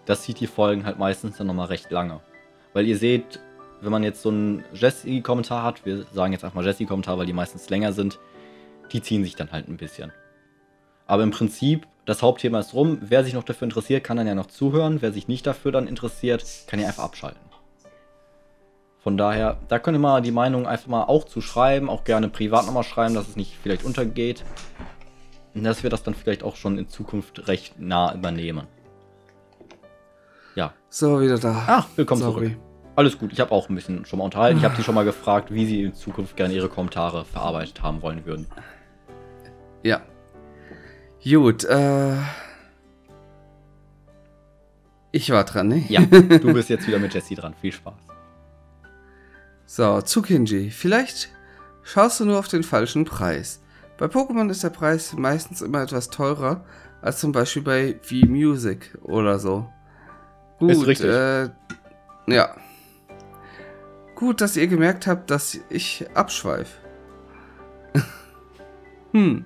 [0.05, 2.19] Das zieht die Folgen halt meistens dann nochmal recht lange.
[2.73, 3.39] Weil ihr seht,
[3.83, 7.33] wenn man jetzt so einen Jesse-Kommentar hat, wir sagen jetzt einfach mal Jesse-Kommentar, weil die
[7.33, 8.19] meistens länger sind,
[8.91, 10.11] die ziehen sich dann halt ein bisschen.
[11.05, 12.97] Aber im Prinzip, das Hauptthema ist rum.
[13.01, 15.01] Wer sich noch dafür interessiert, kann dann ja noch zuhören.
[15.01, 17.41] Wer sich nicht dafür dann interessiert, kann ja einfach abschalten.
[18.99, 22.29] Von daher, da könnt ihr mal die Meinung einfach mal auch zu schreiben, auch gerne
[22.29, 24.45] privat nochmal schreiben, dass es nicht vielleicht untergeht.
[25.53, 28.65] Und dass wir das dann vielleicht auch schon in Zukunft recht nah übernehmen.
[30.55, 30.73] Ja.
[30.89, 31.63] So, wieder da.
[31.67, 32.49] Ach, willkommen Sorry.
[32.51, 32.72] zurück.
[32.95, 34.59] Alles gut, ich habe auch ein bisschen schon mal unterhalten.
[34.59, 38.01] Ich habe sie schon mal gefragt, wie sie in Zukunft gerne ihre Kommentare verarbeitet haben
[38.01, 38.47] wollen würden.
[39.81, 40.01] Ja.
[41.23, 42.15] Gut, äh.
[45.11, 45.85] Ich war dran, ne?
[45.89, 47.53] Ja, du bist jetzt wieder mit Jesse dran.
[47.61, 47.93] Viel Spaß.
[49.65, 51.29] So, Tsukinji, vielleicht
[51.83, 53.61] schaust du nur auf den falschen Preis.
[53.97, 56.65] Bei Pokémon ist der Preis meistens immer etwas teurer
[57.01, 59.69] als zum Beispiel bei V-Music oder so.
[60.59, 61.09] Gut, ist richtig.
[61.09, 61.49] Äh,
[62.27, 62.55] ja.
[64.23, 66.77] Gut, dass ihr gemerkt habt, dass ich abschweife.
[69.11, 69.43] hm.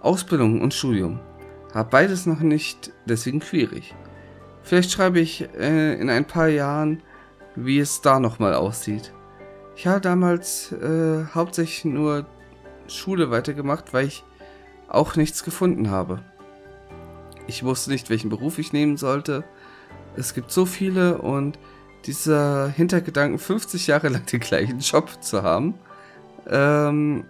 [0.00, 1.20] Ausbildung und Studium.
[1.72, 3.94] Hab beides noch nicht, deswegen schwierig.
[4.62, 7.02] Vielleicht schreibe ich äh, in ein paar Jahren,
[7.56, 9.14] wie es da nochmal aussieht.
[9.74, 12.26] Ich habe damals äh, hauptsächlich nur
[12.88, 14.22] Schule weitergemacht, weil ich
[14.86, 16.20] auch nichts gefunden habe.
[17.46, 19.44] Ich wusste nicht, welchen Beruf ich nehmen sollte.
[20.14, 21.58] Es gibt so viele und
[22.06, 25.74] dieser Hintergedanken, 50 Jahre lang den gleichen Job zu haben,
[26.48, 27.24] ähm,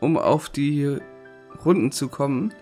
[0.00, 0.98] um auf die
[1.64, 2.52] Runden zu kommen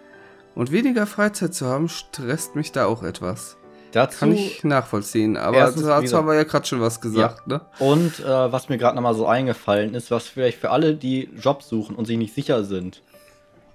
[0.55, 3.57] und weniger Freizeit zu haben, stresst mich da auch etwas.
[3.93, 7.43] Dazu Kann ich nachvollziehen, aber dazu haben wir ja gerade schon was gesagt.
[7.47, 7.59] Ja.
[7.59, 7.61] Ne?
[7.79, 11.69] Und äh, was mir gerade nochmal so eingefallen ist, was vielleicht für alle, die Jobs
[11.69, 13.03] suchen und sich nicht sicher sind,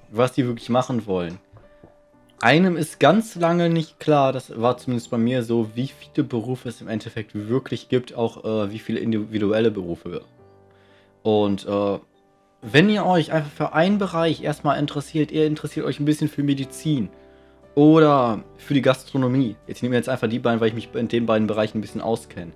[0.09, 1.37] was die wirklich machen wollen.
[2.39, 6.69] Einem ist ganz lange nicht klar, das war zumindest bei mir so, wie viele Berufe
[6.69, 10.21] es im Endeffekt wirklich gibt, auch äh, wie viele individuelle Berufe.
[11.23, 11.99] Und äh,
[12.61, 16.43] wenn ihr euch einfach für einen Bereich erstmal interessiert, ihr interessiert euch ein bisschen für
[16.43, 17.09] Medizin,
[17.77, 19.55] oder für die Gastronomie.
[19.67, 21.81] Jetzt nehmen wir jetzt einfach die beiden, weil ich mich in den beiden Bereichen ein
[21.81, 22.51] bisschen auskenne.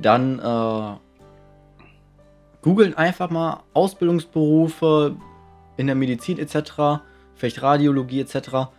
[0.00, 0.96] Dann äh,
[2.60, 5.14] googeln einfach mal Ausbildungsberufe
[5.76, 7.04] in der Medizin etc.,
[7.36, 8.72] vielleicht Radiologie etc.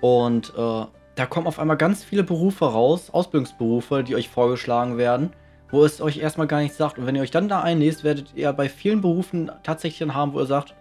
[0.00, 5.32] Und äh, da kommen auf einmal ganz viele Berufe raus, Ausbildungsberufe, die euch vorgeschlagen werden,
[5.70, 6.98] wo es euch erstmal gar nichts sagt.
[6.98, 10.32] Und wenn ihr euch dann da einlest, werdet ihr bei vielen Berufen tatsächlich dann haben,
[10.32, 10.74] wo ihr sagt,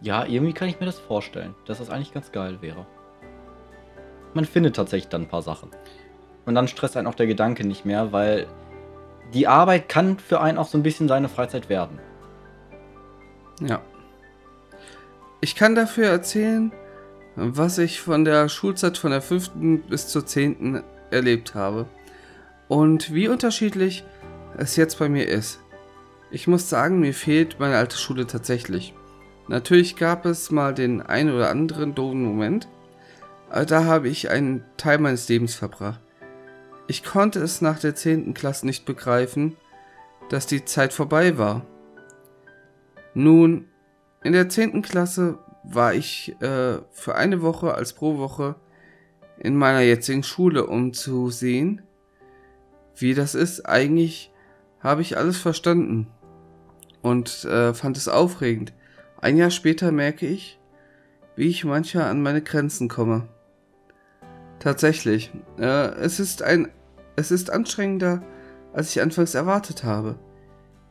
[0.00, 2.86] ja, irgendwie kann ich mir das vorstellen, dass das eigentlich ganz geil wäre
[4.36, 5.70] man findet tatsächlich dann ein paar Sachen.
[6.44, 8.46] Und dann stresst einen auch der Gedanke nicht mehr, weil
[9.34, 11.98] die Arbeit kann für einen auch so ein bisschen seine Freizeit werden.
[13.60, 13.80] Ja.
[15.40, 16.70] Ich kann dafür erzählen,
[17.36, 19.50] was ich von der Schulzeit von der 5.
[19.88, 20.82] bis zur 10.
[21.10, 21.86] erlebt habe.
[22.68, 24.04] Und wie unterschiedlich
[24.56, 25.60] es jetzt bei mir ist.
[26.30, 28.94] Ich muss sagen, mir fehlt meine alte Schule tatsächlich.
[29.48, 32.66] Natürlich gab es mal den ein oder anderen doofen Moment,
[33.48, 36.00] da habe ich einen Teil meines Lebens verbracht.
[36.88, 38.34] Ich konnte es nach der 10.
[38.34, 39.56] Klasse nicht begreifen,
[40.30, 41.64] dass die Zeit vorbei war.
[43.14, 43.66] Nun,
[44.24, 44.82] in der 10.
[44.82, 48.56] Klasse war ich äh, für eine Woche als Prowoche
[49.38, 51.82] in meiner jetzigen Schule, um zu sehen,
[52.96, 53.66] wie das ist.
[53.66, 54.32] Eigentlich
[54.80, 56.08] habe ich alles verstanden
[57.02, 58.72] und äh, fand es aufregend.
[59.20, 60.58] Ein Jahr später merke ich,
[61.34, 63.28] wie ich mancher an meine Grenzen komme.
[64.58, 65.32] Tatsächlich.
[65.58, 66.68] Äh, es ist ein.
[67.18, 68.22] Es ist anstrengender,
[68.74, 70.18] als ich anfangs erwartet habe.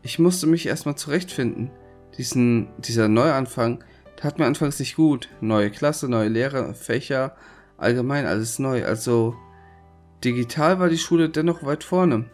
[0.01, 1.69] Ich musste mich erstmal zurechtfinden.
[2.17, 3.83] Diesen, dieser Neuanfang
[4.25, 5.29] tat mir anfangs nicht gut.
[5.39, 7.35] Neue Klasse, neue Lehrer, Fächer,
[7.77, 8.83] allgemein alles neu.
[8.83, 9.35] Also
[10.23, 12.25] digital war die Schule dennoch weit vorne.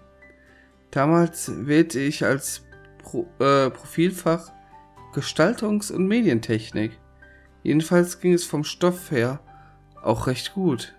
[0.91, 2.63] Damals wählte ich als
[2.97, 4.53] Pro, äh, Profilfach
[5.13, 6.97] Gestaltungs- und Medientechnik.
[7.61, 9.41] Jedenfalls ging es vom Stoff her
[10.01, 10.95] auch recht gut.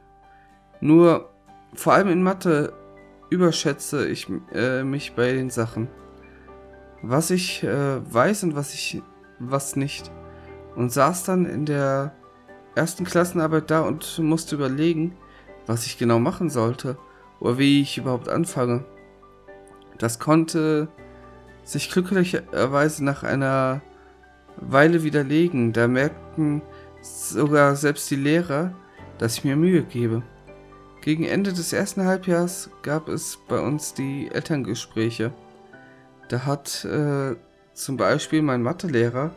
[0.82, 1.30] Nur,
[1.72, 2.74] vor allem in Mathe,
[3.30, 5.88] überschätze ich äh, mich bei den Sachen.
[7.00, 9.00] Was ich äh, weiß und was ich
[9.38, 10.12] was nicht.
[10.74, 12.14] Und saß dann in der
[12.74, 15.16] ersten Klassenarbeit da und musste überlegen,
[15.66, 16.96] was ich genau machen sollte
[17.40, 18.84] oder wie ich überhaupt anfange.
[19.98, 20.88] Das konnte
[21.64, 23.82] sich glücklicherweise nach einer
[24.56, 25.72] Weile widerlegen.
[25.72, 26.62] Da merkten
[27.00, 28.72] sogar selbst die Lehrer,
[29.18, 30.22] dass ich mir Mühe gebe.
[31.02, 35.32] Gegen Ende des ersten Halbjahres gab es bei uns die Elterngespräche.
[36.28, 37.34] Da hat äh,
[37.74, 39.32] zum Beispiel mein Mathelehrer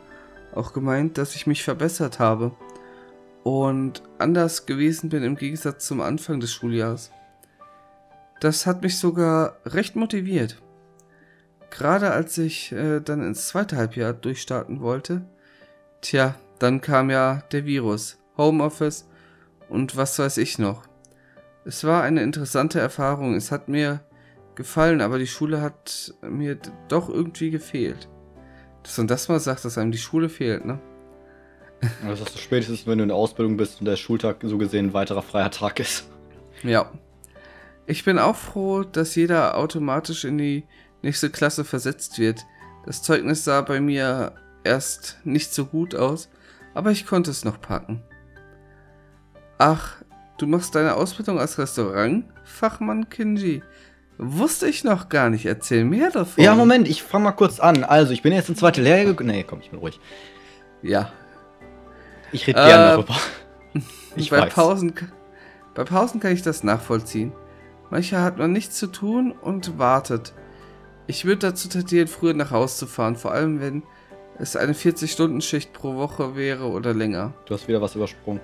[0.56, 2.51] auch gemeint, dass ich mich verbessert habe
[3.43, 7.12] und anders gewesen bin im Gegensatz zum Anfang des Schuljahres.
[8.39, 10.62] Das hat mich sogar recht motiviert.
[11.70, 15.26] Gerade als ich äh, dann ins zweite Halbjahr durchstarten wollte,
[16.01, 19.08] tja, dann kam ja der Virus, Homeoffice
[19.70, 20.84] und was weiß ich noch.
[21.66, 23.36] Es war eine interessante Erfahrung.
[23.36, 24.01] Es hat mir
[24.53, 28.08] gefallen, aber die Schule hat mir doch irgendwie gefehlt.
[28.86, 30.80] Dass man das mal sagt, dass einem die Schule fehlt, ne?
[32.08, 34.88] Das ist das spätestens, wenn du in der Ausbildung bist und der Schultag so gesehen
[34.88, 36.08] ein weiterer freier Tag ist.
[36.62, 36.92] Ja.
[37.88, 40.66] Ich bin auch froh, dass jeder automatisch in die
[41.02, 42.46] nächste Klasse versetzt wird.
[42.86, 44.34] Das Zeugnis sah bei mir
[44.64, 46.30] erst nicht so gut aus,
[46.76, 48.04] aber ich konnte es noch packen.
[49.58, 49.96] Ach,
[50.38, 53.64] du machst deine Ausbildung als Restaurantfachmann, Kinji.
[54.18, 55.45] Wusste ich noch gar nicht.
[55.45, 56.43] Erzähl mehr davon.
[56.43, 57.84] Ja, Moment, ich fange mal kurz an.
[57.84, 59.30] Also, ich bin jetzt in zweite Lehre gekommen.
[59.30, 59.99] Nee, komm, ich bin ruhig.
[60.82, 61.11] Ja.
[62.32, 63.16] Ich rede gerne äh, darüber.
[64.18, 64.53] Ich bei weiß.
[64.53, 64.93] Pausen,
[65.74, 67.34] bei Pausen kann ich das nachvollziehen.
[67.89, 70.34] Manchmal hat man nichts zu tun und wartet.
[71.07, 73.84] Ich würde dazu tendieren, früher nach Hause zu fahren, vor allem wenn
[74.39, 77.34] es eine 40-Stunden-Schicht pro Woche wäre oder länger.
[77.45, 78.39] Du hast wieder was übersprungen.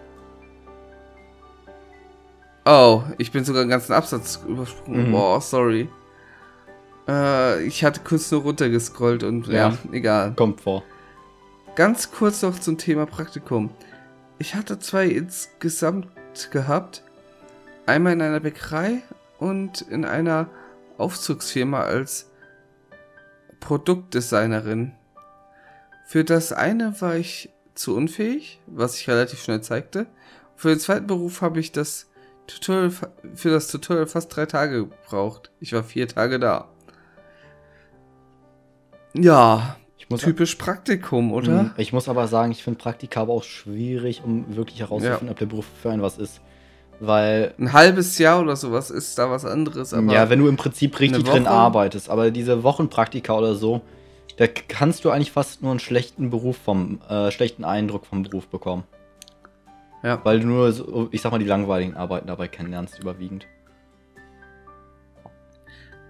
[2.65, 5.07] Oh, ich bin sogar einen ganzen Absatz übersprungen.
[5.07, 5.11] Mhm.
[5.11, 5.89] Boah, sorry.
[7.07, 10.33] Äh, ich hatte kurz nur runtergescrollt und ja, ja, egal.
[10.35, 10.83] Kommt vor.
[11.75, 13.71] Ganz kurz noch zum Thema Praktikum.
[14.37, 16.07] Ich hatte zwei insgesamt
[16.51, 17.03] gehabt.
[17.85, 19.01] Einmal in einer Bäckerei
[19.39, 20.49] und in einer
[20.97, 22.29] Aufzugsfirma als
[23.59, 24.93] Produktdesignerin.
[26.05, 30.05] Für das eine war ich zu unfähig, was sich relativ schnell zeigte.
[30.55, 32.10] Für den zweiten Beruf habe ich das
[32.59, 32.91] Tutorial,
[33.35, 35.51] für das Tutorial fast drei Tage gebraucht.
[35.59, 36.69] Ich war vier Tage da.
[39.13, 39.75] Ja,
[40.17, 41.63] typisch Praktikum, oder?
[41.63, 41.71] Mhm.
[41.77, 45.31] Ich muss aber sagen, ich finde Praktika aber auch schwierig, um wirklich herauszufinden, ja.
[45.31, 46.41] ob der Beruf für einen was ist.
[46.99, 47.53] Weil.
[47.57, 49.91] Ein halbes Jahr oder sowas ist da was anderes.
[49.91, 52.09] ja, wenn du im Prinzip richtig drin arbeitest.
[52.09, 53.81] Aber diese Wochenpraktika oder so,
[54.37, 58.47] da kannst du eigentlich fast nur einen schlechten Beruf vom, äh, schlechten Eindruck vom Beruf
[58.47, 58.83] bekommen.
[60.03, 60.23] Ja.
[60.23, 63.47] Weil du nur, so, ich sag mal, die langweiligen Arbeiten dabei kennenlernst, überwiegend.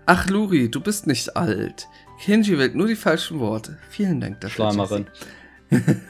[0.06, 1.88] Ach, Luri, du bist nicht alt.
[2.20, 3.78] Kinji wählt nur die falschen Worte.
[3.90, 4.72] Vielen Dank dafür.
[4.72, 5.08] Schleimerin.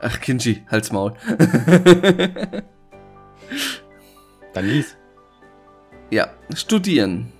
[0.00, 1.14] Ach, Kinji, halt's Maul.
[4.54, 4.96] Dann lies.
[6.10, 7.32] Ja, studieren.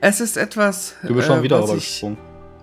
[0.00, 0.96] Es ist etwas.
[1.02, 2.18] Du bist schon äh, wieder rübergesprungen.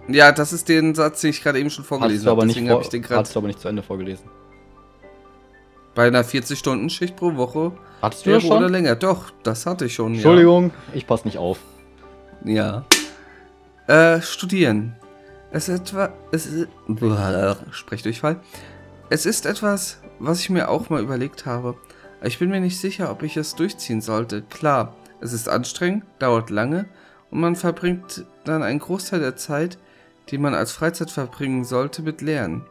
[0.10, 2.46] Ja, das ist den Satz, den ich gerade eben schon vorgelesen habe.
[2.48, 3.22] Deswegen habe ich den gerade.
[3.22, 4.30] Hast du aber nicht zu Ende vorgelesen.
[5.98, 7.72] Bei einer 40-Stunden-Schicht pro Woche.
[8.04, 8.58] Hattest du das schon?
[8.58, 8.96] Oder länger.
[8.96, 10.14] Doch, das hatte ich schon.
[10.14, 10.94] Entschuldigung, ja.
[10.94, 11.58] ich passe nicht auf.
[12.46, 12.86] Ja.
[13.88, 14.96] Äh, studieren.
[15.50, 16.14] Es ist etwa.
[16.32, 16.68] Es ist.
[17.72, 18.40] Sprechdurchfall.
[19.10, 21.74] Es ist etwas, was ich mir auch mal überlegt habe.
[22.22, 24.44] Ich bin mir nicht sicher, ob ich es durchziehen sollte.
[24.44, 26.86] Klar, es ist anstrengend, dauert lange
[27.32, 29.80] und man verbringt dann einen Großteil der Zeit,
[30.30, 32.68] die man als Freizeit verbringen sollte, mit Lernen.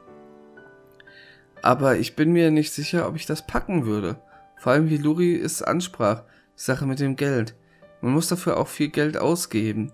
[1.67, 4.21] Aber ich bin mir nicht sicher, ob ich das packen würde.
[4.57, 6.23] Vor allem wie Luri es ansprach,
[6.57, 7.57] die Sache mit dem Geld.
[8.01, 9.91] Man muss dafür auch viel Geld ausgeben.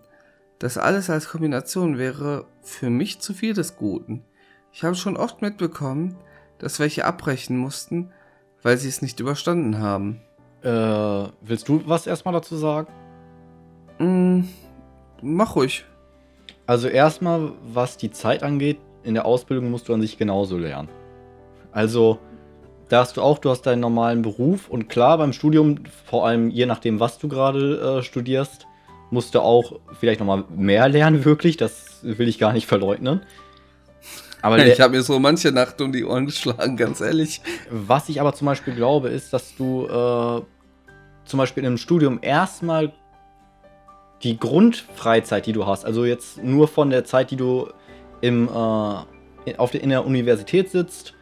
[0.59, 4.23] Das alles als Kombination wäre für mich zu viel des Guten.
[4.71, 6.15] Ich habe schon oft mitbekommen,
[6.59, 8.11] dass welche abbrechen mussten,
[8.63, 10.21] weil sie es nicht überstanden haben.
[10.61, 10.69] Äh,
[11.41, 12.93] willst du was erstmal dazu sagen?
[13.99, 14.43] Mm,
[15.23, 15.87] mach ruhig.
[16.67, 20.91] Also erstmal, was die Zeit angeht, in der Ausbildung musst du an sich genauso lernen.
[21.73, 22.19] Also,
[22.89, 26.51] da hast du auch, du hast deinen normalen Beruf und klar, beim Studium, vor allem
[26.51, 28.67] je nachdem, was du gerade äh, studierst,
[29.11, 31.57] musst du auch vielleicht nochmal mehr lernen, wirklich.
[31.57, 33.23] Das will ich gar nicht verleugnen.
[34.43, 37.41] Aber ich habe mir so manche Nacht um die Ohren geschlagen, ganz ehrlich.
[37.71, 40.43] Was ich aber zum Beispiel glaube, ist, dass du äh,
[41.25, 42.93] zum Beispiel im Studium erstmal
[44.25, 47.69] die Grundfreizeit, die du hast, also jetzt nur von der Zeit, die du
[48.21, 51.15] im, äh, auf der, in der Universität sitzt,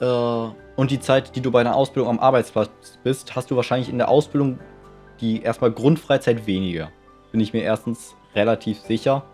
[0.00, 2.70] und die Zeit, die du bei einer Ausbildung am Arbeitsplatz
[3.02, 4.58] bist, hast du wahrscheinlich in der Ausbildung
[5.20, 6.90] die erstmal Grundfreizeit weniger.
[7.32, 9.24] Bin ich mir erstens relativ sicher.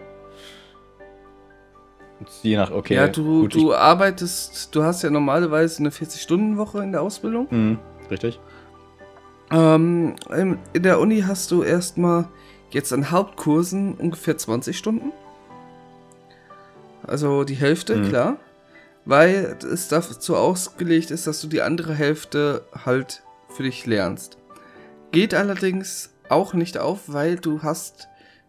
[2.42, 2.94] Je nach, okay.
[2.94, 7.48] Ja, du, gut, du arbeitest, du hast ja normalerweise eine 40-Stunden-Woche in der Ausbildung.
[7.50, 7.78] Mhm,
[8.10, 8.40] richtig.
[9.50, 10.14] Ähm,
[10.72, 12.26] in der Uni hast du erstmal
[12.70, 15.12] jetzt an Hauptkursen ungefähr 20 Stunden.
[17.06, 18.08] Also die Hälfte, mhm.
[18.08, 18.36] klar
[19.04, 24.38] weil es dazu ausgelegt ist, dass du die andere Hälfte halt für dich lernst.
[25.12, 28.08] Geht allerdings auch nicht auf, weil du hast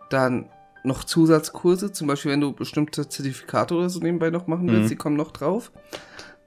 [0.09, 0.49] dann
[0.83, 4.89] noch Zusatzkurse, zum Beispiel wenn du bestimmte Zertifikate oder so nebenbei noch machen willst, mhm.
[4.89, 5.71] die kommen noch drauf.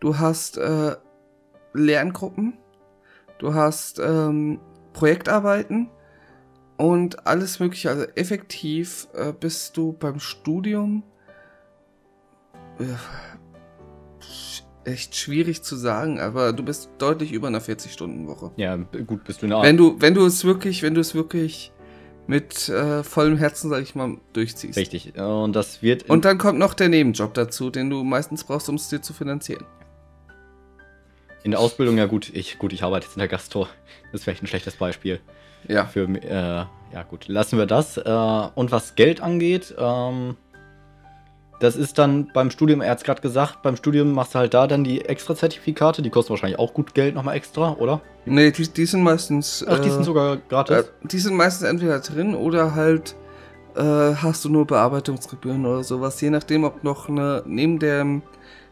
[0.01, 0.97] Du hast äh,
[1.75, 2.55] Lerngruppen,
[3.39, 4.61] du hast ähm,
[4.93, 5.91] Projektarbeiten
[6.77, 7.91] und alles mögliche.
[7.91, 11.03] Also effektiv äh, bist du beim Studium
[12.79, 12.85] äh,
[14.85, 18.53] echt schwierig zu sagen, aber du bist deutlich über einer 40-Stunden-Woche.
[18.57, 21.73] Ja, gut, bist du in Wenn du, wenn du es wirklich, wenn du es wirklich
[22.27, 24.77] mit äh, vollem Herzen, sag ich mal, durchziehst.
[24.77, 25.19] Richtig.
[25.19, 26.09] Und das wird.
[26.11, 29.13] Und dann kommt noch der Nebenjob dazu, den du meistens brauchst, um es dir zu
[29.13, 29.65] finanzieren.
[31.43, 33.67] In der Ausbildung, ja gut, ich, gut, ich arbeite jetzt in der Gastro.
[34.13, 35.21] Das ist vielleicht ein schlechtes Beispiel.
[35.67, 35.87] Ja.
[35.87, 37.97] Für, äh, ja gut, lassen wir das.
[37.97, 40.37] Äh, und was Geld angeht, ähm,
[41.61, 44.55] das ist dann beim Studium, er hat es gerade gesagt, beim Studium machst du halt
[44.55, 48.01] da dann die extra Zertifikate, die kosten wahrscheinlich auch gut Geld nochmal extra, oder?
[48.27, 49.65] Nee, die, die sind meistens.
[49.69, 50.77] Ach, die sind äh, sogar gratis.
[50.77, 53.17] Äh, die sind meistens entweder drin oder halt
[53.75, 58.05] äh, hast du nur Bearbeitungsgebühren oder sowas, je nachdem, ob noch eine neben der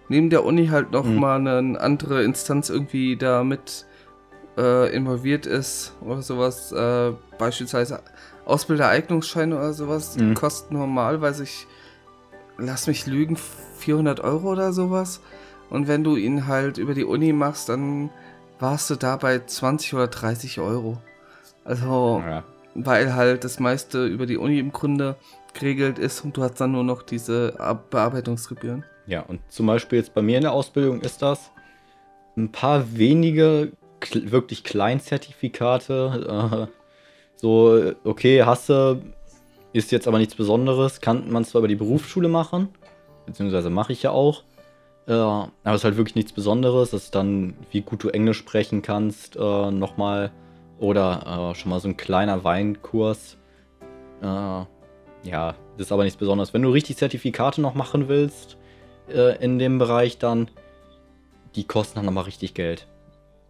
[0.09, 1.18] neben der Uni halt noch Mhm.
[1.20, 3.87] mal eine andere Instanz irgendwie da mit
[4.57, 8.01] äh, involviert ist oder sowas, äh, beispielsweise
[8.45, 10.34] Ausbildereignungsscheine oder sowas, die Mhm.
[10.34, 11.66] kosten normalerweise ich
[12.59, 13.37] lass mich lügen
[13.79, 15.21] 400 Euro oder sowas
[15.71, 18.11] und wenn du ihn halt über die Uni machst, dann
[18.59, 20.99] warst du da bei 20 oder 30 Euro.
[21.65, 22.45] Also ja.
[22.75, 25.17] weil halt das meiste über die Uni im Grunde
[25.55, 27.55] geregelt ist und du hast dann nur noch diese
[27.91, 28.85] Bearbeitungsgebühren.
[29.07, 31.51] ja, und zum Beispiel jetzt bei mir in der Ausbildung ist das
[32.37, 36.69] ein paar wenige kl wirklich Kleinzertifikate.
[36.69, 36.73] Äh,
[37.37, 39.01] so, okay, hast du,
[39.77, 42.68] ist jetzt aber nichts Besonderes, kann man zwar über die Berufsschule machen,
[43.27, 44.43] beziehungsweise mache ich ja auch.
[45.07, 46.91] Äh, aber es ist halt wirklich nichts Besonderes.
[46.91, 50.31] Das ist dann, wie gut du Englisch sprechen kannst, äh, nochmal.
[50.79, 53.37] Oder äh, schon mal so ein kleiner Weinkurs.
[54.20, 56.53] Äh, ja, das ist aber nichts Besonderes.
[56.53, 58.57] Wenn du richtig Zertifikate noch machen willst
[59.09, 60.49] äh, in dem Bereich, dann
[61.55, 62.87] die kosten dann nochmal richtig Geld.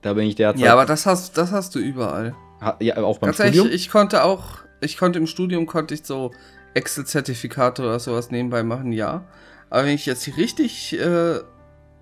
[0.03, 0.63] Da bin ich derzeit.
[0.63, 2.35] Ja, aber das hast, das hast du überall.
[2.61, 3.75] Ha- ja, auch beim Ganz ehrlich, Studium.
[3.75, 4.45] ich konnte auch,
[4.81, 6.31] ich konnte im Studium, konnte ich so
[6.75, 9.25] Excel-Zertifikate oder sowas nebenbei machen, ja.
[9.71, 11.41] Aber wenn ich jetzt die richtig äh,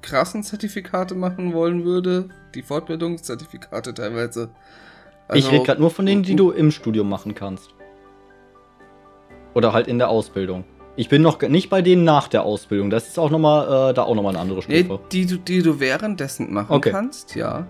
[0.03, 4.51] krassen Zertifikate machen wollen würde, die Fortbildungszertifikate teilweise.
[5.33, 7.71] ich also- rede gerade nur von denen, die du im Studium machen kannst.
[9.55, 10.65] Oder halt in der Ausbildung.
[10.97, 12.91] Ich bin noch nicht bei denen nach der Ausbildung.
[12.91, 15.01] Das ist auch nochmal, äh, da auch nochmal eine andere Nee, Stufe.
[15.11, 16.91] die, du- die du währenddessen machen Okay.
[16.91, 17.67] kannst, ja.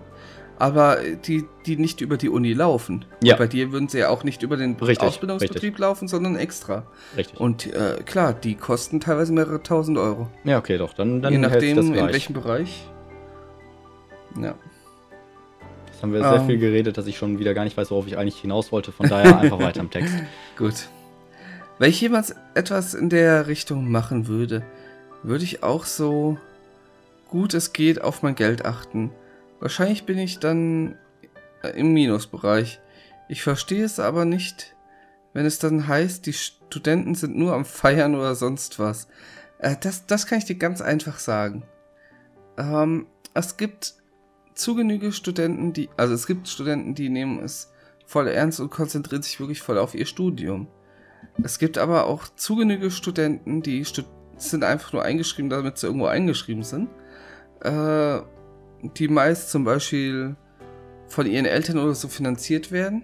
[0.57, 3.03] Aber die, die nicht über die Uni laufen.
[3.21, 3.35] Ja.
[3.35, 5.79] Bei dir würden sie ja auch nicht über den Richtig, Ausbildungsbetrieb richtig.
[5.79, 6.85] laufen, sondern extra.
[7.17, 7.39] Richtig.
[7.39, 10.29] Und äh, klar, die kosten teilweise mehrere tausend Euro.
[10.45, 10.93] ja, okay, doch.
[10.93, 12.13] Dann, dann Je nachdem, das in gleich.
[12.13, 12.87] welchem Bereich.
[14.41, 14.55] Ja.
[15.87, 16.45] Jetzt haben wir sehr Ähm.
[16.47, 18.91] viel geredet, dass ich schon wieder gar nicht weiß, worauf ich eigentlich hinaus wollte.
[18.91, 20.13] Von daher einfach weiter im Text.
[20.57, 20.87] Gut.
[21.79, 24.63] Wenn ich jemals etwas in der Richtung machen würde,
[25.23, 26.37] würde ich auch so
[27.27, 29.11] gut es geht auf mein Geld achten.
[29.59, 30.97] Wahrscheinlich bin ich dann
[31.63, 32.79] äh, im Minusbereich.
[33.27, 34.75] Ich verstehe es aber nicht,
[35.33, 39.07] wenn es dann heißt, die Studenten sind nur am Feiern oder sonst was.
[39.59, 41.63] Äh, das, das kann ich dir ganz einfach sagen.
[42.57, 43.95] Ähm, es gibt
[44.53, 47.71] zu Genüge Studenten, die, also es gibt Studenten, die nehmen es
[48.05, 50.67] voll ernst und konzentrieren sich wirklich voll auf ihr Studium.
[51.43, 54.03] Es gibt aber auch zu Genüge Studenten, die stu
[54.37, 56.89] sind einfach nur eingeschrieben, damit sie irgendwo eingeschrieben sind.
[57.61, 58.19] Äh,
[58.97, 60.35] die meist zum Beispiel
[61.07, 63.03] von ihren Eltern oder so finanziert werden.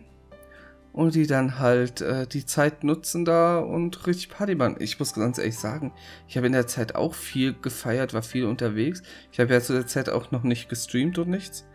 [0.94, 4.76] Und die dann halt äh, die Zeit nutzen da und richtig Party machen.
[4.80, 5.94] Ich muss ganz ehrlich sagen,
[6.28, 9.02] ich habe in der Zeit auch viel gefeiert, war viel unterwegs.
[9.32, 11.66] Ich habe ja zu der Zeit auch noch nicht gestreamt und nichts.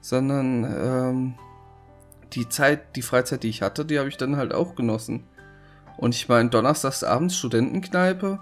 [0.00, 1.34] Sondern ähm,
[2.32, 5.24] die Zeit, die Freizeit, die ich hatte, die habe ich dann halt auch genossen.
[5.98, 8.38] Und ich meine, donnerstags abends Studentenkneipe,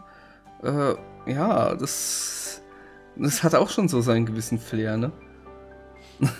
[0.63, 0.95] äh,
[1.31, 2.40] ja, das,
[3.23, 5.13] das hat auch schon so seinen gewissen Flair, ne?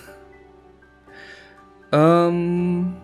[1.91, 2.95] ähm.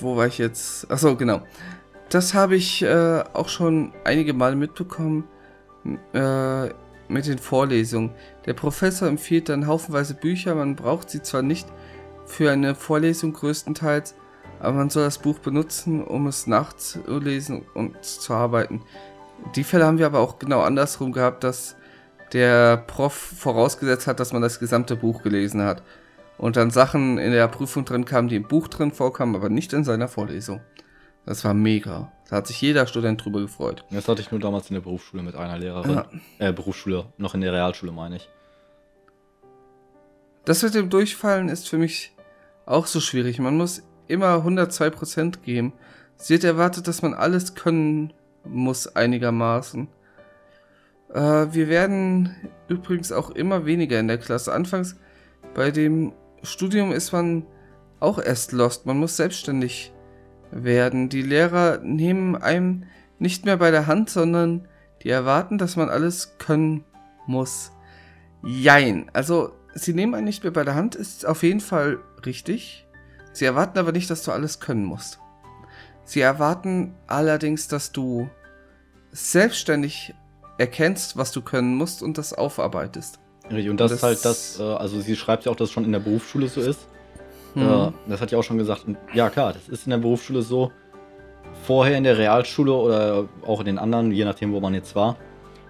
[0.00, 0.90] Wo war ich jetzt?
[0.90, 1.42] Achso, genau.
[2.08, 5.24] Das habe ich äh, auch schon einige Mal mitbekommen
[6.12, 6.68] äh,
[7.08, 8.12] mit den Vorlesungen.
[8.46, 11.66] Der Professor empfiehlt dann haufenweise Bücher, man braucht sie zwar nicht
[12.26, 14.14] für eine Vorlesung größtenteils,
[14.60, 18.82] aber man soll das Buch benutzen, um es nachzulesen und zu arbeiten.
[19.54, 21.76] Die Fälle haben wir aber auch genau andersrum gehabt, dass
[22.32, 25.82] der Prof vorausgesetzt hat, dass man das gesamte Buch gelesen hat.
[26.36, 29.72] Und dann Sachen in der Prüfung drin kamen, die im Buch drin vorkamen, aber nicht
[29.72, 30.60] in seiner Vorlesung.
[31.26, 32.12] Das war mega.
[32.28, 33.84] Da hat sich jeder Student drüber gefreut.
[33.90, 35.90] Das hatte ich nur damals in der Berufsschule mit einer Lehrerin.
[35.90, 36.06] Ja.
[36.38, 38.28] Äh, Berufsschule, noch in der Realschule meine ich.
[40.44, 42.14] Das mit dem Durchfallen ist für mich
[42.64, 43.38] auch so schwierig.
[43.38, 45.72] Man muss immer 102% geben.
[46.18, 48.12] Es wird erwartet, dass man alles können
[48.44, 49.88] muss einigermaßen.
[51.12, 52.34] Äh, wir werden
[52.68, 54.52] übrigens auch immer weniger in der Klasse.
[54.52, 54.96] Anfangs
[55.54, 56.12] bei dem
[56.42, 57.46] Studium ist man
[58.00, 58.86] auch erst lost.
[58.86, 59.92] Man muss selbstständig
[60.50, 61.08] werden.
[61.08, 62.84] Die Lehrer nehmen einem
[63.18, 64.68] nicht mehr bei der Hand, sondern
[65.02, 66.84] die erwarten, dass man alles können
[67.26, 67.72] muss.
[68.42, 69.10] Jein.
[69.12, 72.86] Also, sie nehmen einen nicht mehr bei der Hand, ist auf jeden Fall richtig.
[73.32, 75.20] Sie erwarten aber nicht, dass du alles können musst.
[76.08, 78.30] Sie erwarten allerdings, dass du
[79.12, 80.14] selbstständig
[80.56, 83.20] erkennst, was du können musst und das aufarbeitest.
[83.50, 85.84] Richtig, und das, ist halt das, äh, also sie schreibt ja auch, dass es schon
[85.84, 86.86] in der Berufsschule so ist.
[87.52, 87.92] Hm.
[88.06, 88.86] Das hat ja auch schon gesagt.
[88.86, 90.72] Und ja, klar, das ist in der Berufsschule so.
[91.66, 95.16] Vorher in der Realschule oder auch in den anderen, je nachdem, wo man jetzt war,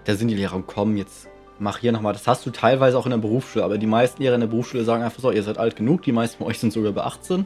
[0.05, 1.27] da sind die Lehrer, komm, jetzt
[1.57, 2.13] mach hier nochmal.
[2.13, 4.85] Das hast du teilweise auch in der Berufsschule, aber die meisten Lehrer in der Berufsschule
[4.85, 7.45] sagen einfach so, ihr seid alt genug, die meisten von euch sind sogar bei 18.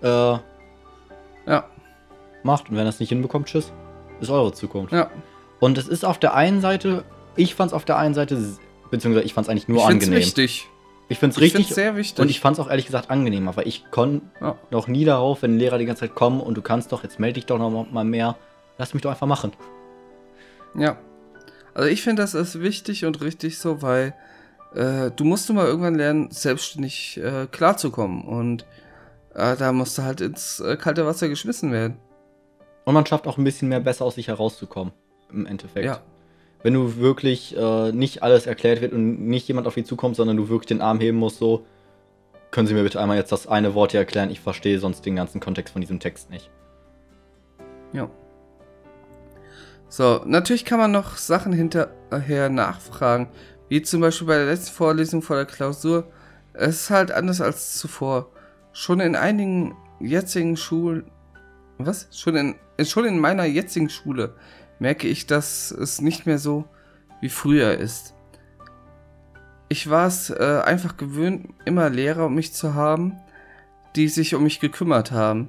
[0.00, 1.68] Äh, ja.
[2.44, 2.70] Macht.
[2.70, 3.72] Und wenn ihr es nicht hinbekommt, tschüss.
[4.20, 4.92] Ist eure Zukunft.
[4.92, 5.10] Ja.
[5.60, 7.04] Und es ist auf der einen Seite,
[7.36, 8.38] ich fand es auf der einen Seite,
[8.90, 10.18] beziehungsweise ich fand es eigentlich nur ich angenehm.
[10.18, 10.68] Wichtig.
[11.08, 11.68] Ich finde es richtig.
[11.68, 12.18] sehr wichtig.
[12.20, 14.56] Und ich fand es auch ehrlich gesagt angenehm, aber ich konnte ja.
[14.70, 17.34] noch nie darauf, wenn Lehrer die ganze Zeit kommen und du kannst doch, jetzt melde
[17.34, 18.36] dich doch noch mal mehr.
[18.78, 19.52] Lass mich doch einfach machen.
[20.76, 20.96] Ja.
[21.74, 24.14] Also ich finde, das ist wichtig und richtig so, weil
[24.74, 28.22] äh, du musst mal irgendwann lernen, selbstständig äh, klarzukommen.
[28.22, 28.64] Und
[29.34, 31.98] äh, da musst du halt ins äh, kalte Wasser geschmissen werden.
[32.84, 34.92] Und man schafft auch ein bisschen mehr besser aus sich herauszukommen.
[35.30, 35.86] Im Endeffekt.
[35.86, 36.00] Ja
[36.64, 40.38] wenn du wirklich äh, nicht alles erklärt wird und nicht jemand auf dich zukommt, sondern
[40.38, 41.66] du wirklich den Arm heben musst, so,
[42.50, 44.30] können Sie mir bitte einmal jetzt das eine Wort hier erklären?
[44.30, 46.50] Ich verstehe sonst den ganzen Kontext von diesem Text nicht.
[47.92, 48.08] Ja.
[49.90, 53.28] So, natürlich kann man noch Sachen hinterher nachfragen,
[53.68, 56.06] wie zum Beispiel bei der letzten Vorlesung vor der Klausur.
[56.54, 58.30] Es ist halt anders als zuvor.
[58.72, 61.10] Schon in einigen jetzigen Schulen,
[61.78, 62.08] was?
[62.12, 62.54] Schon in,
[62.84, 64.34] schon in meiner jetzigen Schule
[64.78, 66.64] merke ich, dass es nicht mehr so
[67.20, 68.14] wie früher ist.
[69.68, 73.18] Ich war es äh, einfach gewöhnt, immer Lehrer um mich zu haben,
[73.96, 75.48] die sich um mich gekümmert haben.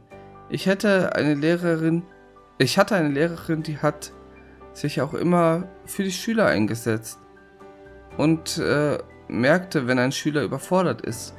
[0.49, 2.03] Ich hätte eine Lehrerin,
[2.57, 4.13] ich hatte eine Lehrerin, die hat
[4.73, 7.19] sich auch immer für die Schüler eingesetzt
[8.17, 8.97] und äh,
[9.27, 11.33] merkte, wenn ein Schüler überfordert ist,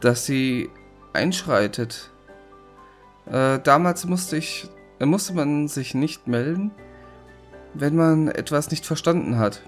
[0.00, 0.70] dass sie
[1.12, 2.11] einschreitet.
[3.26, 4.68] Äh, damals musste ich
[5.02, 6.70] dann musste man sich nicht melden,
[7.74, 9.60] wenn man etwas nicht verstanden hat,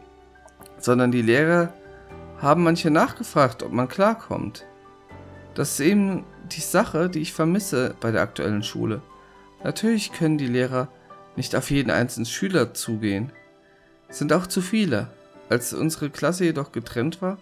[0.79, 1.73] sondern die Lehrer
[2.39, 4.65] haben manche nachgefragt, ob man klarkommt.
[5.57, 9.03] Das ist eben die Sache, die ich vermisse bei der aktuellen Schule.
[9.65, 10.87] Natürlich können die Lehrer
[11.35, 13.33] nicht auf jeden einzelnen Schüler zugehen.
[14.09, 15.09] Es sind auch zu viele.
[15.49, 17.39] Als unsere Klasse jedoch getrennt war,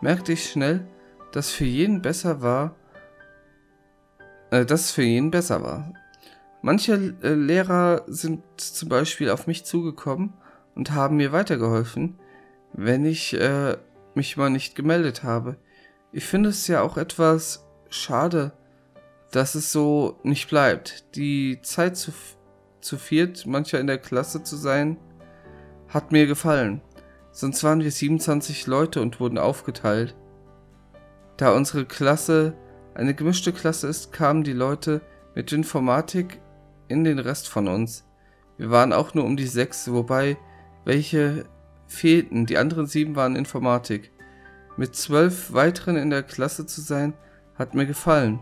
[0.00, 0.86] merkte ich schnell,
[1.32, 2.74] dass für jeden besser war,
[4.54, 5.92] äh, dass es für jeden besser war.
[6.62, 10.32] Manche äh, Lehrer sind zum Beispiel auf mich zugekommen
[10.74, 12.18] und haben mir weitergeholfen,
[12.72, 13.76] wenn ich äh,
[14.14, 15.56] mich mal nicht gemeldet habe.
[16.12, 18.52] Ich finde es ja auch etwas schade,
[19.32, 21.16] dass es so nicht bleibt.
[21.16, 22.12] Die Zeit zu,
[22.80, 24.96] zu viert, mancher in der Klasse zu sein,
[25.88, 26.80] hat mir gefallen.
[27.32, 30.14] Sonst waren wir 27 Leute und wurden aufgeteilt.
[31.36, 32.54] Da unsere Klasse
[32.94, 35.00] eine gemischte Klasse ist, kamen die Leute
[35.34, 36.40] mit Informatik
[36.88, 38.04] in den Rest von uns.
[38.56, 40.36] Wir waren auch nur um die sechs, wobei
[40.84, 41.44] welche
[41.86, 42.46] fehlten.
[42.46, 44.12] Die anderen sieben waren Informatik.
[44.76, 47.14] Mit zwölf weiteren in der Klasse zu sein,
[47.56, 48.40] hat mir gefallen.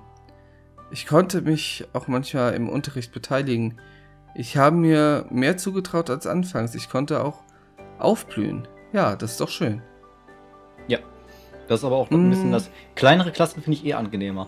[0.90, 3.80] Ich konnte mich auch manchmal im Unterricht beteiligen.
[4.34, 6.74] Ich habe mir mehr zugetraut als anfangs.
[6.74, 7.42] Ich konnte auch
[7.98, 8.68] aufblühen.
[8.92, 9.82] Ja, das ist doch schön.
[11.72, 12.52] Das ist aber auch noch ein bisschen mm.
[12.52, 12.70] das.
[12.96, 14.46] Kleinere Klassen finde ich eh angenehmer.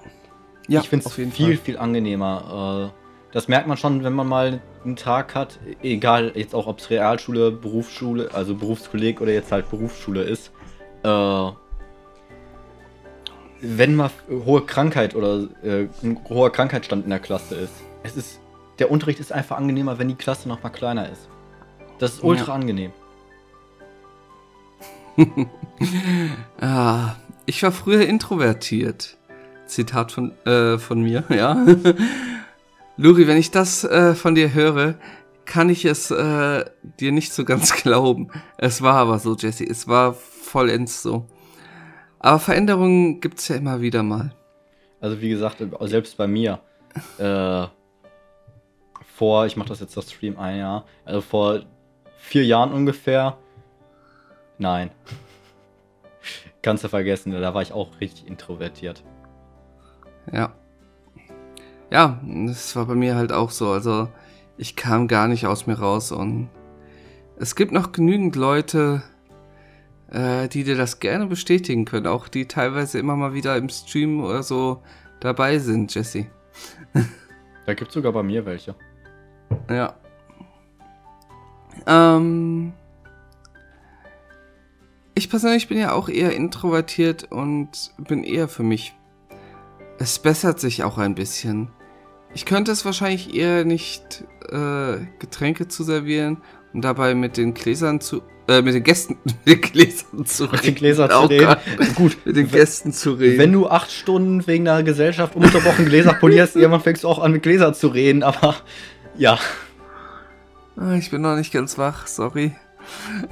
[0.68, 1.56] Ja, ich finde es viel, Fall.
[1.56, 2.92] viel angenehmer.
[2.92, 6.80] Äh, das merkt man schon, wenn man mal einen Tag hat, egal jetzt auch ob
[6.80, 10.52] es Realschule, Berufsschule, also Berufskolleg oder jetzt halt Berufsschule ist.
[11.02, 11.50] Äh,
[13.62, 17.72] wenn mal hohe Krankheit oder äh, ein hoher Krankheitsstand in der Klasse ist,
[18.02, 18.40] es ist
[18.80, 21.26] der Unterricht ist einfach angenehmer, wenn die Klasse noch mal kleiner ist.
[21.98, 22.52] Das ist ultra ja.
[22.52, 22.92] angenehm.
[26.60, 27.14] ah,
[27.46, 29.16] ich war früher introvertiert.
[29.66, 31.64] Zitat von, äh, von mir, ja.
[32.96, 34.94] Luri, wenn ich das äh, von dir höre,
[35.44, 36.64] kann ich es äh,
[37.00, 38.30] dir nicht so ganz glauben.
[38.58, 39.64] Es war aber so, Jesse.
[39.64, 41.26] Es war vollends so.
[42.18, 44.34] Aber Veränderungen gibt es ja immer wieder mal.
[45.00, 46.60] Also wie gesagt, selbst bei mir.
[47.18, 47.66] Äh,
[49.16, 51.60] vor, ich mache das jetzt das Stream ein Jahr, also vor
[52.16, 53.36] vier Jahren ungefähr.
[54.58, 54.90] Nein.
[56.62, 59.02] Kannst du vergessen, da war ich auch richtig introvertiert.
[60.32, 60.52] Ja
[61.94, 63.70] ja, das war bei mir halt auch so.
[63.70, 64.08] Also
[64.56, 66.48] ich kam gar nicht aus mir raus und
[67.36, 69.02] es gibt noch genügend Leute,
[70.10, 74.22] äh, die dir das gerne bestätigen können, auch die teilweise immer mal wieder im Stream
[74.22, 74.82] oder so
[75.20, 76.26] dabei sind, Jesse.
[77.66, 78.74] da gibt sogar bei mir welche.
[79.70, 79.94] Ja.
[81.86, 82.72] Ähm,
[85.14, 88.94] ich persönlich bin ja auch eher introvertiert und bin eher für mich
[89.98, 91.68] es bessert sich auch ein bisschen.
[92.34, 96.38] Ich könnte es wahrscheinlich eher nicht äh, Getränke zu servieren
[96.72, 100.52] und dabei mit den Gläsern zu, äh, mit den Gästen, mit den Gläsern zu Mit
[100.54, 100.64] reden.
[100.64, 101.56] den Gläsern zu reden.
[101.94, 103.38] Gut, mit den Gästen zu reden.
[103.38, 107.30] wenn du acht Stunden wegen der Gesellschaft ununterbrochen Gläser polierst, irgendwann fängst du auch an
[107.30, 108.56] mit Gläsern zu reden, aber
[109.16, 109.38] ja.
[110.76, 112.56] Ah, Ich bin noch nicht ganz wach, sorry.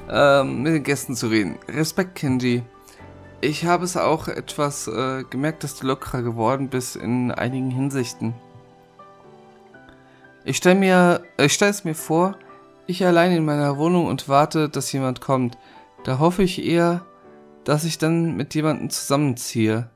[0.09, 1.57] Ähm, mit den Gästen zu reden.
[1.67, 2.63] Respekt, Kenji.
[3.41, 8.33] Ich habe es auch etwas äh, gemerkt, dass du lockerer geworden bist in einigen Hinsichten.
[10.45, 12.37] Ich stelle mir, äh, ich stelle es mir vor,
[12.87, 15.57] ich allein in meiner Wohnung und warte, dass jemand kommt.
[16.03, 17.05] Da hoffe ich eher,
[17.63, 19.89] dass ich dann mit jemandem zusammenziehe.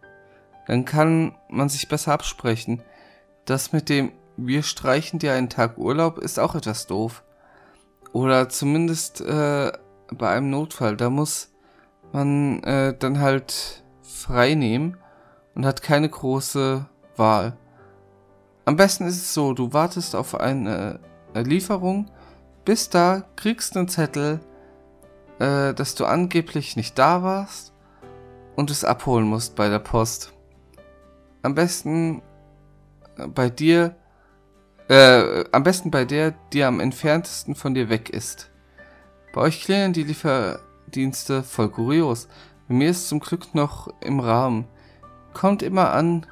[0.67, 2.81] Dann kann man sich besser absprechen.
[3.45, 7.23] Das mit dem wir streichen dir einen Tag Urlaub ist auch etwas doof.
[8.13, 9.71] Oder zumindest äh,
[10.11, 10.97] bei einem Notfall.
[10.97, 11.51] Da muss
[12.11, 14.97] man äh, dann halt frei nehmen
[15.55, 16.85] und hat keine große
[17.15, 17.57] Wahl.
[18.65, 20.99] Am besten ist es so, du wartest auf eine
[21.34, 22.11] äh, Lieferung,
[22.65, 24.41] bis da, kriegst einen Zettel,
[25.39, 27.73] äh, dass du angeblich nicht da warst
[28.55, 30.34] und es abholen musst bei der Post.
[31.43, 32.21] Am besten
[33.17, 33.95] äh, bei dir,
[34.89, 38.49] äh, am besten bei der, die am entferntesten von dir weg ist.
[39.34, 42.27] Bei euch klären die Lieferdienste voll kurios.
[42.68, 44.68] Bei mir ist zum Glück noch im Rahmen.
[45.34, 46.26] Kommt immer an,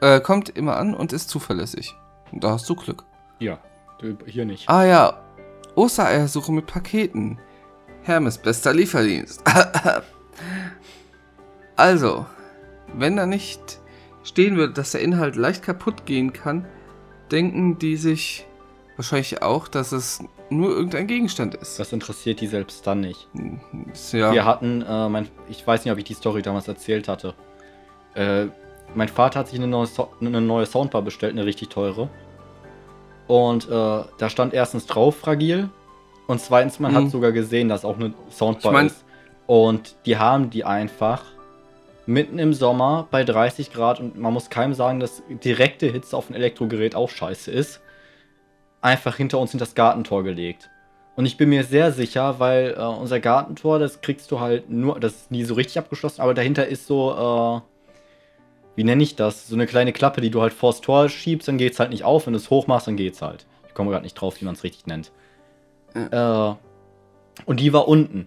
[0.00, 1.94] äh, kommt immer an und ist zuverlässig.
[2.30, 3.04] Und da hast du Glück.
[3.38, 3.58] Ja,
[4.26, 4.68] hier nicht.
[4.68, 5.22] Ah ja,
[5.74, 7.38] Ostereiersuche mit Paketen.
[8.02, 9.42] Hermes bester Lieferdienst.
[11.76, 12.26] also,
[12.94, 13.80] wenn da nicht
[14.24, 16.66] stehen würde, dass der Inhalt leicht kaputt gehen kann,
[17.32, 18.46] denken die sich
[18.96, 21.78] wahrscheinlich auch, dass es nur irgendein Gegenstand ist.
[21.78, 23.26] Das interessiert die selbst dann nicht.
[23.92, 27.08] Ist ja, Wir hatten, äh, mein, ich weiß nicht, ob ich die Story damals erzählt
[27.08, 27.34] hatte.
[28.14, 28.46] Äh,
[28.94, 32.10] mein Vater hat sich eine neue, so eine neue Soundbar bestellt, eine richtig teure.
[33.26, 35.70] Und äh, da stand erstens drauf fragil.
[36.26, 36.96] Und zweitens, man Mhm.
[36.96, 39.04] hat sogar gesehen, dass auch eine Soundbar Ich mein- ist.
[39.46, 41.24] Und die haben die einfach
[42.06, 46.30] mitten im Sommer bei 30 Grad und man muss keinem sagen, dass direkte Hitze auf
[46.30, 47.80] ein Elektrogerät auch scheiße ist.
[48.80, 50.68] Einfach hinter uns in das Gartentor gelegt.
[51.14, 54.98] Und ich bin mir sehr sicher, weil äh, unser Gartentor, das kriegst du halt nur,
[54.98, 57.72] das ist nie so richtig abgeschlossen, aber dahinter ist so, äh,
[58.76, 59.48] wie nenne ich das?
[59.48, 62.26] So eine kleine Klappe, die du halt vors Tor schiebst, dann geht's halt nicht auf.
[62.26, 63.46] Wenn du es hoch machst, dann geht's halt.
[63.68, 65.12] Ich komme gerade nicht drauf, wie man es richtig nennt.
[65.94, 66.54] Äh,
[67.44, 68.26] und die war unten.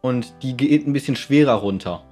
[0.00, 2.02] Und die geht ein bisschen schwerer runter.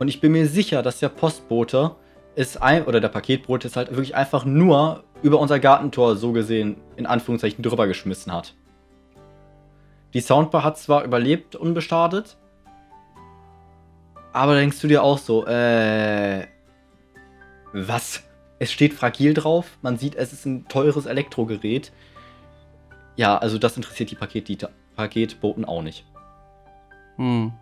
[0.00, 1.94] Und ich bin mir sicher, dass der Postbote
[2.34, 6.78] ist ein, oder der Paketbote ist halt wirklich einfach nur über unser Gartentor so gesehen,
[6.96, 8.54] in Anführungszeichen, drüber geschmissen hat.
[10.14, 12.38] Die Soundbar hat zwar überlebt, unbeschadet,
[14.32, 16.46] aber denkst du dir auch so, äh,
[17.74, 18.22] was?
[18.58, 21.92] Es steht fragil drauf, man sieht, es ist ein teures Elektrogerät.
[23.16, 24.16] Ja, also das interessiert die
[24.96, 26.06] Paketboten auch nicht.
[27.16, 27.52] Hm.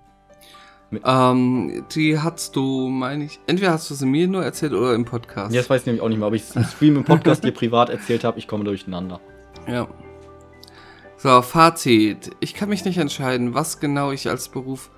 [1.05, 5.05] Ähm, die hast du, meine ich, entweder hast du sie mir nur erzählt oder im
[5.05, 5.55] Podcast.
[5.55, 7.53] Jetzt weiß ich nämlich auch nicht mehr, ob ich es im Stream, im Podcast dir
[7.53, 9.21] privat erzählt habe, ich komme durcheinander.
[9.67, 9.87] Ja.
[11.19, 12.31] So, Fazit.
[12.41, 14.91] Ich kann mich nicht entscheiden, was genau ich als Beruf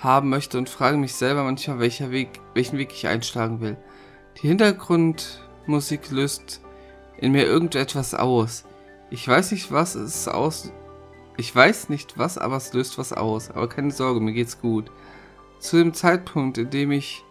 [0.00, 3.76] haben möchte und frage mich selber manchmal, welcher Weg, welchen Weg ich einschlagen will.
[4.42, 6.60] Die Hintergrundmusik löst
[7.16, 8.64] in mir irgendetwas aus.
[9.10, 10.72] Ich weiß nicht, was es aus.
[11.36, 13.50] Ich weiß nicht was, aber es löst was aus.
[13.50, 14.90] Aber keine Sorge, mir geht's gut.
[15.60, 17.24] Zu dem Zeitpunkt, in dem ich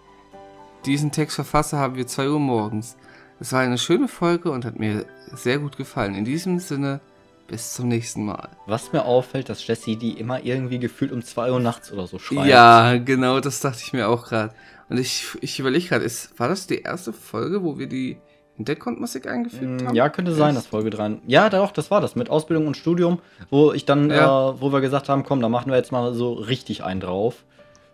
[0.85, 2.97] diesen Text verfasse, haben wir 2 Uhr morgens.
[3.39, 6.15] Es war eine schöne Folge und hat mir sehr gut gefallen.
[6.15, 6.99] In diesem Sinne,
[7.47, 8.49] bis zum nächsten Mal.
[8.65, 12.19] Was mir auffällt, dass Jessie die immer irgendwie gefühlt um 2 Uhr nachts oder so
[12.19, 12.47] schreit.
[12.47, 14.53] Ja, genau, das dachte ich mir auch gerade.
[14.89, 18.17] Und ich, ich überlege gerade, war das die erste Folge, wo wir die
[18.55, 19.95] Hintergrundmusik eingefügt Mm, haben?
[19.95, 21.19] Ja, könnte sein, das Folge 3.
[21.27, 24.49] Ja, doch, das war das mit Ausbildung und Studium, wo ich dann, Ja.
[24.51, 27.43] äh, wo wir gesagt haben, komm, da machen wir jetzt mal so richtig einen drauf.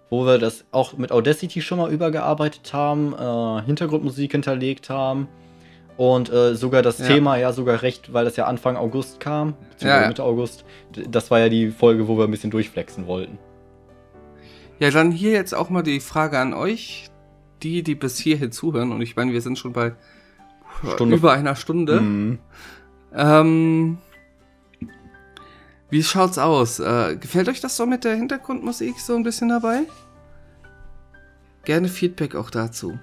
[0.10, 5.28] Wo wir das auch mit Audacity schon mal übergearbeitet haben, äh, Hintergrundmusik hinterlegt haben
[5.98, 7.08] und äh, sogar das Ja.
[7.08, 10.08] Thema ja sogar recht, weil das ja Anfang August kam, beziehungsweise Ja.
[10.08, 10.66] Mitte August.
[11.10, 13.40] Das war ja die Folge, wo wir ein bisschen durchflexen wollten.
[14.80, 17.10] Ja, dann hier jetzt auch mal die Frage an euch,
[17.64, 18.92] die, die bis hierhin zuhören.
[18.92, 19.94] Und ich meine, wir sind schon bei
[20.94, 21.16] Stunde.
[21.16, 22.02] über einer Stunde.
[22.02, 22.40] Mhm.
[23.16, 23.98] Ähm,
[25.94, 26.80] wie schaut's aus?
[26.80, 29.84] Äh, gefällt euch das so mit der Hintergrundmusik so ein bisschen dabei?
[31.65, 32.98] Gerne Feedback auch dazu.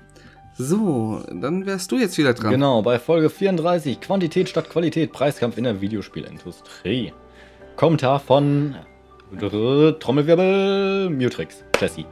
[0.59, 2.51] So, dann wärst du jetzt wieder dran.
[2.51, 7.13] Genau, bei Folge 34, Quantität statt Qualität, Preiskampf in der Videospielindustrie.
[7.77, 8.75] Kommentar von
[9.39, 12.05] Trommelwirbel Mutrix, Jesse.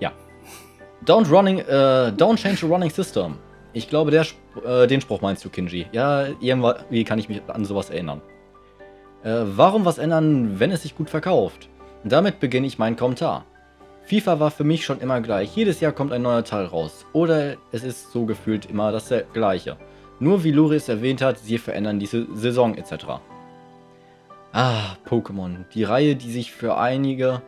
[0.00, 0.12] Ja.
[1.06, 3.36] Don't running, äh, don't change the running system.
[3.72, 4.26] Ich glaube, der,
[4.66, 5.86] äh, den Spruch meinst du, Kinji.
[5.92, 8.20] Ja, irgendwie kann ich mich an sowas erinnern.
[9.24, 11.68] Äh, warum was ändern, wenn es sich gut verkauft?
[12.04, 13.46] Damit beginne ich meinen Kommentar.
[14.04, 15.56] FIFA war für mich schon immer gleich.
[15.56, 17.06] Jedes Jahr kommt ein neuer Teil raus.
[17.14, 19.78] Oder es ist so gefühlt immer das gleiche.
[20.20, 23.06] Nur wie Loris erwähnt hat, sie verändern diese Saison etc.
[24.52, 25.64] Ah, Pokémon.
[25.72, 27.40] Die Reihe, die sich für einige,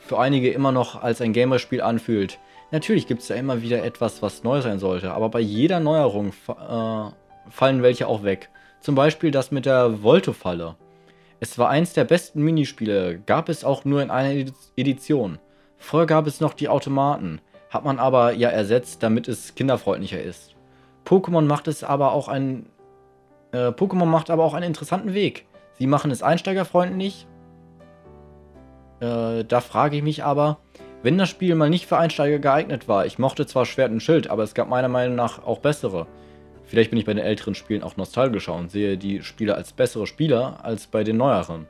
[0.00, 2.38] für einige immer noch als ein Gamerspiel anfühlt.
[2.72, 6.32] Natürlich gibt es da immer wieder etwas, was neu sein sollte, aber bei jeder Neuerung
[6.48, 8.50] äh, fallen welche auch weg.
[8.84, 10.76] Zum Beispiel das mit der Volto-Falle.
[11.40, 14.44] Es war eins der besten Minispiele, gab es auch nur in einer
[14.76, 15.38] Edition.
[15.78, 17.40] Vorher gab es noch die Automaten,
[17.70, 20.54] hat man aber ja ersetzt, damit es kinderfreundlicher ist.
[21.06, 22.66] Pokémon macht es aber auch ein
[23.52, 25.46] äh, Pokémon macht aber auch einen interessanten Weg.
[25.78, 27.26] Sie machen es einsteigerfreundlich.
[29.00, 30.58] Äh, da frage ich mich aber,
[31.02, 34.28] wenn das Spiel mal nicht für Einsteiger geeignet war, ich mochte zwar Schwert und Schild,
[34.28, 36.06] aber es gab meiner Meinung nach auch bessere.
[36.74, 40.08] Vielleicht bin ich bei den älteren Spielen auch nostalgischer und sehe die Spieler als bessere
[40.08, 41.68] Spieler als bei den neueren.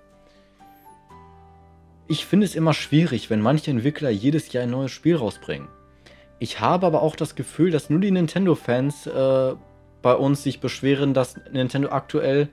[2.09, 5.69] Ich finde es immer schwierig, wenn manche Entwickler jedes Jahr ein neues Spiel rausbringen.
[6.39, 9.55] Ich habe aber auch das Gefühl, dass nur die Nintendo-Fans äh,
[10.01, 12.49] bei uns sich beschweren, dass Nintendo aktuell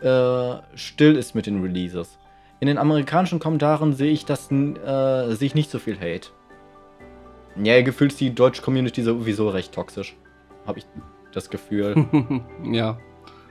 [0.00, 2.18] äh, still ist mit den Releases.
[2.58, 6.30] In den amerikanischen Kommentaren sehe ich das äh, sehe ich nicht so viel Hate.
[7.62, 10.16] Ja, gefühlt ist die deutsche Community sowieso recht toxisch.
[10.66, 10.86] Habe ich
[11.34, 12.06] das Gefühl.
[12.64, 12.98] ja.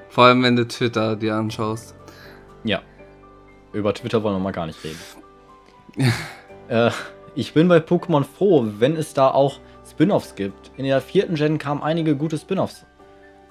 [0.10, 1.96] Vor allem, wenn du Twitter dir anschaust.
[2.64, 2.82] Ja.
[3.72, 5.00] Über Twitter wollen wir mal gar nicht reden.
[6.70, 6.92] äh,
[7.36, 10.72] ich bin bei Pokémon froh, wenn es da auch Spin-offs gibt.
[10.78, 12.86] In der vierten Gen kamen einige gute Spin-offs.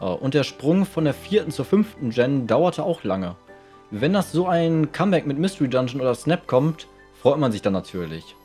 [0.00, 3.36] Äh, und der Sprung von der vierten zur fünften Gen dauerte auch lange.
[3.90, 6.86] Wenn das so ein Comeback mit Mystery Dungeon oder Snap kommt,
[7.20, 8.36] freut man sich dann natürlich.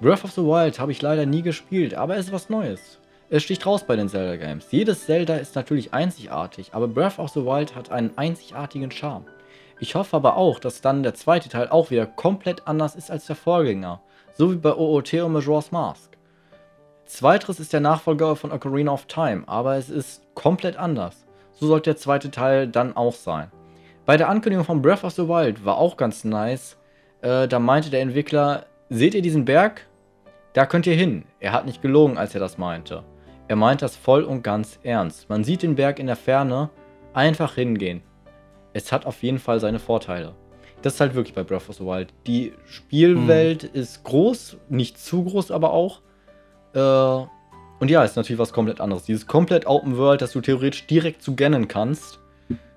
[0.00, 2.98] Breath of the Wild habe ich leider nie gespielt, aber es ist was Neues.
[3.28, 4.68] Es sticht raus bei den Zelda Games.
[4.70, 9.24] Jedes Zelda ist natürlich einzigartig, aber Breath of the Wild hat einen einzigartigen Charme.
[9.80, 13.26] Ich hoffe aber auch, dass dann der zweite Teil auch wieder komplett anders ist als
[13.26, 14.00] der Vorgänger,
[14.32, 16.16] so wie bei OOT und Majora's Mask.
[17.04, 21.26] Zweiteres ist der Nachfolger von Ocarina of Time, aber es ist komplett anders.
[21.50, 23.50] So sollte der zweite Teil dann auch sein.
[24.04, 26.76] Bei der Ankündigung von Breath of the Wild war auch ganz nice.
[27.22, 29.84] Äh, da meinte der Entwickler, seht ihr diesen Berg?
[30.52, 31.24] Da könnt ihr hin.
[31.40, 33.02] Er hat nicht gelogen, als er das meinte.
[33.48, 35.28] Er meint das voll und ganz ernst.
[35.28, 36.70] Man sieht den Berg in der Ferne.
[37.14, 38.02] Einfach hingehen
[38.76, 40.34] es hat auf jeden Fall seine Vorteile.
[40.82, 42.12] Das ist halt wirklich bei Breath of the Wild.
[42.26, 43.70] Die Spielwelt hm.
[43.72, 46.02] ist groß, nicht zu groß, aber auch.
[46.74, 47.26] Äh,
[47.80, 49.04] und ja, ist natürlich was komplett anderes.
[49.04, 52.20] Dieses komplett Open World, dass du theoretisch direkt zu Ganon kannst.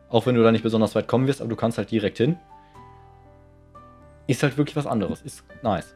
[0.07, 2.37] Auch wenn du da nicht besonders weit kommen wirst, aber du kannst halt direkt hin.
[4.27, 5.21] Ist halt wirklich was anderes.
[5.21, 5.95] Ist nice.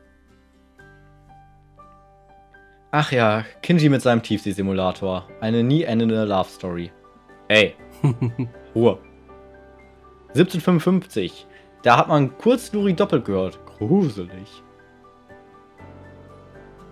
[2.95, 5.27] Ach ja, Kinji mit seinem Tiefsee-Simulator.
[5.41, 6.91] Eine nie endende Love Story.
[7.47, 7.73] Ey.
[8.75, 8.99] Ruhe.
[10.35, 11.47] 1755.
[11.81, 13.57] Da hat man kurz Luri doppelt gehört.
[13.65, 14.61] Gruselig.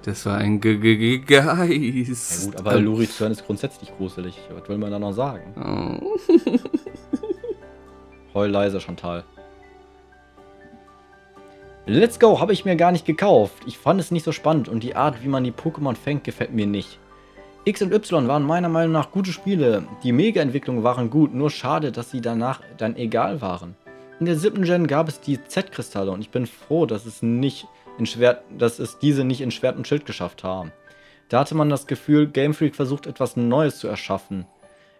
[0.01, 2.45] Das war ein Ge Ge Geist.
[2.45, 2.85] Ja gut, aber ähm.
[2.85, 4.39] Luri zu hören ist grundsätzlich gruselig.
[4.51, 5.53] Was will man da noch sagen?
[5.55, 6.17] Oh.
[8.33, 9.23] Heul leise, Chantal.
[11.87, 13.63] Let's Go habe ich mir gar nicht gekauft.
[13.65, 16.53] Ich fand es nicht so spannend und die Art, wie man die Pokémon fängt, gefällt
[16.53, 16.99] mir nicht.
[17.65, 19.87] X und Y waren meiner Meinung nach gute Spiele.
[20.03, 23.75] Die Mega-Entwicklungen waren gut, nur schade, dass sie danach dann egal waren.
[24.19, 27.67] In der siebten Gen gab es die Z-Kristalle und ich bin froh, dass es, nicht
[27.97, 30.71] in Schwert, dass es diese nicht in Schwert und Schild geschafft haben.
[31.29, 34.45] Da hatte man das Gefühl, Game Freak versucht etwas Neues zu erschaffen.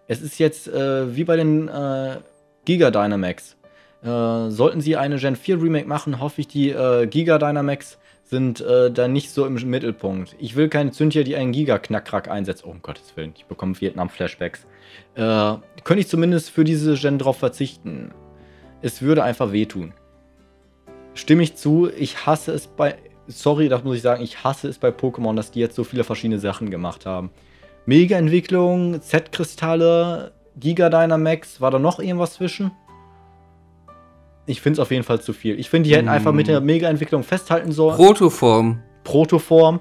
[0.08, 2.16] Es ist jetzt äh, wie bei den äh,
[2.64, 3.56] Giga Dynamax.
[4.02, 8.60] Äh, sollten sie eine Gen 4 Remake machen, hoffe ich, die äh, Giga Dynamax sind
[8.60, 10.34] äh, da nicht so im Mittelpunkt.
[10.38, 12.64] Ich will keine Zündtier, die einen Giga-Knackrack einsetzt.
[12.66, 14.66] Oh, um Gottes Willen, ich bekomme Vietnam-Flashbacks.
[15.14, 15.54] Äh,
[15.84, 18.12] könnte ich zumindest für diese Gen drauf verzichten.
[18.80, 19.92] Es würde einfach wehtun.
[21.14, 22.96] Stimme ich zu, ich hasse es bei.
[23.28, 26.02] Sorry, das muss ich sagen, ich hasse es bei Pokémon, dass die jetzt so viele
[26.02, 27.30] verschiedene Sachen gemacht haben.
[27.84, 32.72] Mega-Entwicklung, Z-Kristalle, Giga Dynamax, war da noch irgendwas zwischen?
[34.46, 35.58] Ich finde es auf jeden Fall zu viel.
[35.58, 36.10] Ich finde, die hätten mm.
[36.10, 36.66] einfach mit der hm.
[36.66, 37.96] Mega-Entwicklung festhalten sollen.
[37.96, 38.82] Protoform.
[39.04, 39.80] Protoform.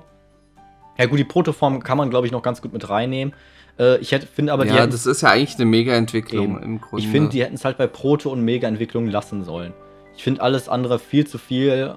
[0.97, 3.33] Ja gut, die Protoform kann man, glaube ich, noch ganz gut mit reinnehmen.
[3.79, 7.03] Äh, ich finde aber, die Ja, das ist ja eigentlich eine Mega-Entwicklung im Grunde.
[7.03, 9.73] Ich finde, die hätten es halt bei Proto- und Mega-Entwicklung lassen sollen.
[10.15, 11.95] Ich finde alles andere viel zu viel.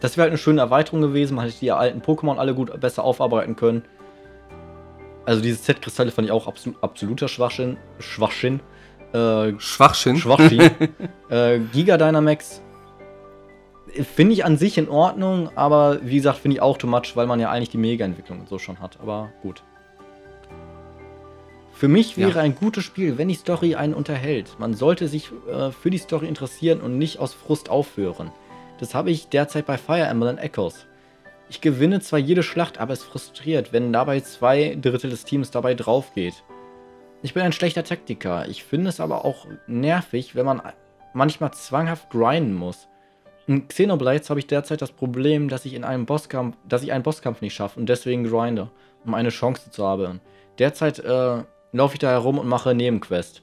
[0.00, 1.36] Das wäre halt eine schöne Erweiterung gewesen.
[1.36, 3.82] Man hätte die alten Pokémon alle gut besser aufarbeiten können.
[5.24, 7.78] Also diese Z-Kristalle fand ich auch absolut, absoluter Schwachsinn.
[7.98, 8.60] Schwachsinn.
[9.14, 10.16] Äh, Schwachsinn.
[10.16, 10.70] Schwachsinn.
[11.30, 12.60] äh, Giga Dynamax
[14.02, 17.26] finde ich an sich in Ordnung, aber wie gesagt, finde ich auch too much, weil
[17.26, 18.98] man ja eigentlich die Mega-Entwicklung so schon hat.
[19.00, 19.62] Aber gut.
[21.72, 22.40] Für mich wäre ja.
[22.40, 24.56] ein gutes Spiel, wenn die Story einen unterhält.
[24.58, 28.30] Man sollte sich äh, für die Story interessieren und nicht aus Frust aufhören.
[28.80, 30.86] Das habe ich derzeit bei Fire Emblem Echoes.
[31.48, 35.74] Ich gewinne zwar jede Schlacht, aber es frustriert, wenn dabei zwei Drittel des Teams dabei
[35.74, 36.42] drauf geht.
[37.24, 38.46] Ich bin ein schlechter Taktiker.
[38.50, 40.60] Ich finde es aber auch nervig, wenn man
[41.14, 42.86] manchmal zwanghaft grinden muss.
[43.46, 47.02] In Xenoblades habe ich derzeit das Problem, dass ich in einem Bosskampf, dass ich einen
[47.02, 48.70] Bosskampf nicht schaffe und deswegen grinde,
[49.06, 50.20] um eine Chance zu haben.
[50.58, 51.42] Derzeit äh,
[51.72, 53.42] laufe ich da herum und mache Nebenquest.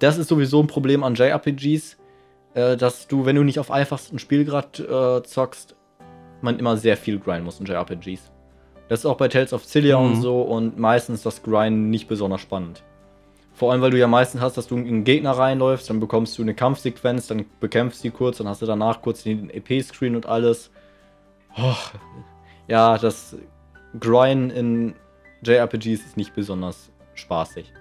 [0.00, 1.96] Das ist sowieso ein Problem an JRPGs,
[2.54, 5.76] äh, dass du, wenn du nicht auf einfachsten Spielgrad äh, zockst,
[6.40, 8.33] man immer sehr viel grinden muss in JRPGs.
[8.88, 10.06] Das ist auch bei Tales of Cilia mhm.
[10.06, 12.82] und so und meistens das Grind nicht besonders spannend.
[13.54, 16.36] Vor allem, weil du ja meistens hast, dass du in einen Gegner reinläufst, dann bekommst
[16.36, 20.16] du eine Kampfsequenz, dann bekämpfst du die kurz, dann hast du danach kurz den EP-Screen
[20.16, 20.70] und alles.
[21.56, 21.74] Oh,
[22.66, 23.36] ja, das
[24.00, 24.94] Grind in
[25.42, 27.72] JRPGs ist nicht besonders spaßig.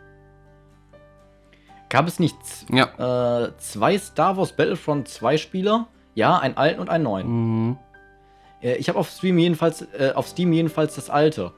[1.90, 2.38] Gab es nicht
[2.72, 3.46] ja.
[3.46, 5.88] äh, zwei Star Wars Battlefront 2 Spieler?
[6.16, 7.28] Ja, einen alten und einen neuen.
[7.28, 7.78] Mhm.
[8.64, 11.52] Äh, ich habe auf Steam jedenfalls, äh, auf Steam jedenfalls das alte.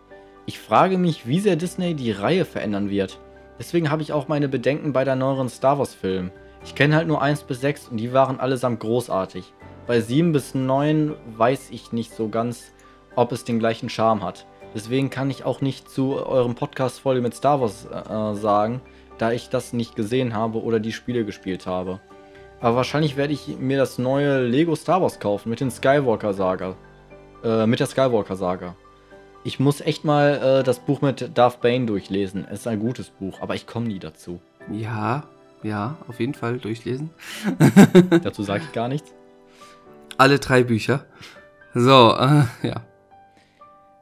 [0.46, 3.20] Ich frage mich, wie sehr Disney die Reihe verändern wird.
[3.58, 6.32] Deswegen habe ich auch meine Bedenken bei der neueren Star Wars Film.
[6.64, 9.54] Ich kenne halt nur 1 bis 6 und die waren allesamt großartig.
[9.88, 12.74] Bei 7 bis 9 weiß ich nicht so ganz,
[13.16, 14.46] ob es den gleichen Charme hat.
[14.74, 18.82] Deswegen kann ich auch nicht zu eurem Podcast-Folge mit Star Wars äh, sagen,
[19.18, 22.02] da ich das nicht gesehen habe oder die Spiele gespielt habe.
[22.60, 26.76] Aber wahrscheinlich werde ich mir das neue Lego Star Wars kaufen mit den Skywalker Saga.
[27.46, 28.76] Äh, mit der Skywalker Saga.
[29.44, 32.48] Ich muss echt mal äh, das Buch mit Darth Bane durchlesen.
[32.50, 34.40] Es ist ein gutes Buch, aber ich komme nie dazu.
[34.72, 35.26] Ja,
[35.62, 37.12] ja, auf jeden Fall durchlesen.
[38.24, 39.14] dazu sage ich gar nichts.
[40.18, 41.06] Alle drei Bücher.
[41.76, 42.82] So, äh, ja.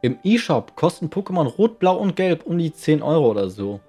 [0.02, 3.82] Im E-Shop kosten Pokémon Rot, Blau und Gelb um die 10 Euro oder so.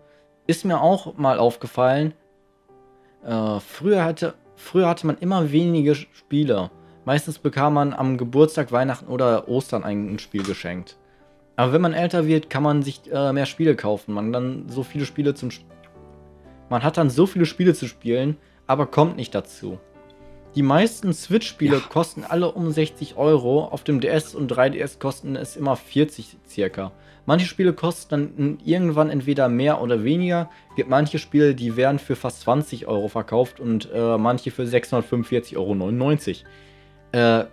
[0.49, 2.13] Ist mir auch mal aufgefallen.
[3.25, 6.71] Äh, früher, hatte, früher hatte man immer wenige Spiele.
[7.05, 10.97] Meistens bekam man am Geburtstag, Weihnachten oder Ostern ein Spiel geschenkt.
[11.57, 14.15] Aber wenn man älter wird, kann man sich äh, mehr Spiele kaufen.
[14.15, 15.51] Man dann so viele Spiele zum
[16.69, 18.37] Man hat dann so viele Spiele zu spielen,
[18.67, 19.79] aber kommt nicht dazu.
[20.55, 21.83] Die meisten Switch-Spiele ja.
[21.89, 23.65] kosten alle um 60 Euro.
[23.65, 26.93] Auf dem DS und 3DS kosten es immer 40 circa.
[27.27, 30.51] Manche Spiele kosten dann irgendwann entweder mehr oder weniger.
[30.77, 35.57] Gibt manche Spiele, die werden für fast 20 Euro verkauft und äh, manche für 645,99
[35.57, 35.75] Euro.
[37.15, 37.47] Äh,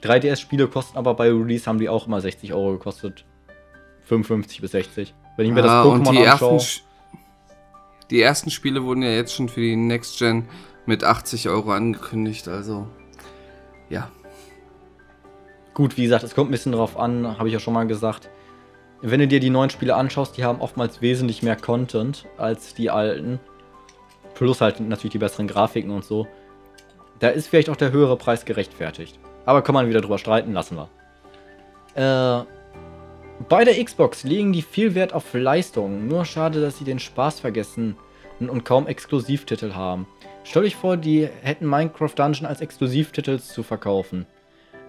[0.00, 3.24] 3DS-Spiele kosten aber bei Release haben die auch immer 60 Euro gekostet.
[4.04, 5.14] 55 bis 60.
[5.36, 6.52] Wenn ich mir ah, das Pokémon die anschaue.
[6.54, 6.84] Ersten,
[8.10, 10.48] die ersten Spiele wurden ja jetzt schon für die Next Gen
[10.86, 12.86] mit 80 Euro angekündigt, also
[13.90, 14.08] ja.
[15.74, 18.30] Gut, wie gesagt, es kommt ein bisschen drauf an, habe ich ja schon mal gesagt.
[19.02, 22.90] Wenn du dir die neuen Spiele anschaust, die haben oftmals wesentlich mehr Content als die
[22.90, 23.40] alten.
[24.34, 26.28] Plus halt natürlich die besseren Grafiken und so.
[27.20, 29.18] Da ist vielleicht auch der höhere Preis gerechtfertigt.
[29.44, 30.88] Aber kann man wieder drüber streiten, lassen wir.
[31.94, 32.44] Äh,
[33.48, 36.06] bei der Xbox legen die viel Wert auf Leistung.
[36.06, 37.96] Nur schade, dass sie den Spaß vergessen
[38.40, 40.06] und kaum Exklusivtitel haben.
[40.44, 44.26] Stell euch vor, die hätten Minecraft Dungeon als Exklusivtitel zu verkaufen.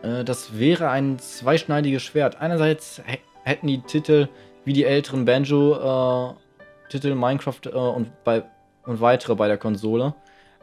[0.01, 2.39] Äh, das wäre ein zweischneidiges Schwert.
[2.39, 3.01] Einerseits
[3.43, 4.29] hätten die Titel
[4.65, 8.43] wie die älteren Banjo-Titel, äh, Minecraft äh, und, bei,
[8.85, 10.13] und weitere bei der Konsole.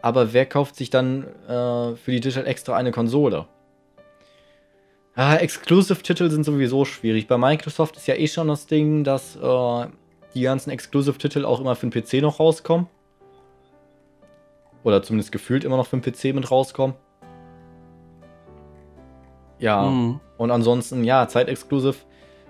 [0.06, 3.46] Aber wer kauft sich dann äh, für die Titel extra eine Konsole?
[5.16, 7.26] Ah, Exclusive-Titel sind sowieso schwierig.
[7.26, 9.86] Bei Microsoft ist ja eh schon das Ding, dass äh,
[10.32, 12.86] die ganzen Exclusive-Titel auch immer für den PC noch rauskommen.
[14.84, 16.94] Oder zumindest gefühlt immer noch für den PC mit rauskommen.
[19.58, 20.20] Ja, mhm.
[20.38, 21.96] und ansonsten, ja, Zeit-Exclusive.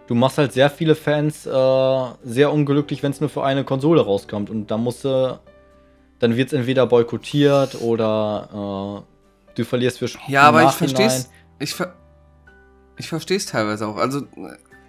[0.09, 4.03] Du machst halt sehr viele Fans äh, sehr unglücklich, wenn es nur für eine Konsole
[4.03, 4.51] rauskommt.
[4.51, 5.41] Und da musst du.
[6.19, 11.11] Dann wird es entweder boykottiert oder äh, du verlierst für Ja, aber ich verstehe
[11.59, 11.95] Ich ver
[12.99, 13.97] ich verstehe es teilweise auch.
[13.97, 14.27] Also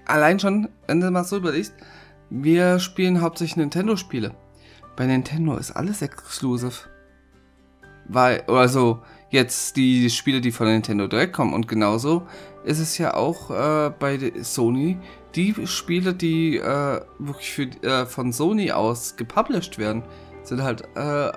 [0.06, 1.74] allein schon, wenn du mal so überlegst,
[2.30, 4.34] wir spielen hauptsächlich Nintendo-Spiele.
[4.96, 6.74] Bei Nintendo ist alles exclusive.
[8.08, 11.54] Weil, also jetzt die Spiele, die von Nintendo direkt kommen.
[11.54, 12.26] Und genauso
[12.64, 14.98] ist es ja auch äh, bei Sony.
[15.36, 20.04] Die Spiele, die äh, wirklich für, äh, von Sony aus gepublished werden,
[20.48, 21.32] sind halt äh,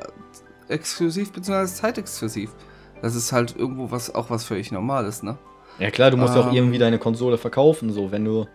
[0.69, 1.66] exklusiv bzw.
[1.66, 2.51] zeitexklusiv.
[3.03, 5.39] Das ist halt irgendwo was auch was völlig Normales, ne?
[5.78, 8.47] Ja klar, du musst ähm, auch irgendwie deine Konsole verkaufen, so wenn du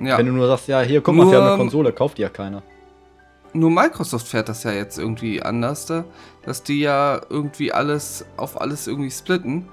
[0.00, 0.18] ja.
[0.18, 2.28] wenn du nur sagst, ja, hier, guck mal, wir haben eine Konsole, kauft die ja
[2.28, 2.62] keiner.
[3.54, 6.04] Nur Microsoft fährt das ja jetzt irgendwie anders, da,
[6.44, 9.68] dass die ja irgendwie alles auf alles irgendwie splitten.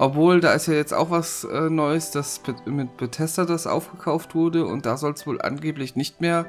[0.00, 4.64] Obwohl, da ist ja jetzt auch was äh, Neues, dass mit Bethesda das aufgekauft wurde
[4.64, 6.46] und da soll es wohl angeblich nicht mehr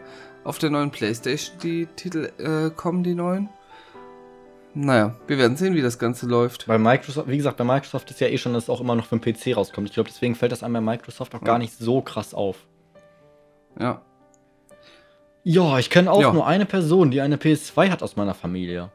[0.49, 3.49] auf der neuen Playstation die Titel äh, kommen, die neuen.
[4.73, 6.65] Naja, wir werden sehen, wie das Ganze läuft.
[6.65, 9.05] Bei Microsoft, wie gesagt, bei Microsoft ist ja eh schon, dass es auch immer noch
[9.05, 9.89] für den PC rauskommt.
[9.89, 11.45] Ich glaube, deswegen fällt das an bei Microsoft auch ja.
[11.45, 12.65] gar nicht so krass auf.
[13.79, 14.01] Ja.
[15.43, 16.33] Ja, ich kenne auch ja.
[16.33, 18.89] nur eine Person, die eine PS2 hat aus meiner Familie.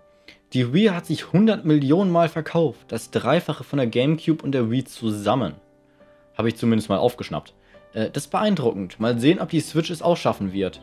[0.54, 2.86] Die Wii hat sich 100 Millionen Mal verkauft.
[2.88, 5.54] Das Dreifache von der GameCube und der Wii zusammen.
[6.36, 7.54] Habe ich zumindest mal aufgeschnappt.
[7.92, 8.98] Äh, das ist beeindruckend.
[8.98, 10.80] Mal sehen, ob die Switch es auch schaffen wird.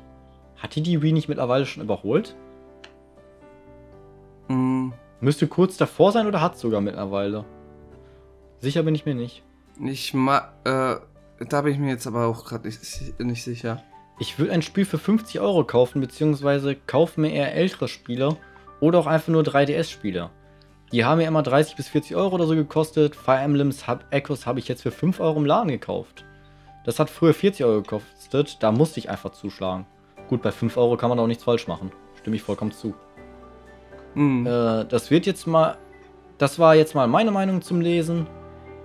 [0.61, 2.35] Hat die die Wii nicht mittlerweile schon überholt?
[4.47, 4.91] Mm.
[5.19, 7.45] Müsste kurz davor sein oder hat es sogar mittlerweile?
[8.59, 9.43] Sicher bin ich mir nicht.
[9.83, 10.95] Ich ma äh,
[11.47, 13.83] da bin ich mir jetzt aber auch gerade nicht, nicht sicher.
[14.19, 18.37] Ich würde ein Spiel für 50 Euro kaufen, beziehungsweise kaufe mir eher ältere Spiele
[18.79, 20.29] oder auch einfach nur 3DS-Spiele.
[20.91, 23.15] Die haben ja immer 30 bis 40 Euro oder so gekostet.
[23.15, 26.25] Fire Emblems hab, Echoes habe ich jetzt für 5 Euro im Laden gekauft.
[26.83, 29.85] Das hat früher 40 Euro gekostet, da musste ich einfach zuschlagen.
[30.31, 31.91] Gut, bei 5 Euro kann man auch nichts falsch machen.
[32.21, 32.93] Stimme ich vollkommen zu.
[34.15, 34.47] Mhm.
[34.47, 35.77] Äh, das wird jetzt mal.
[36.37, 38.27] Das war jetzt mal meine Meinung zum Lesen.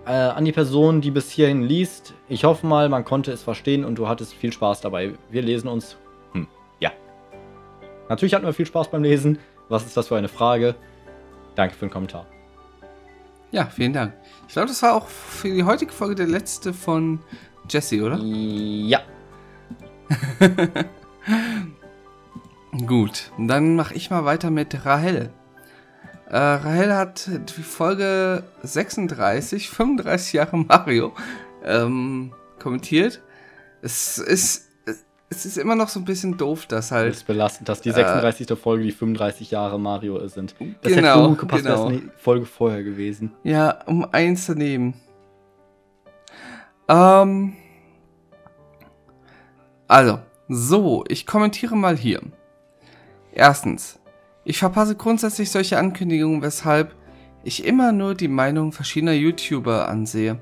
[0.07, 2.15] Äh, an die Person, die bis hierhin liest.
[2.29, 5.15] Ich hoffe mal, man konnte es verstehen und du hattest viel Spaß dabei.
[5.31, 5.97] Wir lesen uns.
[6.33, 6.49] Hm,
[6.81, 6.91] ja.
[8.09, 9.39] Natürlich hatten wir viel Spaß beim Lesen.
[9.69, 10.75] Was ist das für eine Frage?
[11.55, 12.27] Danke für den Kommentar.
[13.53, 14.15] Ja, vielen Dank.
[14.49, 17.21] Ich glaube, das war auch für die heutige Folge der letzte von
[17.69, 18.19] Jesse, oder?
[18.19, 18.99] Ja.
[22.87, 25.31] Gut, dann mache ich mal weiter mit Rahel.
[26.29, 31.13] Äh, Rahel hat die Folge 36, 35 Jahre Mario,
[31.65, 33.23] ähm, kommentiert.
[33.83, 34.67] Es ist
[35.29, 37.11] es ist immer noch so ein bisschen doof, dass halt.
[37.11, 38.49] Es ist belastend, dass die 36.
[38.49, 40.55] Äh, Folge die 35 Jahre Mario sind.
[40.83, 41.89] Das genau, hätte gut gepasst, genau.
[41.91, 43.33] wäre eine Folge vorher gewesen.
[43.43, 44.95] Ja, um eins daneben.
[46.89, 47.55] Ähm.
[49.89, 52.21] Also, so, ich kommentiere mal hier.
[53.33, 53.99] Erstens,
[54.45, 56.95] ich verpasse grundsätzlich solche Ankündigungen, weshalb
[57.45, 60.41] ich immer nur die Meinung verschiedener YouTuber ansehe.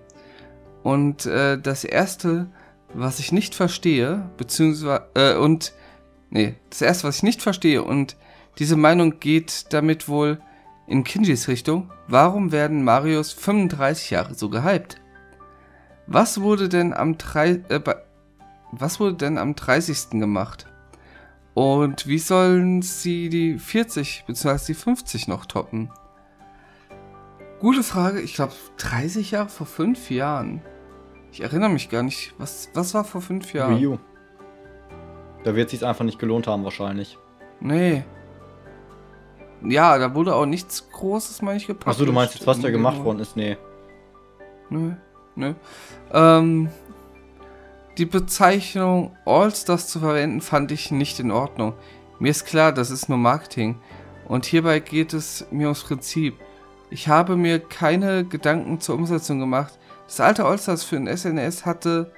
[0.82, 2.48] Und äh, das erste
[2.94, 5.72] was ich nicht verstehe, beziehungsweise, äh, und,
[6.30, 8.16] nee, das erste, was ich nicht verstehe, und
[8.58, 10.40] diese Meinung geht damit wohl
[10.86, 15.00] in Kinjis Richtung, warum werden Marios 35 Jahre so gehypt?
[16.06, 17.80] Was wurde denn am 3, äh,
[18.80, 20.10] was wurde denn am 30.
[20.10, 20.66] gemacht?
[21.54, 24.66] Und wie sollen sie die 40 bzw.
[24.68, 25.90] die 50 noch toppen?
[27.60, 30.62] Gute Frage, ich glaube 30 Jahre vor 5 Jahren.
[31.34, 32.32] Ich erinnere mich gar nicht.
[32.38, 33.76] Was, was war vor fünf Jahren?
[33.76, 33.98] Wii U.
[35.42, 37.18] Da wird es sich einfach nicht gelohnt haben, wahrscheinlich.
[37.58, 38.04] Nee.
[39.64, 41.88] Ja, da wurde auch nichts Großes, meine ich, gepackt.
[41.88, 43.34] Achso, du meinst jetzt, was da gemacht worden ist?
[43.36, 43.56] Nee.
[44.70, 44.92] Nö,
[45.34, 45.54] nö.
[46.12, 46.68] Ähm,
[47.98, 51.74] die Bezeichnung All-Stars zu verwenden, fand ich nicht in Ordnung.
[52.18, 53.80] Mir ist klar, das ist nur Marketing.
[54.26, 56.34] Und hierbei geht es mir ums Prinzip.
[56.90, 59.78] Ich habe mir keine Gedanken zur Umsetzung gemacht.
[60.06, 62.12] Das alte Allstars für den SNES hatte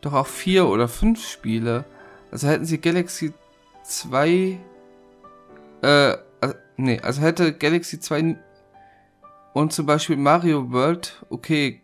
[0.00, 1.84] doch auch vier oder fünf Spiele.
[2.30, 3.32] Also hätten sie Galaxy
[3.84, 4.58] 2.
[5.82, 8.36] Äh, also, nee, also hätte Galaxy 2
[9.54, 11.80] und zum Beispiel Mario World, okay,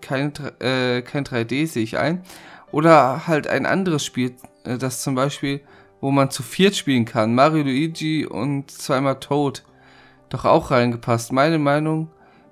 [0.00, 2.22] kein, äh, kein 3D sehe ich ein.
[2.76, 4.34] Oder halt ein anderes Spiel,
[4.64, 5.62] äh, das zum Beispiel,
[6.02, 7.34] wo man zu viert spielen kann.
[7.34, 9.64] Mario Luigi und zweimal Toad.
[10.28, 11.32] Doch auch reingepasst.
[11.32, 12.10] Meine Meinung,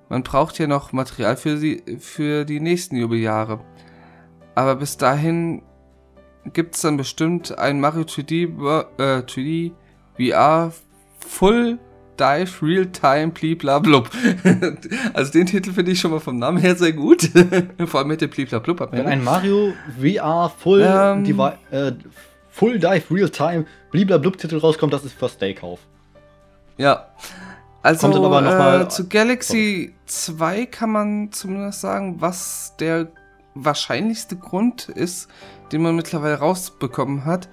[0.09, 3.59] man braucht ja noch Material für die, für die nächsten Jubeljahre.
[4.55, 5.61] Aber bis dahin
[6.53, 8.45] gibt es dann bestimmt ein Mario 3D,
[8.97, 9.73] äh, 3D
[10.17, 10.73] VR
[11.19, 11.77] Full
[12.19, 14.09] Dive Real Time Bliblablub.
[15.13, 17.29] also den Titel finde ich schon mal vom Namen her sehr gut.
[17.85, 18.87] Vor allem mit dem Bliblablub.
[18.91, 21.39] Wenn ein Mario VR Full, ähm,
[21.71, 21.91] äh,
[22.49, 25.79] Full Dive Real Time Bliblablub Titel rauskommt, das ist für Steakhouse.
[26.77, 27.07] Ja.
[27.81, 30.37] Also äh, zu Galaxy sorry.
[30.37, 33.09] 2 kann man zumindest sagen, was der
[33.53, 35.29] wahrscheinlichste Grund ist,
[35.71, 37.47] den man mittlerweile rausbekommen hat.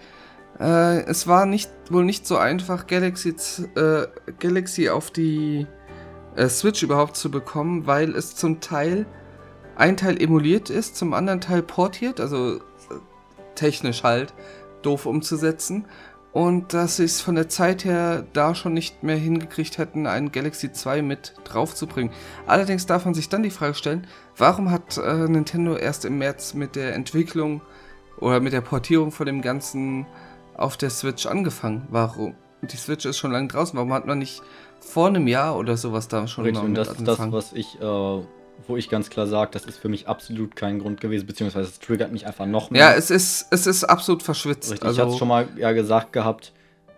[0.63, 3.35] Äh, es war nicht wohl nicht so einfach, Galaxy,
[3.75, 4.07] äh,
[4.39, 5.67] Galaxy auf die
[6.37, 9.07] äh, Switch überhaupt zu bekommen, weil es zum Teil
[9.75, 12.61] ein Teil emuliert ist, zum anderen Teil portiert, also äh,
[13.57, 14.35] technisch halt
[14.83, 15.87] doof umzusetzen
[16.33, 20.31] und dass sie es von der Zeit her da schon nicht mehr hingekriegt hätten, einen
[20.31, 22.13] Galaxy 2 mit draufzubringen.
[22.47, 24.07] Allerdings darf man sich dann die Frage stellen,
[24.37, 27.63] warum hat äh, Nintendo erst im März mit der Entwicklung
[28.19, 30.07] oder mit der Portierung von dem Ganzen
[30.57, 31.87] auf der Switch angefangen?
[31.91, 32.35] Warum?
[32.63, 34.43] Die Switch ist schon lange draußen, warum hat man nicht
[34.81, 37.85] vor einem Jahr oder sowas da schon Richtig, und das ist das, was ich, äh,
[37.85, 41.81] wo ich ganz klar sage, das ist für mich absolut kein Grund gewesen, beziehungsweise es
[41.81, 42.83] triggert mich einfach noch mehr.
[42.83, 44.73] Ja, es ist, es ist absolut verschwitzt.
[44.73, 46.53] Richtig, also, ich hatte es schon mal ja gesagt gehabt.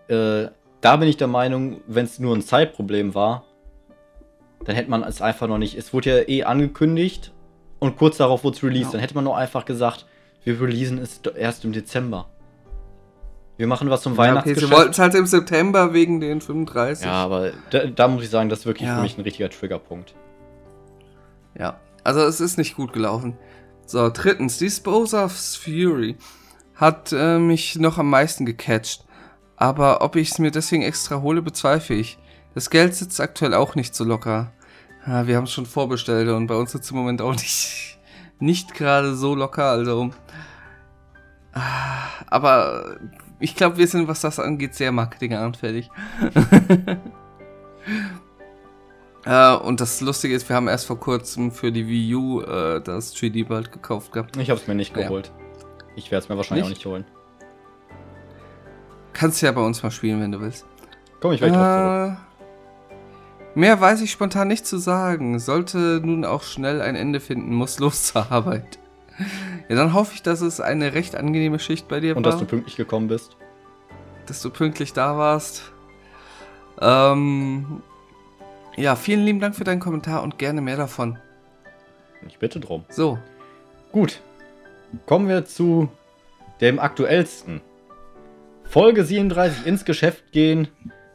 [0.08, 0.48] Äh,
[0.80, 3.44] da bin ich der Meinung, wenn es nur ein Zeitproblem war,
[4.64, 5.76] dann hätte man es einfach noch nicht.
[5.76, 7.32] Es wurde ja eh angekündigt
[7.78, 8.86] und kurz darauf wurde es released.
[8.86, 8.92] Ja.
[8.92, 10.06] Dann hätte man nur einfach gesagt,
[10.42, 12.28] wir releasen es erst im Dezember.
[13.56, 14.64] Wir machen was zum ja, Weihnachtsgeschäft.
[14.64, 17.06] Okay, sie wollten es halt im September wegen den 35.
[17.06, 18.96] Ja, aber da, da muss ich sagen, das ist wirklich ja.
[18.96, 20.14] für mich ein richtiger Triggerpunkt.
[21.56, 23.36] Ja, also es ist nicht gut gelaufen.
[23.86, 26.16] So, drittens, Dispose of Fury
[26.74, 29.04] hat äh, mich noch am meisten gecatcht.
[29.56, 32.18] Aber ob ich es mir deswegen extra hole, bezweifle ich.
[32.54, 34.52] Das Geld sitzt aktuell auch nicht so locker.
[35.06, 37.98] Ja, wir haben es schon vorbestellt und bei uns sitzt im Moment auch nicht,
[38.40, 39.70] nicht gerade so locker.
[39.70, 40.10] Also,
[41.52, 41.60] ah,
[42.26, 42.98] aber
[43.44, 45.90] ich glaube, wir sind, was das angeht, sehr marketinganfällig.
[49.26, 52.80] äh, und das Lustige ist, wir haben erst vor kurzem für die Wii U äh,
[52.80, 54.38] das 3D World gekauft gehabt.
[54.38, 55.26] Ich habe es mir nicht geholt.
[55.26, 55.32] Ja.
[55.94, 56.78] Ich werde es mir wahrscheinlich nicht?
[56.78, 57.04] auch nicht holen.
[59.12, 60.64] Kannst ja bei uns mal spielen, wenn du willst.
[61.20, 62.18] Komm, ich werde äh, zurück.
[63.56, 65.38] Mehr weiß ich spontan nicht zu sagen.
[65.38, 68.78] Sollte nun auch schnell ein Ende finden, muss los zur Arbeit.
[69.68, 72.32] Ja, dann hoffe ich, dass es eine recht angenehme Schicht bei dir Und war.
[72.32, 73.36] Und dass du pünktlich gekommen bist.
[74.26, 75.72] Dass du pünktlich da warst.
[76.80, 77.82] Ähm,
[78.76, 81.18] ja, vielen lieben Dank für deinen Kommentar und gerne mehr davon.
[82.26, 82.84] Ich bitte drum.
[82.88, 83.18] So.
[83.92, 84.20] Gut.
[85.06, 85.88] Kommen wir zu
[86.60, 87.60] dem aktuellsten.
[88.64, 90.68] Folge 37 ins Geschäft gehen.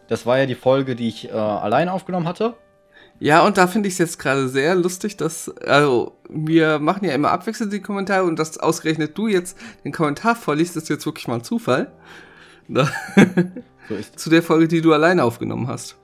[0.08, 2.56] Das war ja die Folge, die ich äh, alleine aufgenommen hatte.
[3.20, 7.14] Ja, und da finde ich es jetzt gerade sehr lustig, dass, also, wir machen ja
[7.14, 11.28] immer abwechselnd die Kommentare und dass ausgerechnet du jetzt den Kommentar vorliest, ist jetzt wirklich
[11.28, 11.92] mal ein Zufall.
[12.70, 15.98] so ist Zu der Folge, die du alleine aufgenommen hast.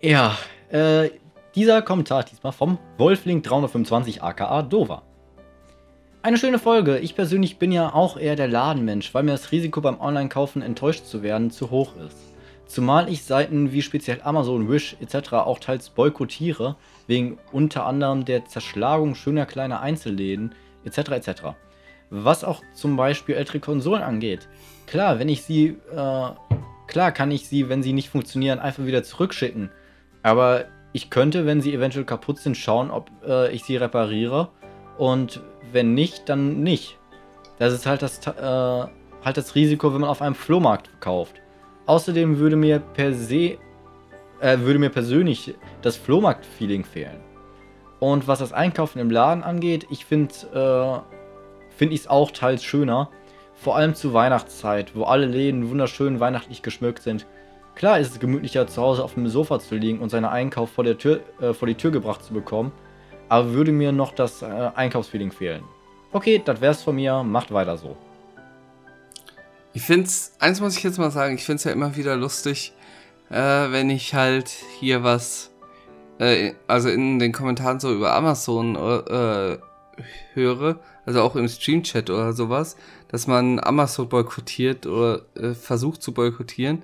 [0.00, 0.36] Ja,
[0.68, 1.10] äh,
[1.54, 5.02] dieser Kommentar diesmal vom Wolfling 325 aka Dover.
[6.22, 6.98] Eine schöne Folge.
[6.98, 11.06] Ich persönlich bin ja auch eher der Ladenmensch, weil mir das Risiko beim Online-Kaufen enttäuscht
[11.06, 12.25] zu werden zu hoch ist.
[12.66, 15.34] Zumal ich Seiten wie speziell Amazon, Wish etc.
[15.34, 16.76] auch teils boykottiere,
[17.06, 21.10] wegen unter anderem der Zerschlagung schöner kleiner Einzelläden etc.
[21.12, 21.30] etc.
[22.10, 24.48] Was auch zum Beispiel ältere Konsolen angeht.
[24.86, 26.28] Klar, wenn ich sie, äh,
[26.86, 29.70] klar kann ich sie, wenn sie nicht funktionieren, einfach wieder zurückschicken.
[30.22, 34.48] Aber ich könnte, wenn sie eventuell kaputt sind, schauen, ob äh, ich sie repariere.
[34.98, 35.40] Und
[35.72, 36.98] wenn nicht, dann nicht.
[37.58, 38.30] Das ist halt das, äh,
[39.24, 41.40] halt das Risiko, wenn man auf einem Flohmarkt kauft.
[41.86, 43.58] Außerdem würde mir per se,
[44.40, 47.20] äh, würde mir persönlich das Flohmarkt-Feeling fehlen.
[48.00, 51.16] Und was das Einkaufen im Laden angeht, ich finde äh,
[51.76, 53.10] find ich es auch teils schöner.
[53.54, 57.26] Vor allem zur Weihnachtszeit, wo alle Läden wunderschön weihnachtlich geschmückt sind.
[57.74, 60.84] Klar ist es gemütlicher, zu Hause auf dem Sofa zu liegen und seinen Einkauf vor,
[60.84, 62.72] der Tür, äh, vor die Tür gebracht zu bekommen.
[63.28, 65.62] Aber würde mir noch das äh, Einkaufsfeeling fehlen.
[66.12, 67.22] Okay, das wär's von mir.
[67.22, 67.96] Macht weiter so.
[69.76, 72.16] Ich finde es, eins muss ich jetzt mal sagen, ich finde es ja immer wieder
[72.16, 72.72] lustig,
[73.28, 74.48] äh, wenn ich halt
[74.80, 75.50] hier was,
[76.18, 79.58] äh, also in den Kommentaren so über Amazon äh,
[80.32, 82.78] höre, also auch im Stream-Chat oder sowas,
[83.08, 86.82] dass man Amazon boykottiert oder äh, versucht zu boykottieren.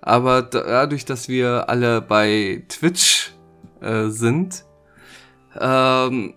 [0.00, 3.34] Aber dadurch, dass wir alle bei Twitch
[3.82, 4.64] äh, sind,
[5.60, 6.32] ähm,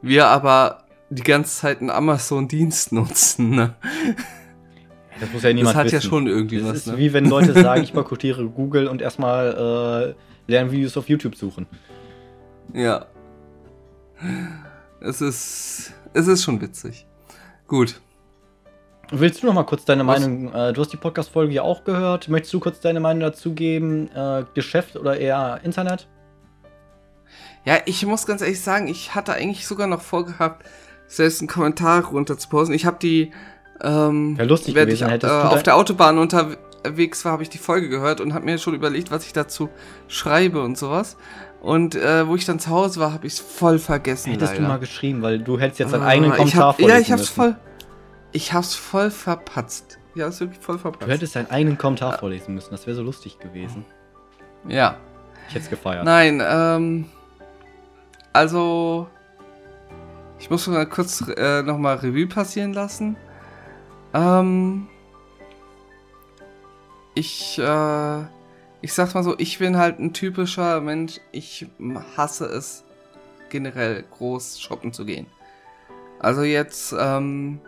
[0.00, 3.50] wir aber die ganze Zeit einen Amazon-Dienst nutzen.
[3.50, 3.74] Ne?
[5.24, 5.94] Das muss ja niemand Das hat wissen.
[5.96, 6.76] ja schon irgendwie das was.
[6.78, 6.98] Ist ne?
[6.98, 10.14] wie wenn Leute sagen, ich boykottiere Google und erstmal
[10.48, 11.66] äh, Lernvideos auf YouTube suchen.
[12.72, 13.06] Ja.
[15.00, 17.06] Es ist, es ist schon witzig.
[17.66, 18.00] Gut.
[19.10, 20.20] Willst du noch mal kurz deine was?
[20.20, 23.52] Meinung, äh, du hast die Podcast-Folge ja auch gehört, möchtest du kurz deine Meinung dazu
[23.52, 26.08] geben, äh, Geschäft oder eher Internet?
[27.64, 30.66] Ja, ich muss ganz ehrlich sagen, ich hatte eigentlich sogar noch vorgehabt,
[31.06, 32.74] selbst einen Kommentar runter zu posten.
[32.74, 33.32] Ich habe die
[33.82, 37.88] ähm, ja, lustig gewesen, ich äh, auf der Autobahn unterwegs war, habe ich die Folge
[37.88, 39.68] gehört und habe mir schon überlegt, was ich dazu
[40.08, 41.16] schreibe und sowas.
[41.60, 44.32] Und äh, wo ich dann zu Hause war, habe ich es voll vergessen.
[44.32, 44.62] Hättest leider.
[44.62, 47.22] du mal geschrieben, weil du hättest jetzt deinen uh, eigenen Kommentar hab, Ja, ich hab's
[47.22, 47.34] müssen.
[47.34, 47.56] voll.
[48.32, 49.98] Ich hab's voll verpatzt.
[50.14, 51.08] Ja, ist wirklich voll verpatzt.
[51.08, 52.18] Du hättest deinen eigenen Kommentar ja.
[52.18, 52.70] vorlesen müssen.
[52.70, 53.84] Das wäre so lustig gewesen.
[54.68, 54.98] Ja.
[55.48, 56.04] Ich hätte es gefeiert.
[56.04, 57.06] Nein, ähm.
[58.32, 59.08] Also.
[60.38, 63.16] Ich muss mal kurz äh, nochmal Revue passieren lassen.
[64.14, 64.86] Ähm,
[67.14, 68.20] ich, äh,
[68.80, 71.66] ich sag's mal so, ich bin halt ein typischer Mensch, ich
[72.16, 72.84] hasse es
[73.50, 75.26] generell groß shoppen zu gehen.
[76.20, 77.60] Also jetzt, ähm,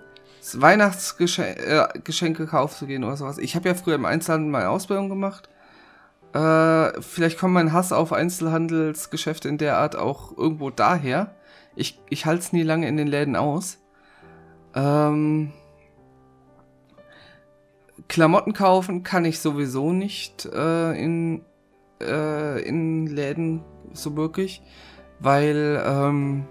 [0.55, 3.39] Weihnachtsgeschenke äh, kaufen zu gehen oder sowas.
[3.39, 5.49] Ich habe ja früher im Einzelhandel meine Ausbildung gemacht.
[6.33, 11.35] Äh, vielleicht kommt mein Hass auf Einzelhandelsgeschäfte in der Art auch irgendwo daher.
[11.75, 13.79] Ich, ich halte es nie lange in den Läden aus.
[14.75, 15.53] Ähm,
[18.09, 21.45] Klamotten kaufen kann ich sowieso nicht äh, in,
[22.01, 23.63] äh, in Läden
[23.93, 24.63] so wirklich,
[25.19, 26.47] weil ähm,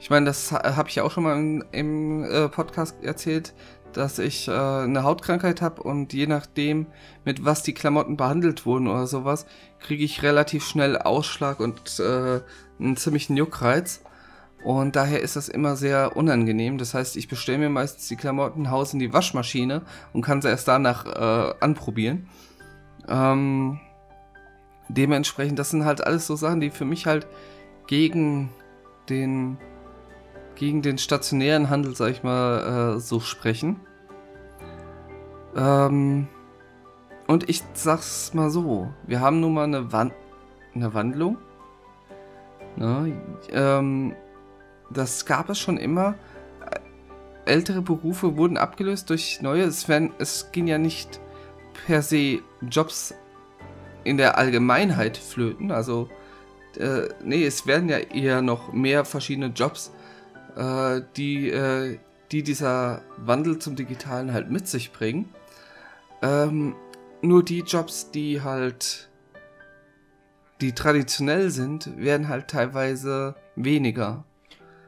[0.00, 3.54] ich meine, das habe ich ja auch schon mal im, im äh, Podcast erzählt,
[3.94, 6.86] dass ich äh, eine Hautkrankheit habe und je nachdem,
[7.24, 9.46] mit was die Klamotten behandelt wurden oder sowas,
[9.80, 12.40] kriege ich relativ schnell Ausschlag und äh,
[12.78, 14.02] einen ziemlichen Juckreiz.
[14.64, 16.78] Und daher ist das immer sehr unangenehm.
[16.78, 19.82] Das heißt, ich bestelle mir meistens die Klamotten, haus in die Waschmaschine
[20.14, 22.28] und kann sie erst danach äh, anprobieren.
[23.06, 23.78] Ähm,
[24.88, 27.26] dementsprechend, das sind halt alles so Sachen, die für mich halt
[27.86, 28.48] gegen
[29.10, 29.58] den
[30.54, 33.80] gegen den stationären Handel, sag ich mal, äh, so sprechen.
[35.56, 36.28] Ähm,
[37.26, 40.12] und ich sag's mal so, wir haben nun mal eine, Wan
[40.74, 41.38] eine Wandlung.
[42.76, 43.20] Ne?
[43.50, 44.14] Ähm,
[44.90, 46.14] das gab es schon immer.
[47.44, 49.64] Ältere Berufe wurden abgelöst durch neue.
[49.64, 51.20] Es, werden, es ging ja nicht
[51.86, 53.14] per se Jobs
[54.04, 55.70] in der Allgemeinheit flöten.
[55.70, 56.08] Also,
[56.78, 59.92] äh, nee, es werden ja eher noch mehr verschiedene Jobs,
[60.56, 61.98] äh, die, äh,
[62.32, 65.28] die dieser Wandel zum Digitalen halt mit sich bringen.
[66.22, 66.74] Ähm,
[67.22, 69.08] nur die Jobs, die halt,
[70.60, 74.24] die traditionell sind, werden halt teilweise weniger.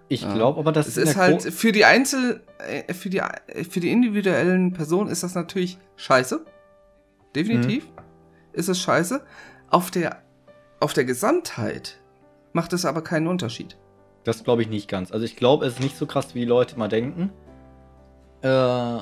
[0.09, 3.21] Ich glaube aber, dass es ist halt für die Einzel, äh, für die,
[3.69, 6.45] für die individuellen Personen ist das natürlich scheiße.
[7.35, 8.03] Definitiv mhm.
[8.53, 9.23] ist es scheiße.
[9.69, 10.23] Auf der,
[10.79, 11.99] auf der Gesamtheit
[12.53, 13.77] macht es aber keinen Unterschied.
[14.23, 15.11] Das glaube ich nicht ganz.
[15.13, 17.33] Also ich glaube, es ist nicht so krass, wie die Leute mal denken.
[18.43, 18.99] Äh,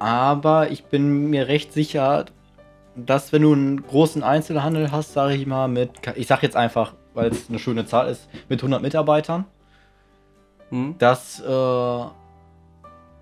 [0.00, 2.26] aber ich bin mir recht sicher,
[2.96, 6.94] dass wenn du einen großen Einzelhandel hast, sage ich mal, mit, ich sage jetzt einfach,
[7.14, 9.44] weil es eine schöne Zahl ist, mit 100 Mitarbeitern,
[10.70, 10.96] hm.
[10.98, 12.04] dass, äh,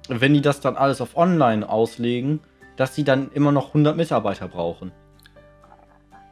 [0.09, 2.41] wenn die das dann alles auf online auslegen,
[2.77, 4.93] dass sie dann immer noch 100 Mitarbeiter brauchen.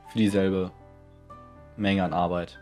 [0.09, 0.71] Für dieselbe
[1.77, 2.59] Menge an Arbeit.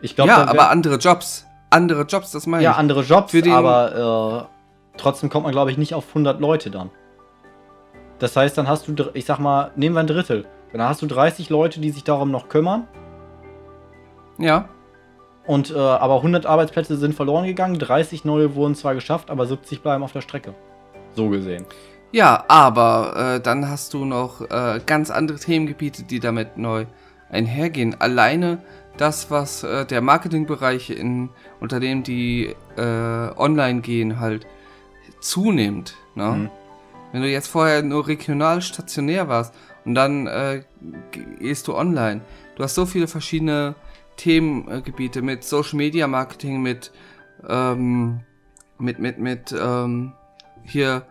[0.00, 1.46] Ich glaube, ja, aber andere Jobs.
[1.70, 2.76] Andere Jobs, das meine ja, ich.
[2.76, 4.48] Ja, andere Jobs, Für den aber
[4.94, 6.90] äh, trotzdem kommt man, glaube ich, nicht auf 100 Leute dann.
[8.18, 10.46] Das heißt, dann hast du, ich sag mal, nehmen wir ein Drittel.
[10.72, 12.86] Dann hast du 30 Leute, die sich darum noch kümmern.
[14.38, 14.68] Ja.
[15.48, 19.80] Und äh, aber 100 Arbeitsplätze sind verloren gegangen, 30 neue wurden zwar geschafft, aber 70
[19.80, 20.54] bleiben auf der Strecke.
[21.16, 21.64] So gesehen.
[22.12, 26.84] Ja, aber äh, dann hast du noch äh, ganz andere Themengebiete, die damit neu
[27.30, 27.98] einhergehen.
[27.98, 28.58] Alleine
[28.98, 31.30] das, was äh, der Marketingbereich in
[31.60, 34.46] Unternehmen, die äh, online gehen, halt
[35.22, 35.94] zunimmt.
[36.14, 36.30] Ne?
[36.30, 36.50] Mhm.
[37.12, 39.54] Wenn du jetzt vorher nur regional stationär warst
[39.86, 40.62] und dann äh,
[41.40, 42.20] gehst du online,
[42.56, 43.74] du hast so viele verschiedene
[44.18, 46.92] Themengebiete mit Social Media Marketing, mit
[47.48, 48.20] ähm,
[48.78, 50.12] mit mit mit ähm,
[50.64, 51.06] hier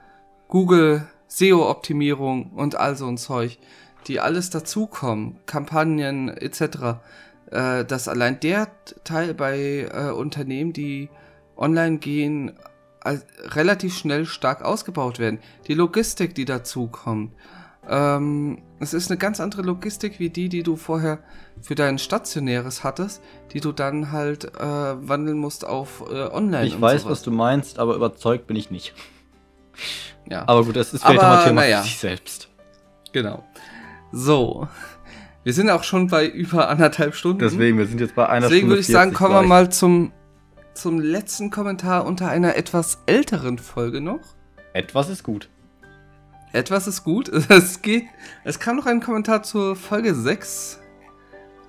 [0.47, 3.57] Google SEO Optimierung und all so ein Zeug,
[4.07, 6.99] die alles dazukommen, Kampagnen etc.
[7.49, 8.67] Äh, dass allein der
[9.03, 11.09] Teil bei äh, Unternehmen, die
[11.55, 12.53] online gehen,
[13.55, 15.39] relativ schnell stark ausgebaut werden.
[15.67, 17.31] Die Logistik, die dazu kommt.
[17.89, 21.19] Ähm, es ist eine ganz andere Logistik wie die, die du vorher
[21.61, 23.21] für dein stationäres hattest,
[23.53, 26.67] die du dann halt äh, wandeln musst auf äh, online.
[26.67, 27.11] Ich weiß, sowas.
[27.11, 28.93] was du meinst, aber überzeugt bin ich nicht.
[30.29, 30.43] Ja.
[30.47, 31.81] Aber gut, das ist vielleicht aber, nochmal Thema naja.
[31.81, 32.49] für sich selbst.
[33.13, 33.43] Genau.
[34.11, 34.67] So.
[35.43, 37.39] Wir sind auch schon bei über anderthalb Stunden.
[37.39, 38.75] Deswegen, wir sind jetzt bei einer Deswegen Stunde.
[38.75, 40.11] Deswegen würde ich sagen, kommen wir mal zum,
[40.73, 44.19] zum letzten Kommentar unter einer etwas älteren Folge noch.
[44.73, 45.49] Etwas ist gut.
[46.57, 47.29] Etwas ist gut.
[47.49, 48.07] Es geht.
[48.43, 50.79] Es kam noch ein Kommentar zur Folge 6.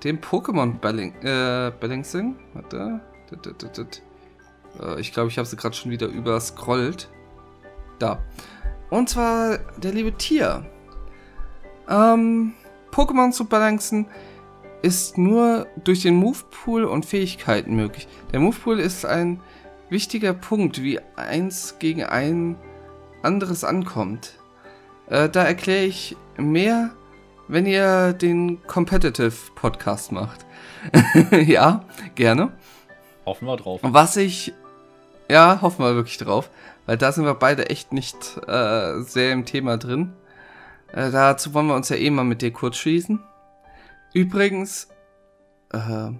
[0.02, 2.36] Dem Pokémon Balling, äh, Balancing.
[2.54, 3.00] Warte.
[4.80, 7.10] Äh, ich glaube, ich habe sie gerade schon wieder überscrollt.
[7.98, 8.22] Da.
[8.88, 10.64] Und zwar der liebe Tier.
[11.86, 12.54] Ähm,
[12.90, 14.06] Pokémon zu balancen
[14.80, 18.08] ist nur durch den Move Pool und Fähigkeiten möglich.
[18.32, 19.40] Der Move Pool ist ein
[19.90, 22.56] wichtiger Punkt, wie eins gegen ein
[23.22, 24.37] anderes ankommt.
[25.10, 26.90] Äh, da erkläre ich mehr,
[27.48, 30.44] wenn ihr den Competitive Podcast macht.
[31.46, 32.52] ja, gerne.
[33.24, 33.80] Hoffen wir drauf.
[33.82, 34.52] Was ich.
[35.30, 36.50] Ja, hoffen wir wirklich drauf.
[36.86, 38.16] Weil da sind wir beide echt nicht
[38.46, 40.12] äh, sehr im Thema drin.
[40.92, 43.20] Äh, dazu wollen wir uns ja eh mal mit dir kurz schließen.
[44.14, 44.88] Übrigens,
[45.72, 46.10] äh,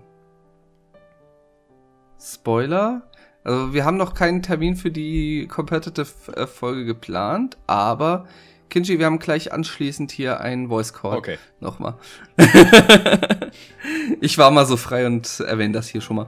[2.21, 3.03] Spoiler.
[3.45, 8.27] Also wir haben noch keinen Termin für die Competitive-Folge geplant, aber
[8.69, 11.17] Kinji, wir haben gleich anschließend hier einen Voice Call.
[11.17, 11.39] Okay.
[11.61, 11.95] Nochmal.
[14.21, 16.27] ich war mal so frei und erwähne das hier schon mal.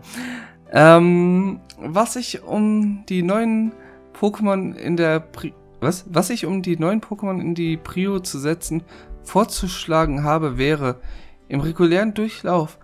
[0.72, 3.72] Ähm, was ich um die neuen
[4.18, 6.04] Pokémon in der Pri was?
[6.08, 8.82] Was ich um die neuen Pokémon in die Prio zu setzen
[9.22, 11.00] vorzuschlagen habe, wäre
[11.48, 12.78] im regulären Durchlauf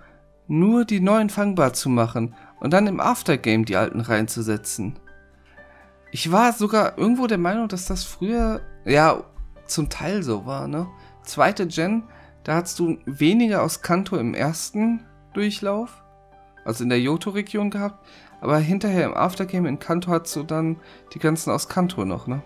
[0.48, 4.98] nur die neuen fangbar zu machen und dann im Aftergame die alten reinzusetzen.
[6.10, 9.22] Ich war sogar irgendwo der Meinung, dass das früher, ja,
[9.66, 10.86] zum Teil so war, ne?
[11.22, 12.05] Zweite Gen,
[12.44, 16.02] da hast du weniger aus Kanto im ersten Durchlauf,
[16.64, 18.06] also in der Johto-Region gehabt,
[18.40, 20.76] aber hinterher im Aftergame in Kanto hast du dann
[21.14, 22.43] die ganzen aus Kanto noch, ne?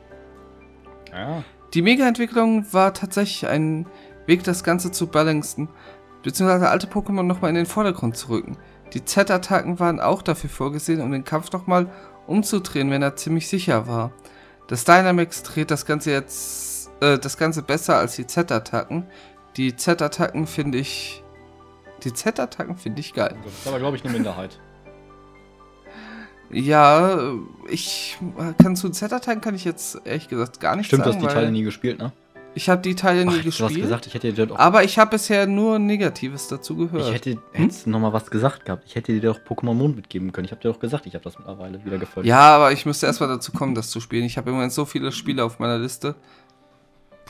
[1.13, 1.43] Ja.
[1.75, 3.87] Die Mega-Entwicklung war tatsächlich ein
[4.27, 5.69] Weg, das Ganze zu balancen,
[6.23, 8.57] beziehungsweise alte Pokémon nochmal in den Vordergrund zu rücken.
[8.93, 11.91] Die Z-Attacken waren auch dafür vorgesehen, um den Kampf nochmal
[12.27, 14.13] umzudrehen, wenn er ziemlich sicher war.
[14.69, 16.70] Das Dynamax dreht das Ganze jetzt,
[17.01, 19.07] äh, das Ganze besser als die Z-Attacken.
[19.57, 21.23] Die Z-Attacken finde ich,
[22.05, 23.37] die Z-Attacken finde ich geil.
[23.45, 24.59] Das ist aber, glaube ich, eine Minderheit.
[26.53, 27.33] Ja,
[27.69, 28.19] ich
[28.61, 31.19] kann zu Z-Attacken kann ich jetzt ehrlich gesagt gar nicht Stimmt, sagen.
[31.21, 32.13] du hast die Teile nie gespielt, ne?
[32.57, 33.77] Ich habe die Teile nie Ach, gespielt.
[33.81, 34.59] gesagt, ich hätte dir doch.
[34.59, 37.07] aber ich habe bisher nur Negatives dazu gehört.
[37.07, 38.83] Ich hätte jetzt noch mal was gesagt gehabt.
[38.89, 40.47] Ich hätte dir doch Pokémon Mond mitgeben können.
[40.47, 42.27] Ich habe dir doch gesagt, ich habe das mittlerweile wieder gefolgt.
[42.29, 44.25] Ja, aber ich müsste erstmal dazu kommen, das zu spielen.
[44.25, 46.17] Ich habe im Moment so viele Spiele auf meiner Liste.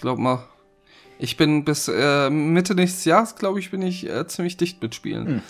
[0.01, 0.47] Glaub mal.
[1.19, 4.95] Ich bin bis äh, Mitte nächstes Jahres, glaube ich, bin ich äh, ziemlich dicht mit
[4.95, 5.43] Spielen.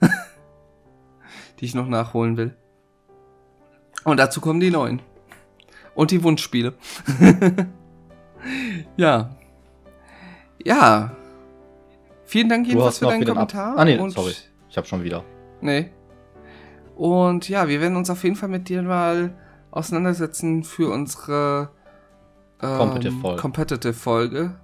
[1.60, 2.54] die ich noch nachholen will.
[4.04, 5.00] Und dazu kommen die neuen.
[5.94, 6.74] Und die Wunschspiele.
[8.96, 9.34] ja.
[10.62, 11.16] Ja.
[12.26, 13.78] Vielen Dank jedenfalls für deinen Kommentar.
[13.78, 14.34] Ah, nee, und sorry.
[14.68, 15.24] Ich habe schon wieder.
[15.60, 15.90] Nee.
[16.96, 19.34] Und ja, wir werden uns auf jeden Fall mit dir mal
[19.70, 21.70] auseinandersetzen für unsere
[22.78, 23.40] Competitive Folge.
[23.42, 24.54] Competitive Folge.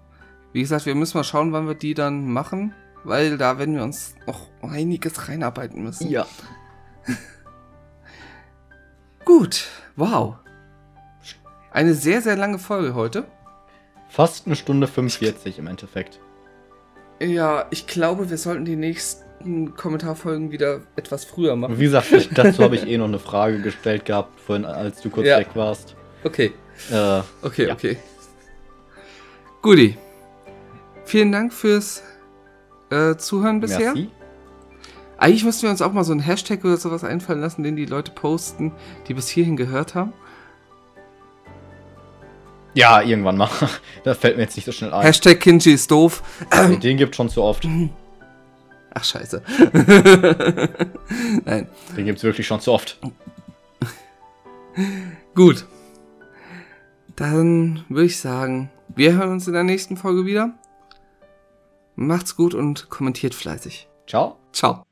[0.52, 2.74] Wie gesagt, wir müssen mal schauen, wann wir die dann machen,
[3.05, 6.10] weil da werden wir uns noch einiges reinarbeiten müssen.
[6.10, 6.27] Ja.
[9.24, 9.66] Gut,
[9.97, 10.36] wow.
[11.70, 13.24] Eine sehr, sehr lange Folge heute.
[14.09, 16.18] Fast eine Stunde 45 im Endeffekt.
[17.20, 21.78] Ja, ich glaube, wir sollten die nächsten Kommentarfolgen wieder etwas früher machen.
[21.78, 25.27] wie gesagt, dazu habe ich eh noch eine Frage gestellt gehabt, vorhin, als du kurz
[25.28, 25.39] Ja.
[25.39, 25.94] weg warst.
[26.24, 26.52] Okay.
[26.90, 27.74] Äh, Okay, Ja.
[27.74, 27.97] okay.
[29.62, 29.97] Guti.
[31.05, 32.02] Vielen Dank fürs
[32.90, 33.94] äh, Zuhören bisher.
[33.94, 34.11] merci.
[35.19, 37.85] Eigentlich müssten wir uns auch mal so einen Hashtag oder sowas einfallen lassen, den die
[37.85, 38.73] Leute posten,
[39.07, 40.15] die bis hierhin gehört haben.
[42.73, 43.51] Ja, irgendwann mal.
[44.05, 45.02] da fällt mir jetzt nicht so schnell ein.
[45.02, 46.23] Hashtag Kinji ist doof.
[46.82, 47.66] Den gibt schon zu oft.
[48.94, 49.43] Ach, scheiße.
[51.44, 51.69] Nein.
[51.97, 52.98] Den gibt's wirklich schon zu oft.
[55.35, 55.66] Gut.
[57.20, 60.55] Dann würde ich sagen, wir hören uns in der nächsten Folge wieder.
[61.94, 63.90] Macht's gut und kommentiert fleißig.
[64.06, 64.38] Ciao.
[64.55, 64.90] Ciao.